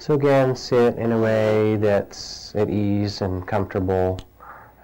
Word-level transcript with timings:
So 0.00 0.14
again, 0.14 0.54
sit 0.54 0.96
in 0.96 1.10
a 1.10 1.18
way 1.18 1.74
that's 1.74 2.54
at 2.54 2.70
ease 2.70 3.20
and 3.20 3.44
comfortable. 3.44 4.20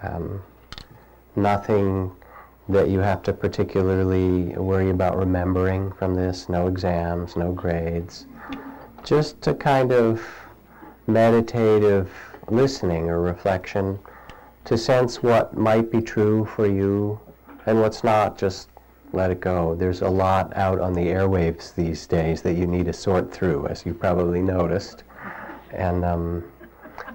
Um, 0.02 0.42
nothing 1.36 2.10
that 2.68 2.88
you 2.88 2.98
have 2.98 3.22
to 3.22 3.32
particularly 3.32 4.56
worry 4.56 4.90
about 4.90 5.16
remembering 5.16 5.92
from 5.92 6.16
this. 6.16 6.48
No 6.48 6.66
exams, 6.66 7.36
no 7.36 7.52
grades. 7.52 8.26
Just 9.04 9.46
a 9.46 9.54
kind 9.54 9.92
of 9.92 10.20
meditative 11.06 12.10
listening 12.48 13.08
or 13.08 13.20
reflection 13.20 14.00
to 14.64 14.76
sense 14.76 15.22
what 15.22 15.56
might 15.56 15.92
be 15.92 16.00
true 16.00 16.44
for 16.44 16.66
you 16.66 17.20
and 17.66 17.80
what's 17.80 18.02
not. 18.02 18.36
Just 18.36 18.68
let 19.14 19.30
it 19.30 19.40
go. 19.40 19.74
There's 19.74 20.02
a 20.02 20.08
lot 20.08 20.54
out 20.56 20.80
on 20.80 20.92
the 20.92 21.06
airwaves 21.06 21.74
these 21.74 22.06
days 22.06 22.42
that 22.42 22.54
you 22.54 22.66
need 22.66 22.86
to 22.86 22.92
sort 22.92 23.32
through, 23.32 23.68
as 23.68 23.86
you 23.86 23.94
probably 23.94 24.42
noticed. 24.42 25.04
And 25.70 26.04
um, 26.04 26.44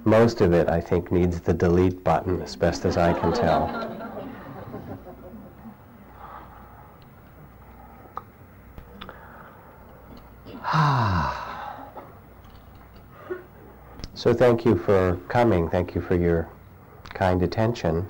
most 0.05 0.41
of 0.41 0.53
it, 0.53 0.69
I 0.69 0.81
think, 0.81 1.11
needs 1.11 1.39
the 1.39 1.53
delete 1.53 2.03
button, 2.03 2.41
as 2.41 2.55
best 2.55 2.85
as 2.85 2.97
I 2.97 3.13
can 3.13 3.33
tell. 3.33 3.67
so 14.13 14.33
thank 14.33 14.65
you 14.65 14.77
for 14.77 15.17
coming. 15.27 15.69
Thank 15.69 15.95
you 15.95 16.01
for 16.01 16.15
your 16.15 16.49
kind 17.13 17.41
attention. 17.41 18.07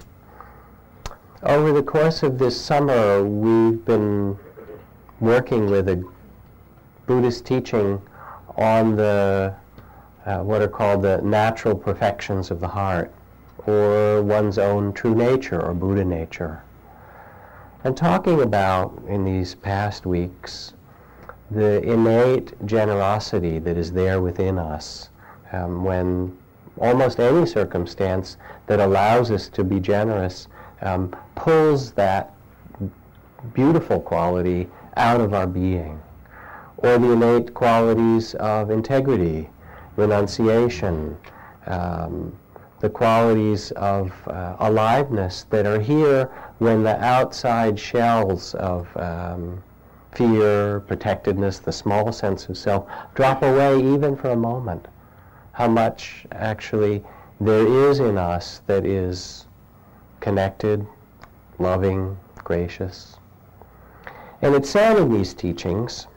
Over 1.43 1.71
the 1.71 1.84
course 1.84 2.21
of 2.21 2.38
this 2.38 2.59
summer, 2.59 3.23
we've 3.23 3.85
been 3.85 4.38
working 5.21 5.70
with 5.70 5.88
a 5.88 6.03
Buddhist 7.07 7.45
teaching 7.45 8.02
on 8.57 8.98
the 8.98 9.55
uh, 10.25 10.39
what 10.39 10.62
are 10.62 10.67
called 10.67 11.02
the 11.02 11.21
natural 11.21 11.75
perfections 11.75 12.52
of 12.52 12.59
the 12.59 12.68
heart, 12.68 13.13
or 13.65 14.21
one's 14.21 14.57
own 14.57 14.91
true 14.91 15.15
nature 15.15 15.62
or 15.62 15.73
Buddha 15.73 16.04
nature. 16.04 16.62
And 17.85 17.96
talking 17.96 18.41
about 18.41 19.01
in 19.07 19.24
these 19.24 19.55
past 19.55 20.05
weeks 20.05 20.74
the 21.49 21.81
innate 21.84 22.53
generosity 22.65 23.59
that 23.59 23.77
is 23.77 23.93
there 23.93 24.21
within 24.21 24.59
us 24.59 25.09
um, 25.53 25.85
when 25.85 26.37
almost 26.81 27.18
any 27.18 27.46
circumstance 27.46 28.35
that 28.68 28.81
allows 28.81 29.31
us 29.31 29.48
to 29.48 29.63
be 29.63 29.79
generous 29.79 30.49
um, 30.82 31.16
pulls 31.35 31.91
that 31.94 32.34
beautiful 33.54 33.99
quality 33.99 34.68
out 34.98 35.21
of 35.21 35.34
our 35.34 35.48
being. 35.48 35.99
Or 36.77 36.98
the 36.98 37.12
innate 37.12 37.54
qualities 37.54 38.36
of 38.36 38.71
integrity, 38.71 39.49
renunciation, 39.96 41.18
um, 41.68 42.38
the 42.80 42.90
qualities 42.90 43.71
of 43.71 44.12
uh, 44.27 44.55
aliveness 44.60 45.44
that 45.49 45.66
are 45.66 45.80
here 45.80 46.32
when 46.60 46.84
the 46.84 46.98
outside 47.04 47.77
shells 47.77 48.55
of 48.55 48.88
um, 48.96 49.62
fear, 50.14 50.80
protectedness, 50.82 51.60
the 51.60 51.71
small 51.71 52.12
sense 52.12 52.48
of 52.48 52.58
self 52.58 52.86
drop 53.16 53.43
away 53.43 53.80
even 53.80 54.16
for 54.16 54.30
a 54.30 54.36
moment. 54.36 54.88
How 55.52 55.68
much 55.68 56.26
actually 56.32 57.04
there 57.41 57.68
is 57.90 57.99
in 57.99 58.18
us 58.18 58.62
that 58.68 58.86
is 58.86 59.46
connected, 60.20 60.85
loving, 61.57 62.17
gracious. 62.43 63.17
And 64.41 64.56
it's 64.56 64.69
said 64.69 64.97
in 64.97 65.12
these 65.12 65.34
teachings 65.34 66.07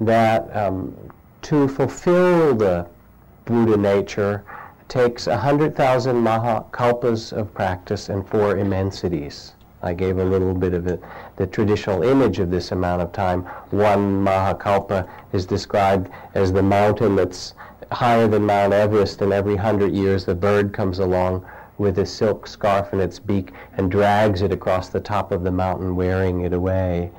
that 0.00 0.54
um, 0.56 0.94
to 1.42 1.68
fulfill 1.68 2.54
the 2.54 2.86
Buddha 3.44 3.76
nature 3.76 4.44
takes 4.88 5.26
100,000 5.26 6.16
mahakalpas 6.16 7.32
of 7.32 7.52
practice 7.52 8.08
and 8.08 8.26
four 8.28 8.56
immensities. 8.56 9.52
I 9.82 9.92
gave 9.92 10.18
a 10.18 10.24
little 10.24 10.54
bit 10.54 10.72
of 10.72 10.86
it, 10.86 11.02
the 11.36 11.46
traditional 11.46 12.02
image 12.02 12.38
of 12.38 12.50
this 12.50 12.72
amount 12.72 13.02
of 13.02 13.12
time. 13.12 13.42
One 13.70 14.24
Mahakalpa 14.24 15.06
is 15.34 15.44
described 15.44 16.10
as 16.32 16.52
the 16.52 16.62
mountain 16.62 17.16
that's 17.16 17.52
higher 17.92 18.26
than 18.26 18.46
Mount 18.46 18.72
Everest, 18.72 19.20
and 19.20 19.30
every 19.30 19.56
hundred 19.56 19.92
years 19.92 20.24
the 20.24 20.34
bird 20.34 20.72
comes 20.72 21.00
along 21.00 21.44
with 21.78 21.98
a 21.98 22.06
silk 22.06 22.46
scarf 22.46 22.92
in 22.92 23.00
its 23.00 23.18
beak 23.18 23.52
and 23.76 23.90
drags 23.90 24.42
it 24.42 24.52
across 24.52 24.88
the 24.88 25.00
top 25.00 25.32
of 25.32 25.42
the 25.42 25.50
mountain, 25.50 25.96
wearing 25.96 26.42
it 26.42 26.52
away. 26.52 27.10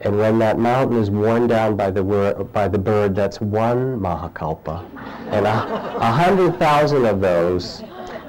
And 0.00 0.18
when 0.18 0.38
that 0.40 0.58
mountain 0.58 0.98
is 0.98 1.10
worn 1.10 1.46
down 1.46 1.76
by 1.76 1.90
the, 1.90 2.02
wor- 2.02 2.44
by 2.44 2.68
the 2.68 2.78
bird, 2.78 3.14
that's 3.14 3.40
one 3.40 3.98
Mahakalpa. 3.98 4.84
And 5.30 5.46
a, 5.46 5.96
a 5.96 6.12
hundred 6.12 6.58
thousand 6.58 7.06
of 7.06 7.20
those 7.20 7.82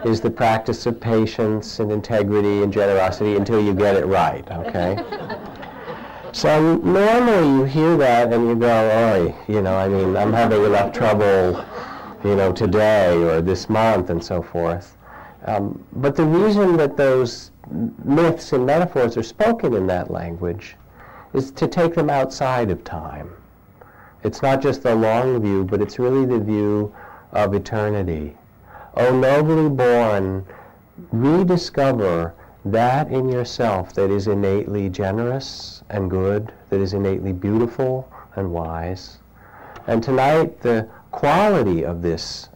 is 0.05 0.21
the 0.21 0.29
practice 0.29 0.85
of 0.85 0.99
patience 0.99 1.79
and 1.79 1.91
integrity 1.91 2.63
and 2.63 2.71
generosity 2.71 3.35
until 3.35 3.59
you 3.59 3.73
get 3.73 3.95
it 3.95 4.05
right, 4.05 4.49
okay? 4.51 4.97
so 6.31 6.77
normally 6.77 7.47
you 7.47 7.63
hear 7.65 7.97
that 7.97 8.31
and 8.31 8.47
you 8.47 8.55
go, 8.55 9.13
oi, 9.13 9.35
you 9.51 9.61
know, 9.61 9.75
I 9.75 9.89
mean, 9.89 10.15
I'm 10.15 10.31
having 10.31 10.63
enough 10.63 10.93
trouble, 10.93 11.65
you 12.23 12.35
know, 12.35 12.53
today 12.53 13.21
or 13.23 13.41
this 13.41 13.69
month 13.69 14.09
and 14.09 14.23
so 14.23 14.41
forth. 14.41 14.96
Um, 15.47 15.81
but 15.93 16.17
the 16.17 16.25
reason 16.25 16.75
that 16.75 16.97
those 16.97 17.51
myths 18.03 18.51
and 18.51 18.65
metaphors 18.65 19.15
are 19.15 19.23
spoken 19.23 19.73
in 19.73 19.87
that 19.87 20.11
language 20.11 20.75
is 21.33 21.51
to 21.51 21.67
take 21.67 21.95
them 21.95 22.09
outside 22.09 22.69
of 22.69 22.83
time. 22.83 23.31
It's 24.23 24.41
not 24.41 24.61
just 24.61 24.83
the 24.83 24.93
long 24.93 25.41
view, 25.41 25.63
but 25.63 25.81
it's 25.81 25.99
really 25.99 26.25
the 26.25 26.39
view 26.39 26.93
of 27.31 27.53
eternity. 27.53 28.35
O 28.95 29.17
nobly 29.17 29.69
born, 29.69 30.45
rediscover 31.11 32.33
that 32.65 33.09
in 33.09 33.29
yourself 33.29 33.93
that 33.93 34.09
is 34.09 34.27
innately 34.27 34.89
generous 34.89 35.81
and 35.89 36.09
good, 36.09 36.51
that 36.69 36.81
is 36.81 36.93
innately 36.93 37.31
beautiful 37.31 38.11
and 38.35 38.51
wise. 38.51 39.19
And 39.87 40.03
tonight, 40.03 40.59
the 40.61 40.89
quality 41.11 41.85
of 41.85 42.01
this 42.01 42.49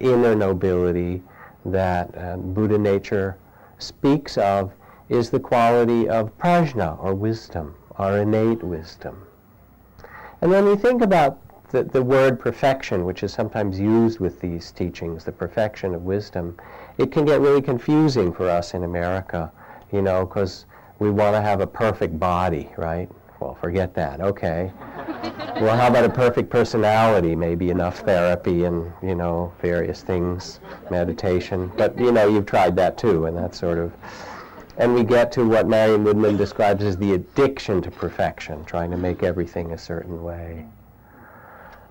inner 0.00 0.34
nobility 0.34 1.22
that 1.64 2.16
uh, 2.16 2.36
Buddha 2.36 2.78
nature 2.78 3.36
speaks 3.78 4.38
of 4.38 4.72
is 5.08 5.30
the 5.30 5.40
quality 5.40 6.08
of 6.08 6.36
prajna, 6.38 7.02
or 7.02 7.14
wisdom, 7.14 7.74
our 7.96 8.18
innate 8.18 8.62
wisdom. 8.62 9.26
And 10.40 10.50
when 10.50 10.64
we 10.64 10.76
think 10.76 11.02
about 11.02 11.38
the, 11.70 11.84
the 11.84 12.02
word 12.02 12.38
perfection, 12.38 13.04
which 13.04 13.22
is 13.22 13.32
sometimes 13.32 13.80
used 13.80 14.20
with 14.20 14.40
these 14.40 14.70
teachings, 14.72 15.24
the 15.24 15.32
perfection 15.32 15.94
of 15.94 16.02
wisdom, 16.02 16.56
it 16.98 17.10
can 17.10 17.24
get 17.24 17.40
really 17.40 17.62
confusing 17.62 18.32
for 18.32 18.48
us 18.48 18.74
in 18.74 18.84
America, 18.84 19.50
you 19.92 20.02
know, 20.02 20.24
because 20.24 20.66
we 20.98 21.10
want 21.10 21.34
to 21.34 21.40
have 21.40 21.60
a 21.60 21.66
perfect 21.66 22.18
body, 22.18 22.70
right? 22.76 23.08
Well, 23.40 23.54
forget 23.54 23.94
that. 23.94 24.20
Okay. 24.20 24.70
Well, 25.60 25.76
how 25.76 25.88
about 25.88 26.04
a 26.04 26.08
perfect 26.08 26.50
personality? 26.50 27.36
Maybe 27.36 27.70
enough 27.70 28.00
therapy 28.00 28.64
and, 28.64 28.92
you 29.02 29.14
know, 29.14 29.52
various 29.62 30.02
things, 30.02 30.60
meditation. 30.90 31.70
But, 31.76 31.98
you 31.98 32.10
know, 32.10 32.28
you've 32.28 32.46
tried 32.46 32.74
that 32.76 32.98
too, 32.98 33.26
and 33.26 33.36
that 33.36 33.54
sort 33.54 33.78
of. 33.78 33.92
And 34.76 34.94
we 34.94 35.04
get 35.04 35.30
to 35.32 35.46
what 35.46 35.68
Marion 35.68 36.02
Woodman 36.02 36.36
describes 36.36 36.82
as 36.82 36.96
the 36.96 37.14
addiction 37.14 37.80
to 37.82 37.90
perfection, 37.90 38.64
trying 38.64 38.90
to 38.90 38.96
make 38.96 39.22
everything 39.22 39.72
a 39.72 39.78
certain 39.78 40.24
way. 40.24 40.66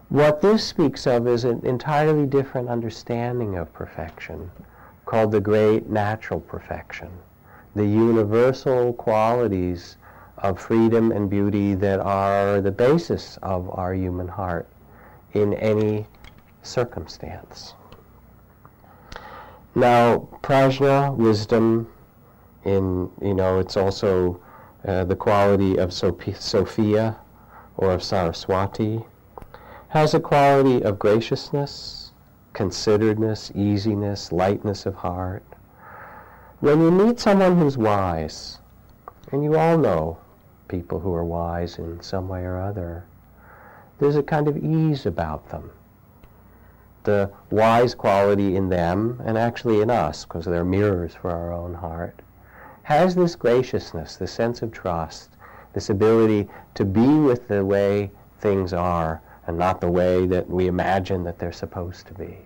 What 0.09 0.41
this 0.41 0.63
speaks 0.63 1.07
of 1.07 1.27
is 1.27 1.45
an 1.45 1.65
entirely 1.65 2.25
different 2.25 2.67
understanding 2.67 3.57
of 3.57 3.73
perfection 3.73 4.51
called 5.05 5.31
the 5.31 5.39
great 5.39 5.89
natural 5.89 6.41
perfection, 6.41 7.09
the 7.75 7.85
universal 7.85 8.93
qualities 8.93 9.97
of 10.43 10.59
freedom 10.59 11.13
and 11.13 11.29
beauty 11.29 11.73
that 11.73 12.01
are 12.01 12.59
the 12.59 12.71
basis 12.71 13.39
of 13.41 13.69
our 13.71 13.95
human 13.95 14.27
heart 14.27 14.67
in 15.31 15.53
any 15.53 16.05
circumstance. 16.61 17.73
Now, 19.73 20.27
prajna, 20.43 21.15
wisdom, 21.15 21.89
in 22.65 23.09
you 23.21 23.33
know, 23.33 23.59
it's 23.59 23.77
also 23.77 24.39
uh, 24.85 25.05
the 25.05 25.15
quality 25.15 25.77
of 25.77 25.93
Sophia 25.93 27.15
or 27.77 27.91
of 27.91 28.03
Saraswati 28.03 29.03
has 29.89 30.13
a 30.13 30.19
quality 30.19 30.83
of 30.83 30.99
graciousness, 30.99 32.11
consideredness, 32.53 33.55
easiness, 33.55 34.31
lightness 34.31 34.85
of 34.85 34.95
heart. 34.95 35.43
When 36.59 36.81
you 36.81 36.91
meet 36.91 37.19
someone 37.19 37.57
who's 37.57 37.77
wise, 37.77 38.59
and 39.31 39.43
you 39.43 39.57
all 39.57 39.77
know 39.77 40.17
people 40.73 40.99
who 40.99 41.13
are 41.13 41.23
wise 41.23 41.77
in 41.77 42.01
some 42.01 42.27
way 42.27 42.41
or 42.41 42.59
other, 42.59 43.05
there's 43.99 44.15
a 44.15 44.23
kind 44.23 44.47
of 44.47 44.57
ease 44.57 45.05
about 45.05 45.47
them. 45.49 45.69
The 47.03 47.29
wise 47.51 47.93
quality 47.93 48.55
in 48.55 48.69
them, 48.69 49.21
and 49.23 49.37
actually 49.37 49.81
in 49.81 49.91
us, 49.91 50.25
because 50.25 50.45
they're 50.45 50.65
mirrors 50.65 51.13
for 51.13 51.29
our 51.29 51.53
own 51.53 51.75
heart, 51.75 52.23
has 52.81 53.13
this 53.13 53.35
graciousness, 53.35 54.15
this 54.15 54.31
sense 54.31 54.63
of 54.63 54.71
trust, 54.71 55.29
this 55.73 55.91
ability 55.91 56.49
to 56.73 56.85
be 56.85 57.19
with 57.19 57.47
the 57.47 57.63
way 57.63 58.09
things 58.39 58.73
are 58.73 59.21
and 59.45 59.55
not 59.55 59.79
the 59.79 59.91
way 59.91 60.25
that 60.25 60.49
we 60.49 60.65
imagine 60.65 61.23
that 61.23 61.37
they're 61.37 61.51
supposed 61.51 62.07
to 62.07 62.15
be. 62.15 62.39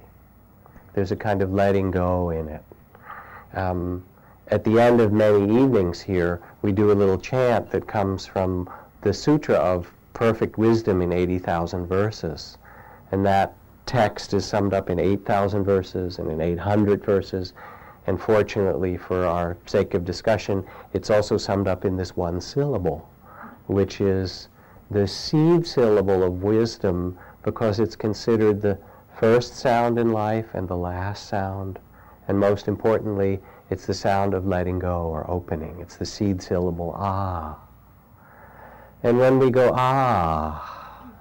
There's 0.93 1.13
a 1.13 1.15
kind 1.15 1.41
of 1.41 1.53
letting 1.53 1.91
go 1.91 2.31
in 2.31 2.49
it. 2.49 2.63
Um, 3.53 4.03
at 4.49 4.65
the 4.65 4.81
end 4.81 4.99
of 4.99 5.13
many 5.13 5.43
evenings 5.63 6.01
here, 6.01 6.41
we 6.61 6.71
do 6.71 6.91
a 6.91 6.93
little 6.93 7.17
chant 7.17 7.69
that 7.71 7.87
comes 7.87 8.25
from 8.25 8.69
the 9.01 9.13
Sutra 9.13 9.55
of 9.55 9.91
Perfect 10.13 10.57
Wisdom 10.57 11.01
in 11.01 11.13
80,000 11.13 11.85
verses. 11.85 12.57
And 13.11 13.25
that 13.25 13.55
text 13.85 14.33
is 14.33 14.45
summed 14.45 14.73
up 14.73 14.89
in 14.89 14.99
8,000 14.99 15.63
verses 15.63 16.19
and 16.19 16.29
in 16.31 16.41
800 16.41 17.03
verses. 17.03 17.53
And 18.07 18.19
fortunately, 18.19 18.97
for 18.97 19.25
our 19.25 19.57
sake 19.65 19.93
of 19.93 20.05
discussion, 20.05 20.65
it's 20.93 21.09
also 21.09 21.37
summed 21.37 21.67
up 21.67 21.85
in 21.85 21.97
this 21.97 22.15
one 22.15 22.41
syllable, 22.41 23.07
which 23.67 24.01
is 24.01 24.49
the 24.89 25.07
seed 25.07 25.67
syllable 25.67 26.23
of 26.23 26.43
wisdom 26.43 27.17
because 27.43 27.79
it's 27.79 27.95
considered 27.95 28.61
the 28.61 28.77
first 29.19 29.55
sound 29.55 29.99
in 29.99 30.11
life 30.11 30.47
and 30.53 30.67
the 30.67 30.77
last 30.77 31.27
sound. 31.27 31.79
And 32.27 32.39
most 32.39 32.67
importantly, 32.67 33.41
it's 33.69 33.85
the 33.85 33.93
sound 33.93 34.33
of 34.33 34.47
letting 34.47 34.79
go 34.79 35.03
or 35.07 35.29
opening. 35.29 35.79
It's 35.79 35.97
the 35.97 36.05
seed 36.05 36.41
syllable, 36.41 36.93
ah. 36.97 37.57
And 39.03 39.19
when 39.19 39.39
we 39.39 39.51
go, 39.51 39.71
ah, 39.75 41.11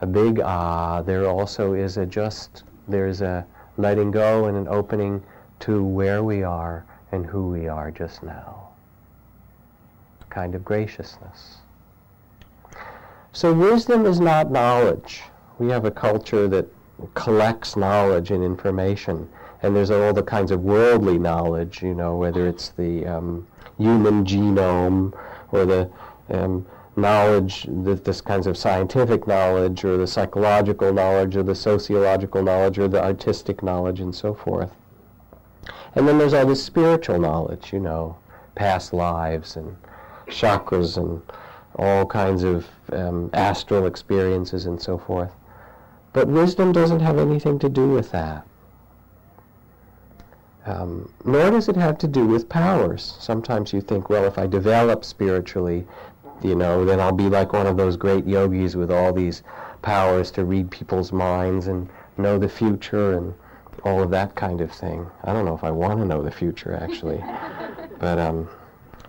a 0.00 0.06
big 0.06 0.40
ah, 0.40 1.02
there 1.02 1.26
also 1.26 1.74
is 1.74 1.96
a 1.96 2.06
just, 2.06 2.64
there's 2.86 3.20
a 3.20 3.46
letting 3.76 4.10
go 4.10 4.46
and 4.46 4.56
an 4.56 4.68
opening 4.68 5.22
to 5.60 5.82
where 5.84 6.22
we 6.22 6.42
are 6.42 6.84
and 7.12 7.24
who 7.24 7.48
we 7.48 7.68
are 7.68 7.90
just 7.90 8.22
now. 8.22 8.68
A 10.20 10.24
kind 10.26 10.54
of 10.54 10.64
graciousness. 10.64 11.58
So 13.32 13.52
wisdom 13.52 14.04
is 14.04 14.20
not 14.20 14.50
knowledge. 14.50 15.22
We 15.58 15.68
have 15.68 15.84
a 15.84 15.90
culture 15.90 16.48
that 16.48 16.66
collects 17.14 17.76
knowledge 17.76 18.30
and 18.30 18.42
information, 18.42 19.28
and 19.62 19.74
there's 19.74 19.90
all 19.90 20.12
the 20.12 20.22
kinds 20.22 20.50
of 20.50 20.62
worldly 20.62 21.18
knowledge, 21.18 21.82
you 21.82 21.94
know, 21.94 22.16
whether 22.16 22.46
it's 22.46 22.70
the 22.70 23.06
um, 23.06 23.46
human 23.76 24.24
genome 24.24 25.12
or 25.52 25.64
the 25.64 25.90
um, 26.30 26.66
knowledge, 26.96 27.66
this 27.68 28.20
kinds 28.20 28.46
of 28.46 28.56
scientific 28.56 29.26
knowledge, 29.26 29.84
or 29.84 29.96
the 29.96 30.06
psychological 30.06 30.92
knowledge, 30.92 31.36
or 31.36 31.42
the 31.42 31.54
sociological 31.54 32.42
knowledge, 32.42 32.78
or 32.78 32.88
the 32.88 33.02
artistic 33.02 33.62
knowledge, 33.62 34.00
and 34.00 34.14
so 34.14 34.34
forth. 34.34 34.70
And 35.94 36.06
then 36.06 36.18
there's 36.18 36.34
all 36.34 36.46
this 36.46 36.62
spiritual 36.62 37.18
knowledge, 37.18 37.72
you 37.72 37.80
know, 37.80 38.16
past 38.54 38.92
lives 38.92 39.56
and 39.56 39.76
chakras 40.26 40.96
and 40.96 41.22
all 41.76 42.04
kinds 42.04 42.42
of 42.42 42.66
um, 42.92 43.30
astral 43.32 43.86
experiences 43.86 44.66
and 44.66 44.80
so 44.80 44.98
forth. 44.98 45.32
But 46.12 46.28
wisdom 46.28 46.72
doesn't 46.72 47.00
have 47.00 47.18
anything 47.18 47.58
to 47.60 47.68
do 47.68 47.88
with 47.88 48.10
that. 48.10 48.47
Um, 50.68 51.10
nor 51.24 51.50
does 51.50 51.70
it 51.70 51.76
have 51.76 51.96
to 51.98 52.06
do 52.06 52.26
with 52.26 52.50
powers. 52.50 53.16
Sometimes 53.18 53.72
you 53.72 53.80
think, 53.80 54.10
well, 54.10 54.24
if 54.24 54.36
I 54.36 54.46
develop 54.46 55.02
spiritually, 55.02 55.86
you 56.42 56.54
know, 56.54 56.84
then 56.84 57.00
I'll 57.00 57.10
be 57.10 57.30
like 57.30 57.54
one 57.54 57.66
of 57.66 57.78
those 57.78 57.96
great 57.96 58.26
yogis 58.26 58.76
with 58.76 58.90
all 58.90 59.14
these 59.14 59.42
powers 59.80 60.30
to 60.32 60.44
read 60.44 60.70
people's 60.70 61.10
minds 61.10 61.68
and 61.68 61.88
know 62.18 62.38
the 62.38 62.50
future 62.50 63.16
and 63.16 63.32
all 63.82 64.02
of 64.02 64.10
that 64.10 64.34
kind 64.34 64.60
of 64.60 64.70
thing. 64.70 65.06
I 65.24 65.32
don't 65.32 65.46
know 65.46 65.54
if 65.54 65.64
I 65.64 65.70
want 65.70 66.00
to 66.00 66.04
know 66.04 66.22
the 66.22 66.30
future 66.30 66.78
actually, 66.78 67.24
but 67.98 68.18
um, 68.18 68.50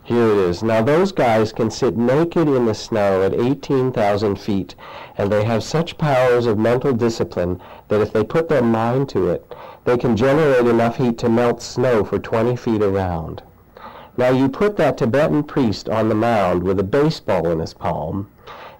here 0.03 0.27
it 0.27 0.37
is. 0.37 0.63
Now 0.63 0.81
those 0.81 1.11
guys 1.11 1.51
can 1.51 1.69
sit 1.69 1.97
naked 1.97 2.47
in 2.47 2.67
the 2.67 2.73
snow 2.73 3.21
at 3.21 3.33
18,000 3.33 4.39
feet, 4.39 4.75
and 5.17 5.29
they 5.29 5.43
have 5.43 5.63
such 5.63 5.97
powers 5.97 6.45
of 6.45 6.57
mental 6.57 6.93
discipline 6.93 7.61
that 7.89 7.99
if 7.99 8.13
they 8.13 8.23
put 8.23 8.47
their 8.47 8.63
mind 8.63 9.09
to 9.09 9.29
it, 9.29 9.53
they 9.89 9.97
can 9.97 10.15
generate 10.15 10.67
enough 10.67 10.97
heat 10.97 11.17
to 11.17 11.27
melt 11.27 11.63
snow 11.63 12.03
for 12.03 12.19
20 12.19 12.55
feet 12.55 12.83
around. 12.83 13.41
Now 14.17 14.29
you 14.29 14.47
put 14.47 14.77
that 14.77 14.99
Tibetan 14.99 15.41
priest 15.43 15.89
on 15.89 16.09
the 16.09 16.15
mound 16.15 16.61
with 16.61 16.79
a 16.79 16.83
baseball 16.83 17.47
in 17.47 17.57
his 17.57 17.73
palm, 17.73 18.29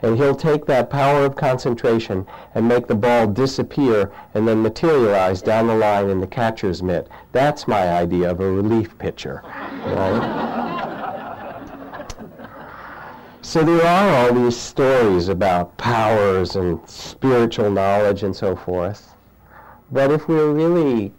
and 0.04 0.18
he'll 0.18 0.36
take 0.36 0.68
that 0.68 0.92
power 0.92 1.26
of 1.26 1.36
concentration 1.36 2.28
and 2.54 2.68
make 2.68 2.86
the 2.86 2.94
ball 2.94 3.26
disappear 3.26 4.12
and 4.36 4.48
then 4.48 4.62
materialize 4.62 5.42
down 5.42 5.66
the 5.66 5.76
line 5.76 6.12
in 6.12 6.22
the 6.22 6.28
catcher's 6.28 6.84
mitt. 6.84 7.08
That's 7.32 7.68
my 7.68 7.90
idea 7.90 8.30
of 8.30 8.40
a 8.40 8.52
relief 8.52 8.96
pitcher. 9.00 9.42
Right? 9.84 10.22
so 13.42 13.64
there 13.64 13.84
are 13.84 14.28
all 14.28 14.34
these 14.36 14.56
stories 14.56 15.28
about 15.28 15.76
powers 15.78 16.56
and 16.56 16.88
spiritual 16.88 17.72
knowledge 17.72 18.22
and 18.22 18.36
so 18.36 18.56
forth. 18.56 19.16
But 19.92 20.12
if 20.12 20.28
we're 20.28 20.52
really 20.52 21.12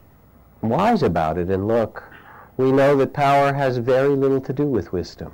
wise 0.62 1.02
about 1.02 1.38
it 1.38 1.48
and 1.48 1.66
look, 1.66 2.04
we 2.56 2.70
know 2.70 2.96
that 2.96 3.12
power 3.12 3.52
has 3.52 3.78
very 3.78 4.14
little 4.14 4.40
to 4.42 4.52
do 4.52 4.66
with 4.66 4.92
wisdom. 4.92 5.32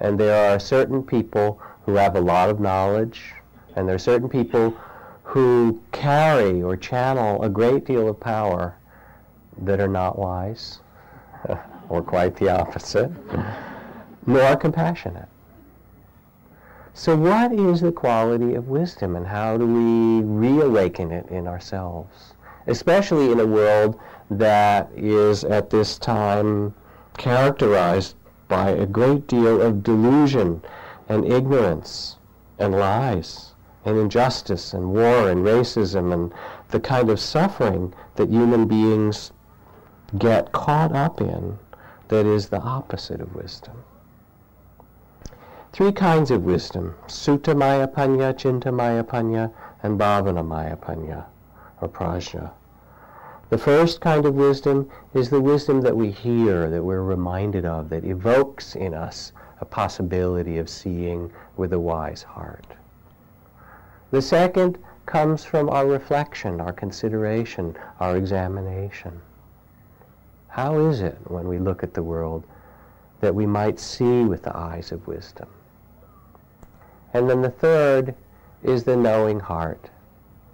And 0.00 0.18
there 0.18 0.52
are 0.52 0.58
certain 0.58 1.02
people 1.02 1.60
who 1.84 1.94
have 1.94 2.16
a 2.16 2.20
lot 2.20 2.48
of 2.48 2.60
knowledge, 2.60 3.34
and 3.76 3.88
there 3.88 3.96
are 3.96 3.98
certain 3.98 4.28
people 4.28 4.76
who 5.24 5.80
carry 5.92 6.62
or 6.62 6.76
channel 6.76 7.42
a 7.42 7.48
great 7.48 7.84
deal 7.84 8.08
of 8.08 8.20
power 8.20 8.76
that 9.62 9.80
are 9.80 9.88
not 9.88 10.18
wise, 10.18 10.80
or 11.88 12.02
quite 12.02 12.36
the 12.36 12.48
opposite, 12.48 13.10
nor 14.26 14.56
compassionate. 14.56 15.28
So 16.92 17.16
what 17.16 17.52
is 17.52 17.80
the 17.80 17.92
quality 17.92 18.54
of 18.54 18.68
wisdom 18.68 19.16
and 19.16 19.26
how 19.26 19.56
do 19.56 19.66
we 19.66 20.22
reawaken 20.22 21.10
it 21.10 21.28
in 21.28 21.48
ourselves? 21.48 22.33
Especially 22.66 23.30
in 23.30 23.40
a 23.40 23.46
world 23.46 23.98
that 24.30 24.90
is 24.96 25.44
at 25.44 25.70
this 25.70 25.98
time 25.98 26.74
characterized 27.16 28.16
by 28.48 28.70
a 28.70 28.86
great 28.86 29.26
deal 29.26 29.60
of 29.60 29.82
delusion 29.82 30.62
and 31.08 31.30
ignorance 31.30 32.16
and 32.58 32.74
lies 32.74 33.52
and 33.84 33.98
injustice 33.98 34.72
and 34.72 34.92
war 34.92 35.28
and 35.28 35.44
racism 35.44 36.12
and 36.12 36.32
the 36.68 36.80
kind 36.80 37.10
of 37.10 37.20
suffering 37.20 37.92
that 38.16 38.30
human 38.30 38.66
beings 38.66 39.32
get 40.18 40.52
caught 40.52 40.94
up 40.94 41.20
in 41.20 41.58
that 42.08 42.26
is 42.26 42.48
the 42.48 42.60
opposite 42.60 43.20
of 43.20 43.34
wisdom. 43.34 43.74
Three 45.72 45.92
kinds 45.92 46.30
of 46.30 46.44
wisdom, 46.44 46.94
Sutta 47.08 47.56
Maya 47.56 47.88
Panya, 47.88 48.32
Chinta 48.32 48.72
Maya 48.72 49.02
Panya, 49.02 49.50
and 49.82 49.98
Bhavana 49.98 50.46
Maya 50.46 50.76
Panya, 50.76 51.24
or 51.84 51.88
Prajna. 51.88 52.50
The 53.50 53.58
first 53.58 54.00
kind 54.00 54.24
of 54.24 54.34
wisdom 54.34 54.90
is 55.12 55.28
the 55.28 55.40
wisdom 55.40 55.82
that 55.82 55.96
we 55.96 56.10
hear, 56.10 56.70
that 56.70 56.82
we're 56.82 57.02
reminded 57.02 57.66
of, 57.66 57.90
that 57.90 58.04
evokes 58.04 58.74
in 58.74 58.94
us 58.94 59.32
a 59.60 59.66
possibility 59.66 60.56
of 60.56 60.70
seeing 60.70 61.30
with 61.58 61.74
a 61.74 61.78
wise 61.78 62.22
heart. 62.22 62.66
The 64.10 64.22
second 64.22 64.78
comes 65.04 65.44
from 65.44 65.68
our 65.68 65.86
reflection, 65.86 66.58
our 66.58 66.72
consideration, 66.72 67.76
our 68.00 68.16
examination. 68.16 69.20
How 70.48 70.78
is 70.78 71.02
it 71.02 71.18
when 71.24 71.46
we 71.46 71.58
look 71.58 71.82
at 71.82 71.92
the 71.92 72.02
world 72.02 72.44
that 73.20 73.34
we 73.34 73.44
might 73.44 73.78
see 73.78 74.24
with 74.24 74.42
the 74.42 74.56
eyes 74.56 74.90
of 74.90 75.06
wisdom? 75.06 75.48
And 77.12 77.28
then 77.28 77.42
the 77.42 77.50
third 77.50 78.14
is 78.62 78.84
the 78.84 78.96
knowing 78.96 79.40
heart. 79.40 79.90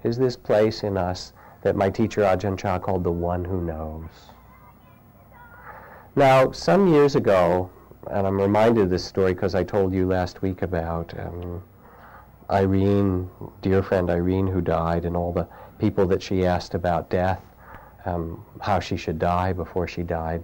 Is 0.02 0.16
this 0.16 0.36
place 0.36 0.82
in 0.82 0.96
us 0.96 1.32
that 1.62 1.76
my 1.76 1.90
teacher 1.90 2.22
Ajahn 2.22 2.58
Chah 2.58 2.78
called 2.78 3.04
the 3.04 3.12
one 3.12 3.44
who 3.44 3.60
knows. 3.60 4.08
Now, 6.16 6.52
some 6.52 6.88
years 6.88 7.16
ago, 7.16 7.70
and 8.10 8.26
I'm 8.26 8.40
reminded 8.40 8.84
of 8.84 8.90
this 8.90 9.04
story 9.04 9.34
because 9.34 9.54
I 9.54 9.62
told 9.62 9.92
you 9.92 10.06
last 10.06 10.42
week 10.42 10.62
about 10.62 11.12
um, 11.18 11.62
Irene, 12.50 13.28
dear 13.60 13.82
friend 13.82 14.10
Irene, 14.10 14.46
who 14.46 14.60
died, 14.60 15.04
and 15.04 15.16
all 15.16 15.32
the 15.32 15.46
people 15.78 16.06
that 16.06 16.22
she 16.22 16.46
asked 16.46 16.74
about 16.74 17.10
death, 17.10 17.42
um, 18.06 18.44
how 18.60 18.80
she 18.80 18.96
should 18.96 19.18
die 19.18 19.52
before 19.52 19.86
she 19.86 20.02
died. 20.02 20.42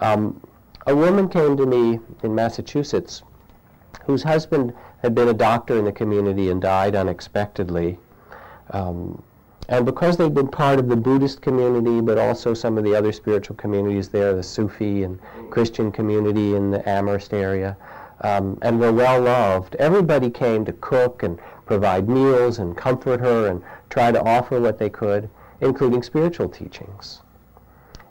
Um, 0.00 0.40
a 0.86 0.94
woman 0.94 1.28
came 1.28 1.56
to 1.56 1.64
me 1.64 2.00
in 2.22 2.34
Massachusetts 2.34 3.22
whose 4.06 4.22
husband 4.22 4.74
had 5.02 5.14
been 5.14 5.28
a 5.28 5.34
doctor 5.34 5.78
in 5.78 5.84
the 5.84 5.92
community 5.92 6.50
and 6.50 6.60
died 6.60 6.94
unexpectedly. 6.94 7.98
Um, 8.70 9.22
and 9.68 9.86
because 9.86 10.16
they've 10.16 10.32
been 10.32 10.48
part 10.48 10.78
of 10.78 10.88
the 10.88 10.96
Buddhist 10.96 11.40
community, 11.40 12.00
but 12.00 12.18
also 12.18 12.52
some 12.52 12.76
of 12.76 12.84
the 12.84 12.94
other 12.94 13.12
spiritual 13.12 13.56
communities 13.56 14.08
there, 14.08 14.34
the 14.34 14.42
Sufi 14.42 15.04
and 15.04 15.18
Christian 15.50 15.90
community 15.90 16.54
in 16.54 16.70
the 16.70 16.86
Amherst 16.88 17.32
area, 17.32 17.76
um, 18.20 18.58
and 18.62 18.78
were 18.78 18.92
well 18.92 19.22
loved, 19.22 19.74
everybody 19.76 20.30
came 20.30 20.64
to 20.66 20.72
cook 20.74 21.22
and 21.22 21.38
provide 21.66 22.08
meals 22.08 22.58
and 22.58 22.76
comfort 22.76 23.20
her 23.20 23.48
and 23.48 23.62
try 23.88 24.12
to 24.12 24.22
offer 24.22 24.60
what 24.60 24.78
they 24.78 24.90
could, 24.90 25.30
including 25.60 26.02
spiritual 26.02 26.48
teachings. 26.48 27.22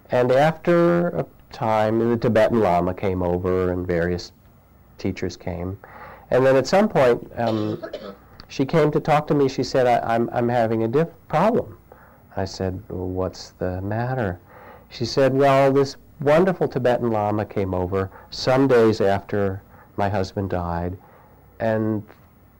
And 0.09 0.31
after 0.31 1.09
a 1.09 1.25
time, 1.51 1.99
the 1.99 2.17
Tibetan 2.17 2.59
Lama 2.59 2.93
came 2.93 3.21
over 3.21 3.71
and 3.71 3.85
various 3.85 4.31
teachers 4.97 5.37
came. 5.37 5.77
And 6.31 6.45
then 6.45 6.55
at 6.55 6.65
some 6.65 6.89
point, 6.89 7.31
um, 7.37 7.83
she 8.47 8.65
came 8.65 8.91
to 8.91 8.99
talk 8.99 9.27
to 9.27 9.33
me. 9.33 9.47
She 9.47 9.63
said, 9.63 9.87
I, 9.87 10.15
am 10.15 10.29
I'm, 10.29 10.35
I'm 10.35 10.49
having 10.49 10.83
a 10.83 11.05
problem. 11.27 11.77
I 12.35 12.45
said, 12.45 12.81
well, 12.89 13.07
what's 13.07 13.51
the 13.51 13.81
matter? 13.81 14.39
She 14.89 15.05
said, 15.05 15.33
well, 15.33 15.71
this 15.71 15.97
wonderful 16.19 16.67
Tibetan 16.67 17.11
Lama 17.11 17.45
came 17.45 17.73
over 17.73 18.09
some 18.29 18.67
days 18.67 19.01
after 19.01 19.61
my 19.97 20.09
husband 20.09 20.49
died 20.49 20.97
and 21.59 22.03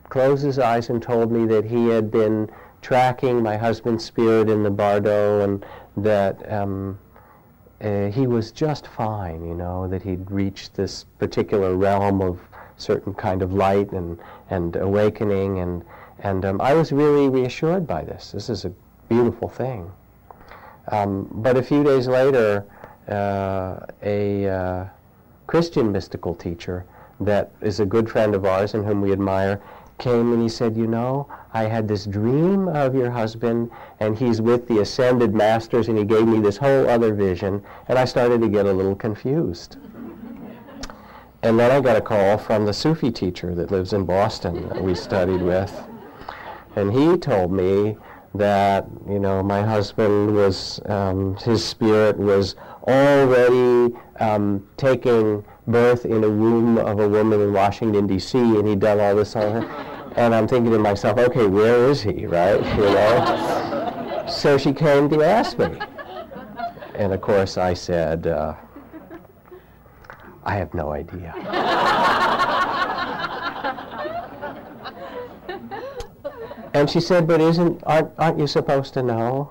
closed 0.08 0.44
his 0.44 0.58
eyes 0.58 0.90
and 0.90 1.02
told 1.02 1.32
me 1.32 1.46
that 1.46 1.64
he 1.64 1.88
had 1.88 2.10
been 2.10 2.50
tracking 2.82 3.42
my 3.42 3.56
husband's 3.56 4.04
spirit 4.04 4.48
in 4.48 4.62
the 4.62 4.70
bardo 4.70 5.40
and 5.40 5.64
that 5.96 6.52
um, 6.52 6.98
uh, 7.80 8.06
he 8.06 8.26
was 8.26 8.52
just 8.52 8.86
fine, 8.86 9.46
you 9.46 9.54
know, 9.54 9.88
that 9.88 10.02
he'd 10.02 10.30
reached 10.30 10.74
this 10.74 11.04
particular 11.18 11.74
realm 11.74 12.20
of 12.20 12.38
certain 12.76 13.14
kind 13.14 13.42
of 13.42 13.52
light 13.52 13.92
and, 13.92 14.18
and 14.50 14.76
awakening. 14.76 15.58
And, 15.60 15.84
and 16.20 16.44
um, 16.44 16.60
I 16.60 16.74
was 16.74 16.92
really 16.92 17.28
reassured 17.28 17.86
by 17.86 18.02
this. 18.04 18.32
This 18.32 18.48
is 18.48 18.64
a 18.64 18.72
beautiful 19.08 19.48
thing. 19.48 19.90
Um, 20.88 21.28
but 21.32 21.56
a 21.56 21.62
few 21.62 21.82
days 21.82 22.08
later, 22.08 22.64
uh, 23.08 23.80
a 24.02 24.48
uh, 24.48 24.84
Christian 25.46 25.92
mystical 25.92 26.34
teacher 26.34 26.84
that 27.20 27.52
is 27.60 27.80
a 27.80 27.86
good 27.86 28.10
friend 28.10 28.34
of 28.34 28.44
ours 28.44 28.74
and 28.74 28.84
whom 28.84 29.00
we 29.00 29.12
admire 29.12 29.60
came 29.98 30.32
and 30.32 30.42
he 30.42 30.48
said, 30.48 30.76
You 30.76 30.86
know, 30.86 31.28
I 31.52 31.64
had 31.64 31.86
this 31.86 32.04
dream 32.04 32.68
of 32.68 32.94
your 32.94 33.10
husband, 33.10 33.70
and 34.00 34.18
he's 34.18 34.40
with 34.40 34.66
the 34.66 34.80
ascended 34.80 35.34
masters, 35.34 35.88
and 35.88 35.96
he 35.96 36.04
gave 36.04 36.26
me 36.26 36.40
this 36.40 36.56
whole 36.56 36.88
other 36.88 37.14
vision, 37.14 37.62
and 37.88 37.98
I 37.98 38.04
started 38.04 38.40
to 38.40 38.48
get 38.48 38.66
a 38.66 38.72
little 38.72 38.96
confused. 38.96 39.76
And 41.44 41.60
then 41.60 41.70
I 41.70 41.78
got 41.82 41.94
a 41.94 42.00
call 42.00 42.38
from 42.38 42.64
the 42.64 42.72
Sufi 42.72 43.10
teacher 43.10 43.54
that 43.54 43.70
lives 43.70 43.92
in 43.92 44.06
Boston 44.06 44.66
that 44.70 44.82
we 44.82 44.94
studied 44.94 45.42
with. 45.42 45.78
And 46.74 46.90
he 46.90 47.18
told 47.18 47.52
me 47.52 47.98
that, 48.34 48.86
you 49.06 49.18
know, 49.18 49.42
my 49.42 49.60
husband 49.60 50.34
was, 50.34 50.80
um, 50.86 51.36
his 51.36 51.62
spirit 51.62 52.16
was 52.16 52.56
already 52.84 53.94
um, 54.20 54.66
taking 54.78 55.44
birth 55.66 56.06
in 56.06 56.24
a 56.24 56.30
womb 56.30 56.78
of 56.78 56.98
a 56.98 57.06
woman 57.06 57.38
in 57.42 57.52
Washington, 57.52 58.06
D.C., 58.06 58.38
and 58.38 58.66
he'd 58.66 58.80
done 58.80 58.98
all 58.98 59.14
this 59.14 59.36
on 59.36 59.60
her. 59.60 60.12
And 60.16 60.34
I'm 60.34 60.48
thinking 60.48 60.72
to 60.72 60.78
myself, 60.78 61.18
okay, 61.18 61.46
where 61.46 61.90
is 61.90 62.00
he, 62.00 62.24
right? 62.24 62.56
You 62.74 62.84
know? 62.84 64.24
so 64.30 64.56
she 64.56 64.72
came 64.72 65.10
to 65.10 65.22
ask 65.22 65.58
me. 65.58 65.78
And 66.94 67.12
of 67.12 67.20
course 67.20 67.58
I 67.58 67.74
said, 67.74 68.28
uh, 68.28 68.54
I 70.44 70.56
have 70.56 70.74
no 70.74 70.92
idea. 70.92 71.34
and 76.74 76.88
she 76.88 77.00
said, 77.00 77.26
but 77.26 77.40
isn't, 77.40 77.82
aren't, 77.86 78.10
aren't 78.18 78.38
you 78.38 78.46
supposed 78.46 78.94
to 78.94 79.02
know? 79.02 79.50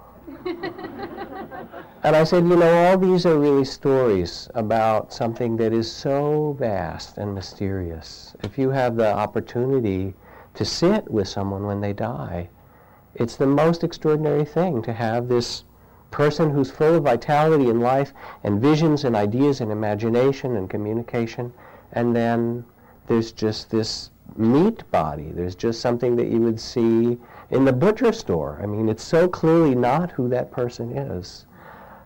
And 2.06 2.18
I 2.18 2.26
said, 2.26 2.44
you 2.44 2.58
know, 2.58 2.86
all 2.86 2.98
these 2.98 3.26
are 3.26 3.40
really 3.40 3.64
stories 3.64 4.50
about 4.56 5.14
something 5.14 5.56
that 5.56 5.72
is 5.72 5.90
so 5.90 6.54
vast 6.60 7.18
and 7.18 7.34
mysterious. 7.34 8.36
If 8.44 8.58
you 8.58 8.72
have 8.72 8.98
the 8.98 9.14
opportunity 9.14 10.14
to 10.56 10.66
sit 10.66 11.10
with 11.10 11.30
someone 11.30 11.66
when 11.66 11.80
they 11.80 11.94
die, 11.94 12.50
it's 13.16 13.38
the 13.38 13.48
most 13.48 13.86
extraordinary 13.86 14.44
thing 14.44 14.82
to 14.82 14.92
have 14.92 15.30
this 15.30 15.64
person 16.14 16.52
who's 16.52 16.70
full 16.70 16.96
of 16.96 17.04
vitality 17.04 17.70
and 17.70 17.82
life 17.82 18.14
and 18.44 18.62
visions 18.62 19.04
and 19.04 19.16
ideas 19.16 19.62
and 19.62 19.72
imagination 19.72 20.56
and 20.56 20.70
communication, 20.70 21.52
and 21.94 22.16
then 22.16 22.64
there's 23.08 23.32
just 23.32 23.72
this 23.72 24.12
meat 24.38 24.90
body. 24.92 25.32
There's 25.34 25.56
just 25.56 25.82
something 25.82 26.16
that 26.18 26.28
you 26.28 26.40
would 26.42 26.60
see 26.60 27.18
in 27.50 27.66
the 27.66 27.74
butcher 27.74 28.14
store. 28.14 28.60
I 28.62 28.68
mean, 28.68 28.90
it's 28.90 29.04
so 29.04 29.28
clearly 29.28 29.74
not 29.74 30.12
who 30.12 30.30
that 30.30 30.52
person 30.52 30.96
is. 30.96 31.46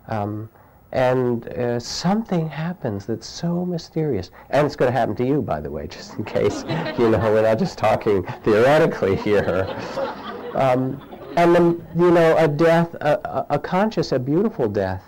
Um, 0.07 0.49
and 0.93 1.49
uh, 1.49 1.79
something 1.79 2.47
happens 2.47 3.05
that's 3.05 3.27
so 3.27 3.65
mysterious. 3.65 4.31
And 4.49 4.65
it's 4.65 4.77
going 4.77 4.91
to 4.91 4.97
happen 4.97 5.15
to 5.17 5.25
you, 5.25 5.41
by 5.41 5.59
the 5.59 5.69
way, 5.69 5.87
just 5.87 6.13
in 6.13 6.23
case, 6.23 6.63
you 6.97 7.09
know, 7.09 7.19
we're 7.19 7.41
not 7.41 7.59
just 7.59 7.77
talking 7.77 8.23
theoretically 8.43 9.17
here. 9.17 9.67
Um, 10.55 11.06
and 11.38 11.53
then, 11.53 11.88
you 11.96 12.10
know, 12.10 12.36
a 12.36 12.48
death, 12.48 12.96
a, 12.96 13.46
a 13.51 13.60
conscious, 13.60 14.12
a 14.12 14.17
beautiful 14.17 14.67
death, 14.67 15.03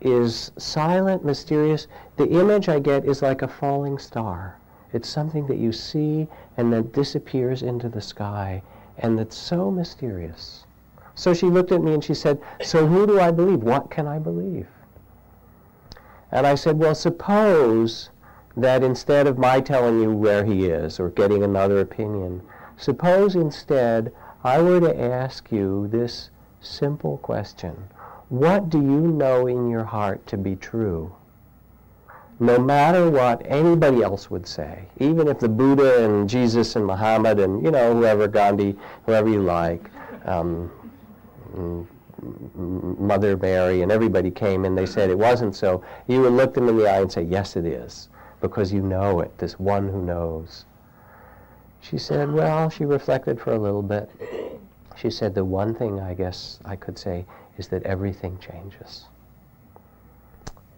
is 0.00 0.52
silent, 0.56 1.24
mysterious. 1.24 1.88
The 2.16 2.28
image 2.28 2.68
I 2.68 2.78
get 2.78 3.04
is 3.04 3.20
like 3.20 3.42
a 3.42 3.48
falling 3.48 3.98
star. 3.98 4.56
It's 4.92 5.08
something 5.08 5.44
that 5.48 5.56
you 5.56 5.72
see 5.72 6.28
and 6.56 6.72
that 6.72 6.92
disappears 6.92 7.64
into 7.64 7.88
the 7.88 8.00
sky, 8.00 8.62
and 8.98 9.18
that's 9.18 9.36
so 9.36 9.72
mysterious. 9.72 10.66
So 11.16 11.34
she 11.34 11.46
looked 11.46 11.72
at 11.72 11.82
me 11.82 11.94
and 11.94 12.04
she 12.04 12.14
said, 12.14 12.40
So 12.62 12.86
who 12.86 13.04
do 13.04 13.18
I 13.18 13.32
believe? 13.32 13.64
What 13.64 13.90
can 13.90 14.06
I 14.06 14.20
believe? 14.20 14.68
And 16.30 16.46
I 16.46 16.54
said, 16.54 16.78
Well, 16.78 16.94
suppose 16.94 18.10
that 18.56 18.84
instead 18.84 19.26
of 19.26 19.36
my 19.36 19.60
telling 19.60 20.00
you 20.00 20.12
where 20.12 20.44
he 20.44 20.66
is 20.66 21.00
or 21.00 21.08
getting 21.08 21.42
another 21.42 21.80
opinion, 21.80 22.40
suppose 22.76 23.34
instead 23.34 24.12
I 24.44 24.60
were 24.60 24.80
to 24.80 25.00
ask 25.00 25.52
you 25.52 25.86
this 25.86 26.30
simple 26.60 27.18
question 27.18 27.76
What 28.28 28.70
do 28.70 28.78
you 28.78 29.00
know 29.00 29.46
in 29.46 29.70
your 29.70 29.84
heart 29.84 30.26
to 30.28 30.36
be 30.36 30.56
true? 30.56 31.14
No 32.40 32.58
matter 32.58 33.08
what 33.08 33.42
anybody 33.44 34.02
else 34.02 34.30
would 34.30 34.48
say, 34.48 34.86
even 34.98 35.28
if 35.28 35.38
the 35.38 35.48
Buddha 35.48 36.04
and 36.04 36.28
Jesus 36.28 36.74
and 36.74 36.84
Muhammad 36.84 37.38
and, 37.38 37.62
you 37.62 37.70
know, 37.70 37.94
whoever, 37.94 38.26
Gandhi, 38.26 38.74
whoever 39.06 39.28
you 39.28 39.42
like, 39.42 39.88
um, 40.24 40.68
Mother 42.98 43.36
Mary 43.36 43.82
and 43.82 43.92
everybody 43.92 44.32
came 44.32 44.64
and 44.64 44.76
they 44.76 44.86
said 44.86 45.08
it 45.08 45.18
wasn't 45.18 45.54
so, 45.54 45.84
you 46.08 46.20
would 46.22 46.32
look 46.32 46.54
them 46.54 46.68
in 46.68 46.76
the 46.76 46.90
eye 46.90 47.00
and 47.00 47.12
say, 47.12 47.22
yes, 47.22 47.54
it 47.54 47.64
is, 47.64 48.08
because 48.40 48.72
you 48.72 48.80
know 48.80 49.20
it, 49.20 49.38
this 49.38 49.60
one 49.60 49.88
who 49.88 50.02
knows. 50.02 50.64
She 51.82 51.98
said, 51.98 52.32
well, 52.32 52.70
she 52.70 52.84
reflected 52.84 53.40
for 53.40 53.52
a 53.52 53.58
little 53.58 53.82
bit. 53.82 54.08
She 54.96 55.10
said, 55.10 55.34
the 55.34 55.44
one 55.44 55.74
thing 55.74 56.00
I 56.00 56.14
guess 56.14 56.60
I 56.64 56.76
could 56.76 56.96
say 56.96 57.26
is 57.58 57.68
that 57.68 57.82
everything 57.82 58.38
changes. 58.38 59.06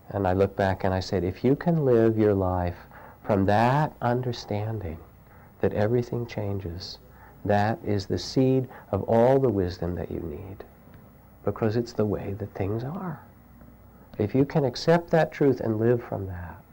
And 0.09 0.27
I 0.27 0.33
looked 0.33 0.57
back 0.57 0.83
and 0.83 0.95
I 0.95 1.01
said, 1.01 1.23
if 1.23 1.45
you 1.45 1.57
can 1.57 1.85
live 1.85 2.19
your 2.19 2.35
life 2.35 2.77
from 3.23 3.45
that 3.47 3.93
understanding 4.01 4.99
that 5.61 5.75
everything 5.75 6.27
changes, 6.27 6.99
that 7.45 7.79
is 7.85 8.07
the 8.07 8.19
seed 8.19 8.67
of 8.91 9.03
all 9.03 9.39
the 9.39 9.49
wisdom 9.49 9.95
that 9.97 10.11
you 10.11 10.21
need 10.21 10.65
because 11.45 11.77
it's 11.77 11.93
the 11.93 12.07
way 12.07 12.35
that 12.39 12.55
things 12.55 12.83
are. 12.83 13.21
If 14.19 14.35
you 14.35 14.47
can 14.47 14.65
accept 14.65 15.11
that 15.11 15.33
truth 15.33 15.61
and 15.61 15.79
live 15.79 16.03
from 16.03 16.27
that. 16.29 16.64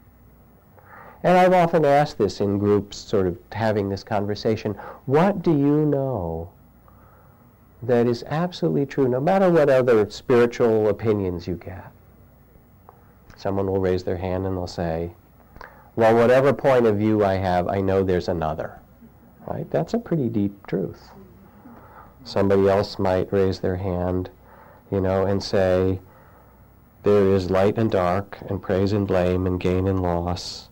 And 1.22 1.38
I've 1.38 1.52
often 1.52 1.84
asked 1.84 2.18
this 2.18 2.40
in 2.40 2.58
groups, 2.58 2.96
sort 2.96 3.26
of 3.26 3.38
having 3.52 3.88
this 3.88 4.02
conversation 4.02 4.72
what 5.06 5.42
do 5.42 5.52
you 5.52 5.86
know 5.86 6.50
that 7.82 8.06
is 8.06 8.24
absolutely 8.28 8.86
true, 8.86 9.08
no 9.08 9.20
matter 9.20 9.50
what 9.50 9.68
other 9.68 10.08
spiritual 10.10 10.88
opinions 10.88 11.46
you 11.46 11.54
get? 11.54 11.90
Someone 13.36 13.66
will 13.66 13.80
raise 13.80 14.04
their 14.04 14.16
hand 14.16 14.46
and 14.46 14.56
they'll 14.56 14.66
say, 14.66 15.12
well, 15.96 16.14
whatever 16.14 16.52
point 16.52 16.86
of 16.86 16.96
view 16.96 17.24
I 17.24 17.34
have, 17.34 17.68
I 17.68 17.80
know 17.80 18.02
there's 18.02 18.28
another. 18.28 18.78
Right? 19.46 19.68
That's 19.70 19.94
a 19.94 19.98
pretty 19.98 20.28
deep 20.28 20.66
truth. 20.66 21.10
Somebody 22.24 22.68
else 22.68 22.98
might 22.98 23.32
raise 23.32 23.60
their 23.60 23.76
hand, 23.76 24.30
you 24.90 25.00
know, 25.00 25.26
and 25.26 25.42
say, 25.42 26.00
there 27.02 27.26
is 27.34 27.50
light 27.50 27.78
and 27.78 27.90
dark, 27.90 28.38
and 28.48 28.62
praise 28.62 28.92
and 28.92 29.08
blame, 29.08 29.44
and 29.44 29.58
gain 29.58 29.88
and 29.88 30.00
loss, 30.00 30.68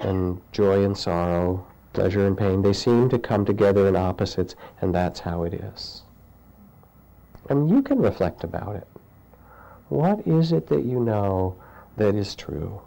and 0.00 0.40
joy 0.52 0.84
and 0.84 0.96
sorrow, 0.96 1.66
pleasure 1.92 2.26
and 2.26 2.36
pain. 2.36 2.62
They 2.62 2.72
seem 2.72 3.08
to 3.10 3.18
come 3.18 3.44
together 3.44 3.86
in 3.86 3.96
opposites, 3.96 4.54
and 4.80 4.94
that's 4.94 5.20
how 5.20 5.44
it 5.44 5.54
is. 5.54 6.02
And 7.48 7.68
you 7.68 7.82
can 7.82 7.98
reflect 7.98 8.44
about 8.44 8.76
it. 8.76 8.88
What 9.88 10.26
is 10.26 10.52
it 10.52 10.68
that 10.68 10.84
you 10.84 11.00
know 11.00 11.56
that 11.96 12.14
is 12.14 12.34
true? 12.34 12.80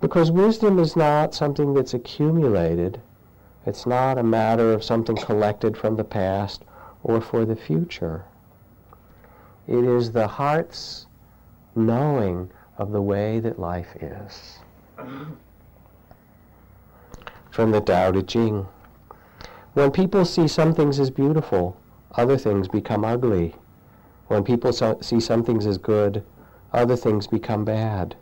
Because 0.00 0.30
wisdom 0.30 0.78
is 0.78 0.96
not 0.96 1.34
something 1.34 1.74
that's 1.74 1.94
accumulated. 1.94 3.00
It's 3.66 3.86
not 3.86 4.18
a 4.18 4.22
matter 4.22 4.72
of 4.72 4.84
something 4.84 5.16
collected 5.16 5.76
from 5.76 5.96
the 5.96 6.04
past 6.04 6.62
or 7.02 7.20
for 7.20 7.44
the 7.44 7.56
future. 7.56 8.24
It 9.66 9.84
is 9.84 10.12
the 10.12 10.26
heart's 10.26 11.06
knowing 11.74 12.50
of 12.78 12.92
the 12.92 13.02
way 13.02 13.40
that 13.40 13.58
life 13.58 13.96
is. 14.00 14.58
From 17.50 17.70
the 17.70 17.80
Tao 17.80 18.10
Te 18.10 18.22
Ching. 18.22 18.66
When 19.74 19.90
people 19.90 20.24
see 20.24 20.48
some 20.48 20.72
things 20.72 20.98
as 20.98 21.10
beautiful, 21.10 21.76
other 22.16 22.36
things 22.36 22.68
become 22.68 23.04
ugly. 23.04 23.54
When 24.28 24.44
people 24.44 24.72
so- 24.72 24.98
see 25.00 25.20
some 25.20 25.44
things 25.44 25.66
as 25.66 25.78
good, 25.78 26.24
other 26.72 26.96
things 26.96 27.26
become 27.26 27.64
bad. 27.64 28.16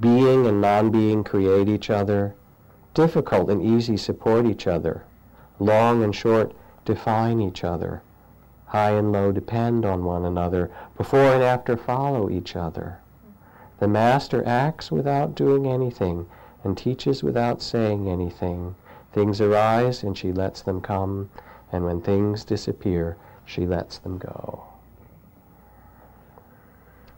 Being 0.00 0.46
and 0.46 0.60
non-being 0.60 1.24
create 1.24 1.68
each 1.68 1.90
other. 1.90 2.34
Difficult 2.94 3.50
and 3.50 3.62
easy 3.62 3.96
support 3.96 4.46
each 4.46 4.66
other. 4.66 5.04
Long 5.58 6.02
and 6.02 6.14
short 6.14 6.52
define 6.84 7.40
each 7.40 7.64
other. 7.64 8.02
High 8.66 8.92
and 8.92 9.12
low 9.12 9.32
depend 9.32 9.84
on 9.84 10.04
one 10.04 10.24
another. 10.24 10.70
Before 10.96 11.32
and 11.34 11.42
after 11.42 11.76
follow 11.76 12.30
each 12.30 12.56
other. 12.56 12.98
The 13.78 13.88
master 13.88 14.42
acts 14.46 14.90
without 14.92 15.34
doing 15.34 15.66
anything 15.66 16.26
and 16.62 16.76
teaches 16.76 17.22
without 17.22 17.60
saying 17.60 18.08
anything. 18.08 18.74
Things 19.12 19.40
arise 19.40 20.02
and 20.02 20.16
she 20.16 20.32
lets 20.32 20.62
them 20.62 20.80
come, 20.80 21.30
and 21.72 21.84
when 21.84 22.00
things 22.00 22.44
disappear, 22.44 23.16
she 23.44 23.66
lets 23.66 23.98
them 23.98 24.18
go. 24.18 24.64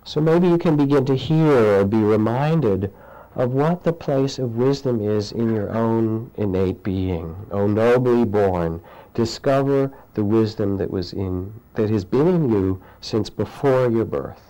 So 0.04 0.20
maybe 0.20 0.48
you 0.48 0.58
can 0.58 0.76
begin 0.76 1.04
to 1.06 1.16
hear 1.16 1.80
or 1.80 1.84
be 1.84 2.02
reminded 2.02 2.92
of 3.34 3.52
what 3.52 3.84
the 3.84 3.92
place 3.92 4.38
of 4.38 4.56
wisdom 4.56 5.00
is 5.00 5.32
in 5.32 5.54
your 5.54 5.70
own 5.70 6.30
innate 6.36 6.82
being. 6.82 7.34
O 7.50 7.66
nobly 7.66 8.24
born, 8.24 8.80
discover 9.14 9.92
the 10.14 10.24
wisdom 10.24 10.78
that 10.78 10.90
was 10.90 11.12
in 11.12 11.52
that 11.74 11.90
has 11.90 12.04
been 12.04 12.28
in 12.28 12.48
you 12.48 12.80
since 13.00 13.28
before 13.28 13.90
your 13.90 14.04
birth. 14.04 14.45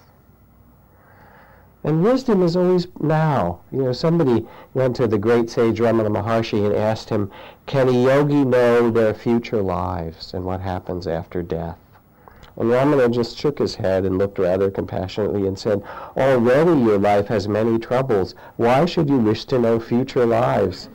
And 1.87 2.03
wisdom 2.03 2.43
is 2.43 2.57
always 2.57 2.89
now. 2.99 3.61
You 3.71 3.85
know, 3.85 3.93
somebody 3.93 4.45
went 4.75 4.97
to 4.97 5.07
the 5.07 5.19
great 5.19 5.49
sage 5.49 5.79
Ramana 5.79 6.09
Maharshi 6.09 6.67
and 6.67 6.75
asked 6.75 7.11
him, 7.11 7.31
can 7.67 7.89
a 7.89 7.93
yogi 7.93 8.45
know 8.45 8.91
their 8.91 9.15
future 9.15 9.63
lives 9.63 10.35
and 10.35 10.45
what 10.45 10.61
happens 10.61 11.07
after 11.07 11.45
death? 11.45 11.79
And 12.57 12.71
Ramana 12.71 13.09
just 13.13 13.39
shook 13.39 13.61
his 13.61 13.77
head 13.77 14.05
and 14.05 14.19
looked 14.19 14.41
rather 14.41 14.69
compassionately 14.69 15.47
and 15.47 15.57
said, 15.57 15.81
Already 16.17 16.81
your 16.81 16.99
life 16.99 17.29
has 17.29 17.47
many 17.47 17.79
troubles. 17.79 18.35
Why 18.57 18.85
should 18.85 19.09
you 19.09 19.19
wish 19.19 19.45
to 19.45 19.59
know 19.61 19.79
future 19.79 20.27
lives? 20.27 20.89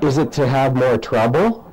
Is 0.00 0.16
it 0.16 0.30
to 0.32 0.46
have 0.46 0.76
more 0.76 0.96
trouble? 0.96 1.64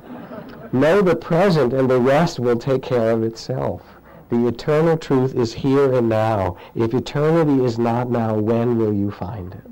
Know 0.72 1.00
the 1.00 1.14
present 1.14 1.72
and 1.72 1.88
the 1.88 2.00
rest 2.00 2.40
will 2.40 2.56
take 2.56 2.82
care 2.82 3.12
of 3.12 3.22
itself. 3.22 3.89
The 4.30 4.46
eternal 4.46 4.96
truth 4.96 5.34
is 5.34 5.52
here 5.52 5.92
and 5.92 6.08
now. 6.08 6.56
If 6.76 6.94
eternity 6.94 7.64
is 7.64 7.78
not 7.78 8.08
now, 8.08 8.36
when 8.36 8.78
will 8.78 8.92
you 8.92 9.10
find 9.10 9.52
it? 9.52 9.70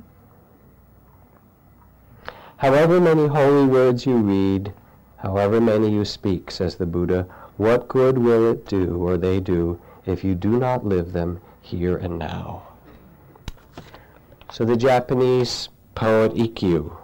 However 2.57 3.01
many 3.01 3.29
holy 3.29 3.67
words 3.67 4.05
you 4.05 4.17
read, 4.17 4.73
however 5.19 5.61
many 5.61 5.91
you 5.91 6.05
speak, 6.05 6.51
says 6.51 6.75
the 6.75 6.87
Buddha, 6.87 7.27
what 7.57 7.87
good 7.87 8.19
will 8.19 8.51
it 8.51 8.67
do, 8.67 8.97
or 8.97 9.17
they 9.17 9.39
do, 9.39 9.79
if 10.07 10.25
you 10.25 10.35
do 10.35 10.59
not 10.59 10.85
live 10.85 11.13
them 11.13 11.41
here 11.63 11.97
and 11.97 12.19
now? 12.19 12.65
So 14.51 14.65
the 14.65 14.77
Japanese 14.77 15.69
poet 15.95 16.35
Ikkyu, 16.35 16.97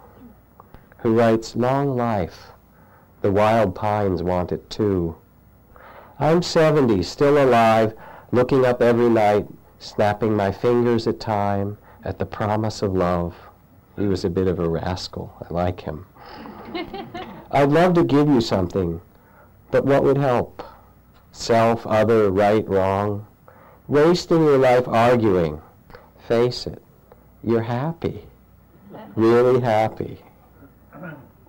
who 0.97 1.17
writes, 1.17 1.55
Long 1.55 1.95
life, 1.95 2.47
the 3.21 3.31
wild 3.31 3.75
pines 3.75 4.21
want 4.21 4.51
it 4.51 4.69
too. 4.69 5.15
I'm 6.17 6.41
70, 6.41 7.03
still 7.03 7.43
alive, 7.43 7.93
looking 8.31 8.65
up 8.65 8.81
every 8.81 9.09
night, 9.09 9.47
snapping 9.79 10.33
my 10.33 10.51
fingers 10.51 11.07
at 11.07 11.19
time, 11.19 11.77
at 12.05 12.19
the 12.19 12.25
promise 12.25 12.81
of 12.81 12.95
love. 12.95 13.35
He 13.97 14.07
was 14.07 14.23
a 14.23 14.29
bit 14.29 14.47
of 14.47 14.59
a 14.59 14.69
rascal. 14.69 15.33
I 15.41 15.53
like 15.53 15.81
him. 15.81 16.05
I'd 17.51 17.69
love 17.69 17.95
to 17.95 18.03
give 18.03 18.29
you 18.29 18.39
something, 18.39 19.01
but 19.71 19.85
what 19.85 20.03
would 20.03 20.17
help? 20.17 20.63
Self, 21.33 21.85
other, 21.85 22.31
right, 22.31 22.67
wrong? 22.67 23.27
Wasting 23.87 24.43
your 24.43 24.57
life 24.57 24.87
arguing. 24.87 25.61
Face 26.17 26.65
it. 26.65 26.81
You're 27.43 27.61
happy. 27.61 28.25
Really 29.15 29.59
happy. 29.59 30.19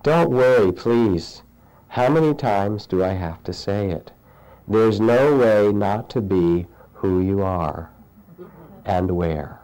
Don't 0.03 0.29
worry, 0.29 0.73
please. 0.73 1.41
How 1.87 2.09
many 2.09 2.33
times 2.33 2.85
do 2.85 3.03
I 3.03 3.13
have 3.13 3.43
to 3.45 3.53
say 3.53 3.89
it? 3.91 4.11
There's 4.67 4.99
no 4.99 5.37
way 5.37 5.71
not 5.71 6.09
to 6.11 6.21
be 6.21 6.67
who 6.93 7.21
you 7.21 7.41
are 7.41 7.89
and 8.85 9.11
where. 9.11 9.59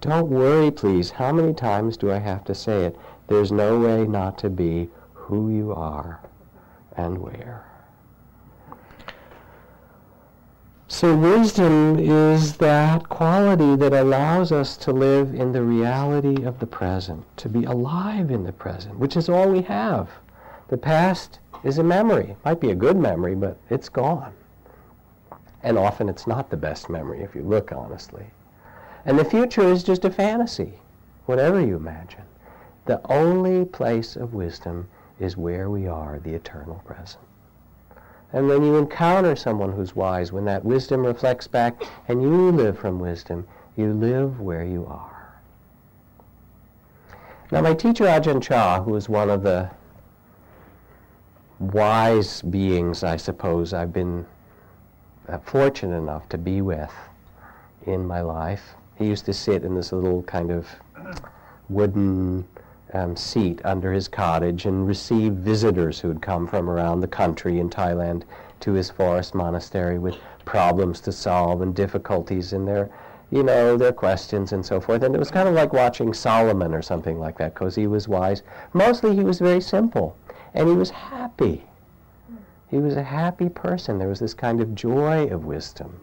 Don't 0.00 0.28
worry, 0.28 0.70
please. 0.70 1.10
How 1.10 1.32
many 1.32 1.52
times 1.52 1.96
do 1.96 2.10
I 2.10 2.18
have 2.18 2.44
to 2.44 2.54
say 2.54 2.84
it? 2.84 2.96
There's 3.26 3.52
no 3.52 3.78
way 3.78 4.06
not 4.06 4.38
to 4.38 4.50
be 4.50 4.88
who 5.12 5.50
you 5.50 5.72
are 5.72 6.20
and 6.96 7.18
where. 7.18 7.64
So 10.90 11.14
wisdom 11.14 11.98
is 11.98 12.56
that 12.56 13.08
quality 13.08 13.76
that 13.76 13.92
allows 13.92 14.50
us 14.52 14.76
to 14.78 14.92
live 14.92 15.34
in 15.34 15.52
the 15.52 15.62
reality 15.62 16.44
of 16.44 16.58
the 16.60 16.66
present, 16.66 17.24
to 17.36 17.48
be 17.48 17.64
alive 17.64 18.30
in 18.30 18.42
the 18.42 18.52
present, 18.52 18.98
which 18.98 19.16
is 19.16 19.28
all 19.28 19.50
we 19.50 19.62
have. 19.62 20.08
The 20.68 20.78
past 20.78 21.40
is 21.64 21.78
a 21.78 21.82
memory. 21.82 22.36
Might 22.44 22.60
be 22.60 22.70
a 22.70 22.74
good 22.74 22.96
memory, 22.96 23.34
but 23.34 23.56
it's 23.70 23.88
gone. 23.88 24.32
And 25.62 25.76
often 25.76 26.08
it's 26.08 26.26
not 26.26 26.50
the 26.50 26.56
best 26.56 26.88
memory 26.88 27.22
if 27.22 27.34
you 27.34 27.42
look 27.42 27.72
honestly. 27.72 28.26
And 29.04 29.18
the 29.18 29.24
future 29.24 29.62
is 29.62 29.82
just 29.82 30.04
a 30.04 30.10
fantasy, 30.10 30.74
whatever 31.26 31.60
you 31.60 31.76
imagine. 31.76 32.24
The 32.86 33.00
only 33.10 33.64
place 33.64 34.16
of 34.16 34.34
wisdom 34.34 34.88
is 35.18 35.36
where 35.36 35.68
we 35.68 35.86
are, 35.86 36.20
the 36.20 36.34
eternal 36.34 36.80
present. 36.84 37.24
And 38.32 38.46
when 38.46 38.62
you 38.62 38.76
encounter 38.76 39.34
someone 39.36 39.72
who's 39.72 39.96
wise, 39.96 40.32
when 40.32 40.44
that 40.44 40.64
wisdom 40.64 41.04
reflects 41.04 41.46
back 41.46 41.82
and 42.08 42.22
you 42.22 42.50
live 42.50 42.78
from 42.78 42.98
wisdom, 42.98 43.46
you 43.76 43.92
live 43.92 44.40
where 44.40 44.64
you 44.64 44.86
are. 44.86 45.40
Now 47.50 47.62
my 47.62 47.72
teacher 47.72 48.04
Ajahn 48.04 48.42
Chah, 48.42 48.82
who 48.82 48.92
was 48.92 49.08
one 49.08 49.30
of 49.30 49.42
the 49.42 49.70
wise 51.60 52.42
beings, 52.42 53.02
I 53.02 53.16
suppose, 53.16 53.72
I've 53.72 53.92
been 53.92 54.26
uh, 55.28 55.38
fortunate 55.38 55.96
enough 55.96 56.28
to 56.30 56.38
be 56.38 56.62
with 56.62 56.92
in 57.86 58.06
my 58.06 58.20
life. 58.20 58.74
He 58.96 59.06
used 59.06 59.26
to 59.26 59.34
sit 59.34 59.64
in 59.64 59.74
this 59.74 59.92
little 59.92 60.22
kind 60.22 60.50
of 60.50 60.68
wooden 61.68 62.46
um, 62.92 63.16
seat 63.16 63.60
under 63.64 63.92
his 63.92 64.08
cottage 64.08 64.66
and 64.66 64.86
receive 64.86 65.34
visitors 65.34 66.00
who 66.00 66.08
had 66.08 66.22
come 66.22 66.46
from 66.46 66.70
around 66.70 67.00
the 67.00 67.08
country 67.08 67.58
in 67.58 67.68
Thailand 67.68 68.22
to 68.60 68.72
his 68.72 68.90
forest 68.90 69.34
monastery 69.34 69.98
with 69.98 70.16
problems 70.44 71.00
to 71.00 71.12
solve 71.12 71.60
and 71.60 71.74
difficulties 71.74 72.52
in 72.52 72.64
their, 72.64 72.90
you 73.30 73.42
know, 73.42 73.76
their 73.76 73.92
questions 73.92 74.52
and 74.52 74.64
so 74.64 74.80
forth. 74.80 75.02
And 75.02 75.14
it 75.14 75.18
was 75.18 75.30
kind 75.30 75.48
of 75.48 75.54
like 75.54 75.72
watching 75.72 76.14
Solomon 76.14 76.74
or 76.74 76.82
something 76.82 77.18
like 77.18 77.36
that 77.38 77.54
because 77.54 77.74
he 77.74 77.86
was 77.86 78.08
wise. 78.08 78.42
Mostly 78.72 79.14
he 79.14 79.22
was 79.22 79.38
very 79.38 79.60
simple 79.60 80.16
and 80.54 80.68
he 80.68 80.74
was 80.74 80.90
happy. 80.90 81.64
He 82.70 82.78
was 82.78 82.96
a 82.96 83.02
happy 83.02 83.48
person. 83.48 83.98
There 83.98 84.08
was 84.08 84.20
this 84.20 84.34
kind 84.34 84.60
of 84.60 84.74
joy 84.74 85.26
of 85.28 85.44
wisdom, 85.44 86.00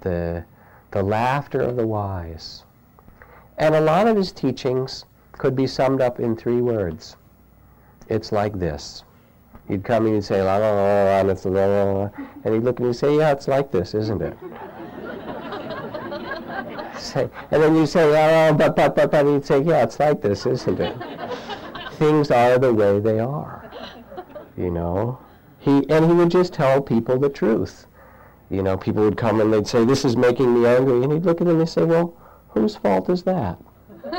the, 0.00 0.44
the 0.90 1.02
laughter 1.02 1.60
of 1.60 1.76
the 1.76 1.86
wise. 1.86 2.64
And 3.58 3.74
a 3.74 3.80
lot 3.80 4.06
of 4.06 4.16
his 4.16 4.32
teachings 4.32 5.04
could 5.32 5.54
be 5.54 5.66
summed 5.66 6.00
up 6.00 6.20
in 6.20 6.36
three 6.36 6.60
words. 6.60 7.16
It's 8.08 8.32
like 8.32 8.58
this. 8.58 9.04
He'd 9.68 9.84
come 9.84 10.06
and 10.06 10.14
he'd 10.14 10.24
say, 10.24 10.42
la 10.42 10.56
la 10.56 10.70
la 10.70 10.82
la, 10.82 11.20
and, 11.20 11.30
it's 11.30 11.44
la, 11.44 11.66
la, 11.66 11.82
la, 11.84 12.10
and 12.44 12.54
he'd 12.54 12.62
look 12.62 12.78
and 12.78 12.86
he'd 12.88 12.94
say, 12.94 13.16
yeah, 13.16 13.32
it's 13.32 13.48
like 13.48 13.72
this, 13.72 13.94
isn't 13.94 14.22
it? 14.22 14.36
say, 16.98 17.28
and 17.50 17.62
then 17.62 17.74
you 17.74 17.86
say, 17.86 18.04
oh, 18.04 18.54
but, 18.54 18.76
but, 18.76 18.94
but, 18.94 19.10
but, 19.10 19.26
and 19.26 19.34
he'd 19.34 19.44
say, 19.44 19.60
yeah, 19.60 19.82
it's 19.82 19.98
like 19.98 20.22
this, 20.22 20.46
isn't 20.46 20.80
it? 20.80 20.96
Things 21.94 22.30
are 22.30 22.58
the 22.58 22.72
way 22.72 23.00
they 23.00 23.18
are, 23.18 23.65
you 24.56 24.70
know? 24.70 25.18
He, 25.58 25.88
and 25.88 26.04
he 26.04 26.12
would 26.12 26.30
just 26.30 26.52
tell 26.52 26.80
people 26.80 27.18
the 27.18 27.28
truth. 27.28 27.86
You 28.50 28.62
know, 28.62 28.76
people 28.76 29.02
would 29.02 29.16
come 29.16 29.40
and 29.40 29.52
they'd 29.52 29.66
say, 29.66 29.84
this 29.84 30.04
is 30.04 30.16
making 30.16 30.54
me 30.54 30.66
angry, 30.66 31.02
and 31.02 31.12
he'd 31.12 31.24
look 31.24 31.40
at 31.40 31.46
them 31.46 31.60
and 31.60 31.68
say, 31.68 31.84
well, 31.84 32.14
whose 32.50 32.76
fault 32.76 33.10
is 33.10 33.22
that? 33.24 33.58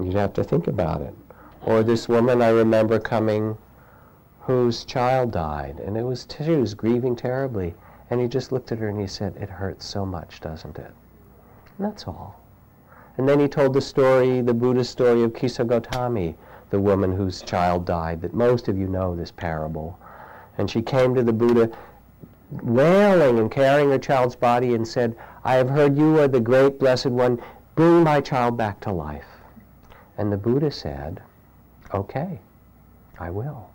You'd 0.00 0.14
have 0.14 0.32
to 0.34 0.44
think 0.44 0.66
about 0.66 1.00
it. 1.00 1.14
Or 1.62 1.82
this 1.82 2.08
woman 2.08 2.42
I 2.42 2.48
remember 2.48 2.98
coming 2.98 3.56
whose 4.40 4.84
child 4.84 5.30
died, 5.30 5.78
and 5.78 5.96
it 5.96 6.02
was 6.02 6.26
she 6.44 6.50
was 6.50 6.74
grieving 6.74 7.16
terribly. 7.16 7.74
And 8.10 8.20
he 8.20 8.28
just 8.28 8.52
looked 8.52 8.70
at 8.72 8.78
her 8.78 8.88
and 8.88 9.00
he 9.00 9.06
said, 9.06 9.36
It 9.36 9.48
hurts 9.48 9.86
so 9.86 10.04
much, 10.04 10.40
doesn't 10.40 10.78
it? 10.78 10.92
And 11.78 11.86
that's 11.86 12.06
all. 12.06 12.40
And 13.16 13.28
then 13.28 13.40
he 13.40 13.48
told 13.48 13.72
the 13.72 13.80
story, 13.80 14.40
the 14.42 14.52
Buddhist 14.52 14.90
story 14.90 15.22
of 15.22 15.34
Kisa 15.34 15.64
Gotami, 15.64 16.34
the 16.70 16.80
woman 16.80 17.16
whose 17.16 17.42
child 17.42 17.86
died, 17.86 18.20
that 18.22 18.34
most 18.34 18.68
of 18.68 18.78
you 18.78 18.86
know 18.86 19.14
this 19.14 19.30
parable. 19.30 19.98
And 20.58 20.70
she 20.70 20.82
came 20.82 21.14
to 21.14 21.22
the 21.22 21.32
Buddha 21.32 21.70
wailing 22.62 23.38
and 23.38 23.50
carrying 23.50 23.90
her 23.90 23.98
child's 23.98 24.36
body 24.36 24.74
and 24.74 24.86
said, 24.86 25.16
I 25.44 25.54
have 25.54 25.68
heard 25.68 25.98
you 25.98 26.18
are 26.20 26.28
the 26.28 26.40
great 26.40 26.78
blessed 26.78 27.06
one. 27.06 27.42
Bring 27.74 28.04
my 28.04 28.20
child 28.20 28.56
back 28.56 28.80
to 28.80 28.92
life. 28.92 29.26
And 30.16 30.32
the 30.32 30.36
Buddha 30.36 30.70
said, 30.70 31.20
okay, 31.92 32.38
I 33.18 33.30
will. 33.30 33.70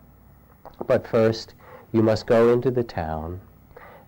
But 0.88 1.06
first, 1.06 1.54
you 1.92 2.02
must 2.02 2.26
go 2.26 2.54
into 2.54 2.72
the 2.72 2.84
town 2.84 3.42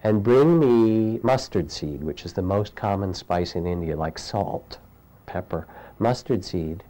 and 0.04 0.24
bring 0.24 0.60
me 0.60 1.20
mustard 1.24 1.72
seed, 1.72 2.04
which 2.04 2.26
is 2.26 2.34
the 2.34 2.42
most 2.42 2.76
common 2.76 3.14
spice 3.14 3.56
in 3.56 3.68
India, 3.68 3.96
like 3.96 4.18
salt, 4.18 4.78
pepper, 5.26 5.68
mustard 6.00 6.44
seed. 6.44 6.84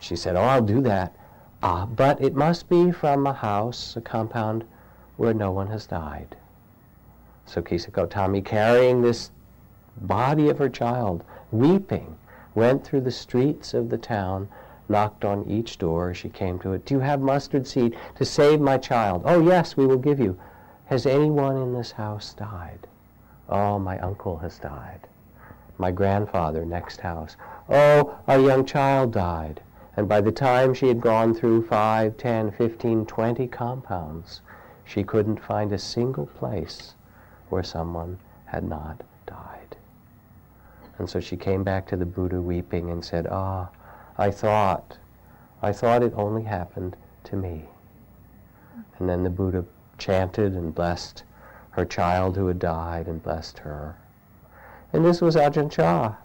She 0.00 0.16
said, 0.16 0.34
oh, 0.34 0.42
I'll 0.42 0.62
do 0.62 0.80
that. 0.80 1.14
Ah, 1.62 1.84
but 1.86 2.20
it 2.22 2.34
must 2.34 2.68
be 2.68 2.90
from 2.90 3.26
a 3.26 3.34
house, 3.34 3.94
a 3.96 4.00
compound, 4.00 4.64
where 5.18 5.34
no 5.34 5.50
one 5.50 5.66
has 5.66 5.86
died. 5.86 6.36
So 7.44 7.60
Kisa 7.60 7.90
Gotami, 7.90 8.42
carrying 8.42 9.02
this 9.02 9.30
body 10.00 10.48
of 10.48 10.58
her 10.58 10.70
child, 10.70 11.22
weeping, 11.52 12.16
went 12.54 12.82
through 12.82 13.02
the 13.02 13.10
streets 13.10 13.74
of 13.74 13.90
the 13.90 13.98
town, 13.98 14.48
knocked 14.88 15.24
on 15.24 15.44
each 15.48 15.76
door 15.76 16.14
she 16.14 16.30
came 16.30 16.58
to 16.60 16.72
it. 16.72 16.86
Do 16.86 16.94
you 16.94 17.00
have 17.00 17.20
mustard 17.20 17.66
seed 17.66 17.96
to 18.16 18.24
save 18.24 18.60
my 18.60 18.78
child? 18.78 19.22
Oh, 19.26 19.40
yes, 19.40 19.76
we 19.76 19.86
will 19.86 19.98
give 19.98 20.18
you. 20.18 20.38
Has 20.86 21.06
anyone 21.06 21.56
in 21.56 21.74
this 21.74 21.92
house 21.92 22.32
died? 22.32 22.86
Oh, 23.48 23.78
my 23.78 23.98
uncle 23.98 24.38
has 24.38 24.58
died. 24.58 25.06
My 25.76 25.90
grandfather, 25.90 26.64
next 26.64 27.00
house. 27.00 27.36
Oh, 27.68 28.18
our 28.26 28.40
young 28.40 28.64
child 28.64 29.12
died. 29.12 29.60
And 29.96 30.08
by 30.08 30.20
the 30.20 30.32
time 30.32 30.72
she 30.72 30.88
had 30.88 31.00
gone 31.00 31.34
through 31.34 31.66
five, 31.66 32.16
ten, 32.16 32.50
fifteen, 32.50 33.06
twenty 33.06 33.46
compounds, 33.46 34.40
she 34.84 35.02
couldn't 35.02 35.44
find 35.44 35.72
a 35.72 35.78
single 35.78 36.26
place 36.26 36.94
where 37.48 37.62
someone 37.62 38.18
had 38.46 38.64
not 38.64 39.02
died. 39.26 39.76
And 40.98 41.08
so 41.08 41.20
she 41.20 41.36
came 41.36 41.64
back 41.64 41.86
to 41.88 41.96
the 41.96 42.06
Buddha 42.06 42.40
weeping 42.40 42.90
and 42.90 43.04
said, 43.04 43.26
Ah, 43.30 43.70
I 44.16 44.30
thought, 44.30 44.98
I 45.62 45.72
thought 45.72 46.02
it 46.02 46.12
only 46.14 46.44
happened 46.44 46.96
to 47.24 47.36
me. 47.36 47.64
And 48.98 49.08
then 49.08 49.22
the 49.22 49.30
Buddha 49.30 49.64
chanted 49.98 50.54
and 50.54 50.74
blessed 50.74 51.24
her 51.70 51.84
child 51.84 52.36
who 52.36 52.46
had 52.46 52.58
died 52.58 53.06
and 53.06 53.22
blessed 53.22 53.60
her. 53.60 53.96
And 54.92 55.04
this 55.04 55.20
was 55.20 55.36
Ajahn 55.36 55.70
Chah. 55.70 56.16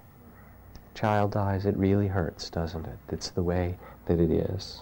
Child 0.96 1.32
dies, 1.32 1.66
it 1.66 1.76
really 1.76 2.08
hurts, 2.08 2.50
doesn't 2.50 2.86
it? 2.86 2.98
It's 3.10 3.30
the 3.30 3.44
way 3.44 3.78
that 4.06 4.20
it 4.20 4.32
is. 4.32 4.82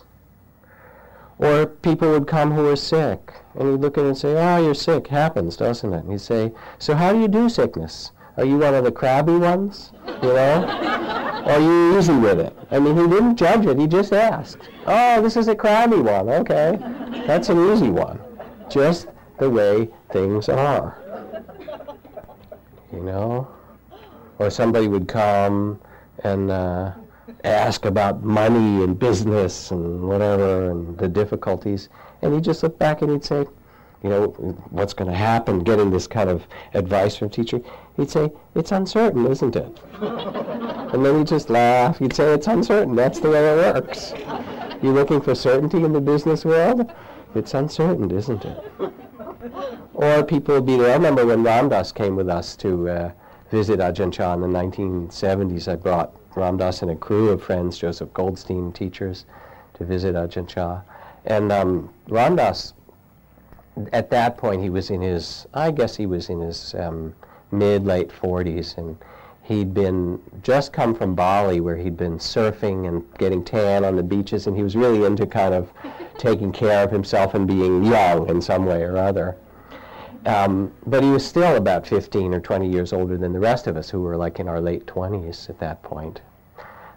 Or 1.40 1.66
people 1.66 2.12
would 2.12 2.28
come 2.28 2.52
who 2.52 2.64
were 2.64 2.76
sick, 2.76 3.34
and 3.56 3.70
he'd 3.70 3.82
look 3.82 3.98
at 3.98 4.04
it 4.04 4.08
and 4.08 4.18
say, 4.18 4.36
oh, 4.38 4.64
you're 4.64 4.76
sick. 4.76 5.08
Happens, 5.08 5.58
doesn't 5.58 5.92
it? 5.92 6.04
And 6.04 6.12
he'd 6.12 6.22
say, 6.22 6.52
so 6.78 6.94
how 6.94 7.12
do 7.12 7.20
you 7.20 7.28
do 7.28 7.50
sickness? 7.50 8.12
Are 8.38 8.46
you 8.46 8.60
one 8.60 8.76
of 8.76 8.84
the 8.84 8.92
crabby 8.92 9.36
ones? 9.36 9.92
You 10.22 10.34
know? 10.34 10.64
or 11.46 11.52
are 11.52 11.60
you 11.60 11.98
easy 11.98 12.14
with 12.14 12.40
it? 12.40 12.56
I 12.72 12.80
mean, 12.80 12.96
he 12.96 13.08
didn't 13.08 13.36
judge 13.36 13.66
it. 13.66 13.80
He 13.80 13.88
just 13.88 14.14
asked, 14.14 14.70
oh, 14.86 15.22
this 15.22 15.36
is 15.36 15.48
a 15.48 15.56
crabby 15.56 15.98
one. 15.98 16.30
Okay. 16.30 16.78
That's 17.28 17.50
an 17.50 17.74
easy 17.74 17.90
one. 17.90 18.20
Just 18.70 19.08
the 19.40 19.50
way 19.50 19.90
things 20.12 20.48
are. 20.48 20.98
You 22.92 23.02
know? 23.02 23.48
Or 24.40 24.50
somebody 24.50 24.88
would 24.88 25.08
come 25.08 25.80
and 26.24 26.52
uh, 26.52 26.92
ask 27.44 27.86
about 27.86 28.24
money 28.24 28.84
and 28.84 28.98
business 28.98 29.72
and 29.72 30.08
whatever 30.08 30.72
and 30.72 30.98
the 30.98 31.08
difficulties. 31.08 31.90
And 32.22 32.34
he'd 32.34 32.44
just 32.44 32.64
look 32.64 32.78
back 32.80 33.02
and 33.02 33.12
he'd 33.12 33.26
say, 33.26 33.46
you 34.04 34.10
know, 34.10 34.28
what's 34.70 34.94
going 34.94 35.10
to 35.10 35.16
happen, 35.16 35.64
getting 35.64 35.90
this 35.90 36.08
kind 36.08 36.30
of 36.30 36.44
advice 36.74 37.16
from 37.16 37.30
teacher. 37.30 37.62
He'd 37.96 38.12
say, 38.12 38.32
it's 38.56 38.72
uncertain, 38.72 39.26
isn't 39.26 39.56
it? 39.56 39.80
and 40.02 41.06
then 41.06 41.20
he'd 41.20 41.28
just 41.28 41.50
laugh. 41.50 42.00
He'd 42.00 42.14
say, 42.14 42.34
it's 42.34 42.48
uncertain. 42.48 42.96
That's 42.96 43.20
the 43.20 43.30
way 43.30 43.40
it 43.40 43.74
works. 43.74 44.14
You're 44.82 44.94
looking 44.94 45.22
for 45.22 45.34
certainty 45.36 45.84
in 45.84 45.94
the 45.94 46.02
business 46.02 46.44
world? 46.44 46.92
It's 47.36 47.54
uncertain, 47.54 48.12
isn't 48.12 48.44
it? 48.44 48.64
Or 49.94 50.24
people 50.24 50.56
would 50.56 50.66
be 50.66 50.78
there. 50.78 50.92
I 50.92 50.96
remember 50.96 51.26
when 51.26 51.44
Ram 51.44 51.70
Dass 51.70 51.92
came 51.92 52.16
with 52.16 52.30
us 52.30 52.58
to 52.58 52.90
uh, 52.90 53.12
visit 53.54 53.80
Ajahn 53.80 54.12
Chah 54.12 54.34
in 54.34 54.42
the 54.42 54.48
1970s. 54.48 55.72
I 55.72 55.76
brought 55.76 56.12
Ram 56.36 56.58
Dass 56.58 56.82
and 56.82 56.90
a 56.90 56.96
crew 56.96 57.30
of 57.30 57.44
friends, 57.44 57.78
Joseph 57.78 58.12
Goldstein 58.12 58.72
teachers, 58.72 59.26
to 59.76 59.86
visit 59.86 60.16
Ajahn 60.16 60.48
Chah. 60.48 60.82
And 61.26 61.52
um, 61.52 61.94
Ram 62.08 62.36
Dass, 62.36 62.74
at 63.92 64.10
that 64.10 64.38
point, 64.38 64.64
he 64.64 64.72
was 64.72 64.90
in 64.90 65.02
his, 65.02 65.46
I 65.54 65.70
guess 65.70 65.96
he 65.96 66.08
was 66.08 66.30
in 66.30 66.42
his 66.42 66.74
um, 66.74 67.14
mid, 67.52 67.86
late 67.86 68.10
40s, 68.10 68.76
and 68.80 68.98
he'd 69.44 69.72
been 69.72 70.20
just 70.42 70.74
come 70.74 70.96
from 70.96 71.14
Bali 71.14 71.60
where 71.60 71.78
he'd 71.78 71.96
been 71.96 72.18
surfing 72.18 72.88
and 72.88 73.04
getting 73.20 73.46
tan 73.46 73.86
on 73.86 73.96
the 73.96 74.02
beaches, 74.02 74.48
and 74.48 74.58
he 74.58 74.64
was 74.64 74.76
really 74.76 75.06
into 75.06 75.28
kind 75.28 75.54
of 75.54 75.72
taking 76.18 76.52
care 76.52 76.84
of 76.84 76.90
himself 76.90 77.36
and 77.36 77.48
being 77.48 77.86
young 77.86 78.28
in 78.30 78.42
some 78.42 78.66
way 78.66 78.82
or 78.82 78.98
other. 78.98 79.38
Um, 80.26 80.72
but 80.86 81.04
he 81.04 81.10
was 81.10 81.26
still 81.26 81.58
about 81.58 81.86
15 81.86 82.34
or 82.34 82.40
20 82.40 82.70
years 82.70 82.94
older 82.94 83.18
than 83.18 83.34
the 83.34 83.40
rest 83.40 83.68
of 83.68 83.76
us 83.76 83.90
who 83.90 84.02
were 84.02 84.16
like 84.16 84.40
in 84.40 84.48
our 84.48 84.62
late 84.62 84.86
20s 84.86 85.50
at 85.50 85.60
that 85.60 85.84
point. 85.84 86.22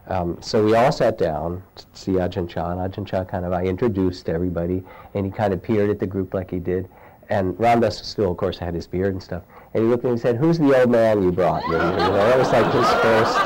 Um, 0.09 0.39
so 0.41 0.65
we 0.65 0.75
all 0.77 0.93
sat 0.93 1.19
down 1.19 1.63
to 1.75 1.85
see 1.93 2.13
Ajahn 2.13 2.49
Chah, 2.49 2.71
and 2.71 2.81
Ajahn 2.81 3.05
Chah 3.07 3.25
kind 3.25 3.45
of, 3.45 3.53
I 3.53 3.65
introduced 3.65 4.29
everybody, 4.29 4.85
and 5.15 5.27
he 5.27 5.33
kind 5.33 5.53
of 5.53 5.61
peered 5.63 5.91
at 5.91 5.99
the 5.99 6.07
group 6.07 6.33
like 6.33 6.51
he 6.51 6.61
did. 6.61 6.89
And 7.29 7.59
Ram 7.59 7.81
Dass 7.81 8.07
still, 8.07 8.31
of 8.31 8.37
course, 8.37 8.57
had 8.57 8.75
his 8.75 8.87
beard 8.87 9.15
and 9.15 9.23
stuff. 9.23 9.43
And 9.75 9.83
he 9.83 9.91
looked 9.91 10.05
at 10.05 10.09
me 10.09 10.13
and 10.13 10.21
said, 10.21 10.37
who's 10.37 10.61
the 10.61 10.79
old 10.79 10.91
man 10.91 11.25
you 11.25 11.33
brought? 11.33 11.69
Know, 11.69 11.91
you 11.91 11.97
know 11.97 12.15
that 12.15 12.39
was 12.39 12.53
like 12.53 12.73
his 12.73 12.89
first. 13.03 13.37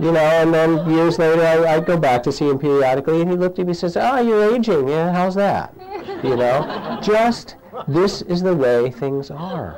You 0.00 0.12
know, 0.12 0.20
and 0.20 0.52
then 0.52 0.90
years 0.90 1.18
later, 1.18 1.42
I, 1.42 1.74
I'd 1.74 1.86
go 1.86 1.96
back 1.96 2.22
to 2.24 2.32
see 2.32 2.48
him 2.48 2.58
periodically, 2.58 3.20
and 3.20 3.30
he 3.30 3.36
looked 3.36 3.58
at 3.60 3.66
me 3.66 3.70
and 3.70 3.76
says, 3.76 3.96
oh, 3.96 4.20
you're 4.20 4.54
aging. 4.54 4.88
Yeah, 4.88 5.12
how's 5.12 5.34
that? 5.36 5.74
You 6.22 6.36
know, 6.36 6.98
just 7.02 7.56
this 7.86 8.22
is 8.22 8.42
the 8.42 8.56
way 8.56 8.90
things 8.90 9.30
are. 9.30 9.72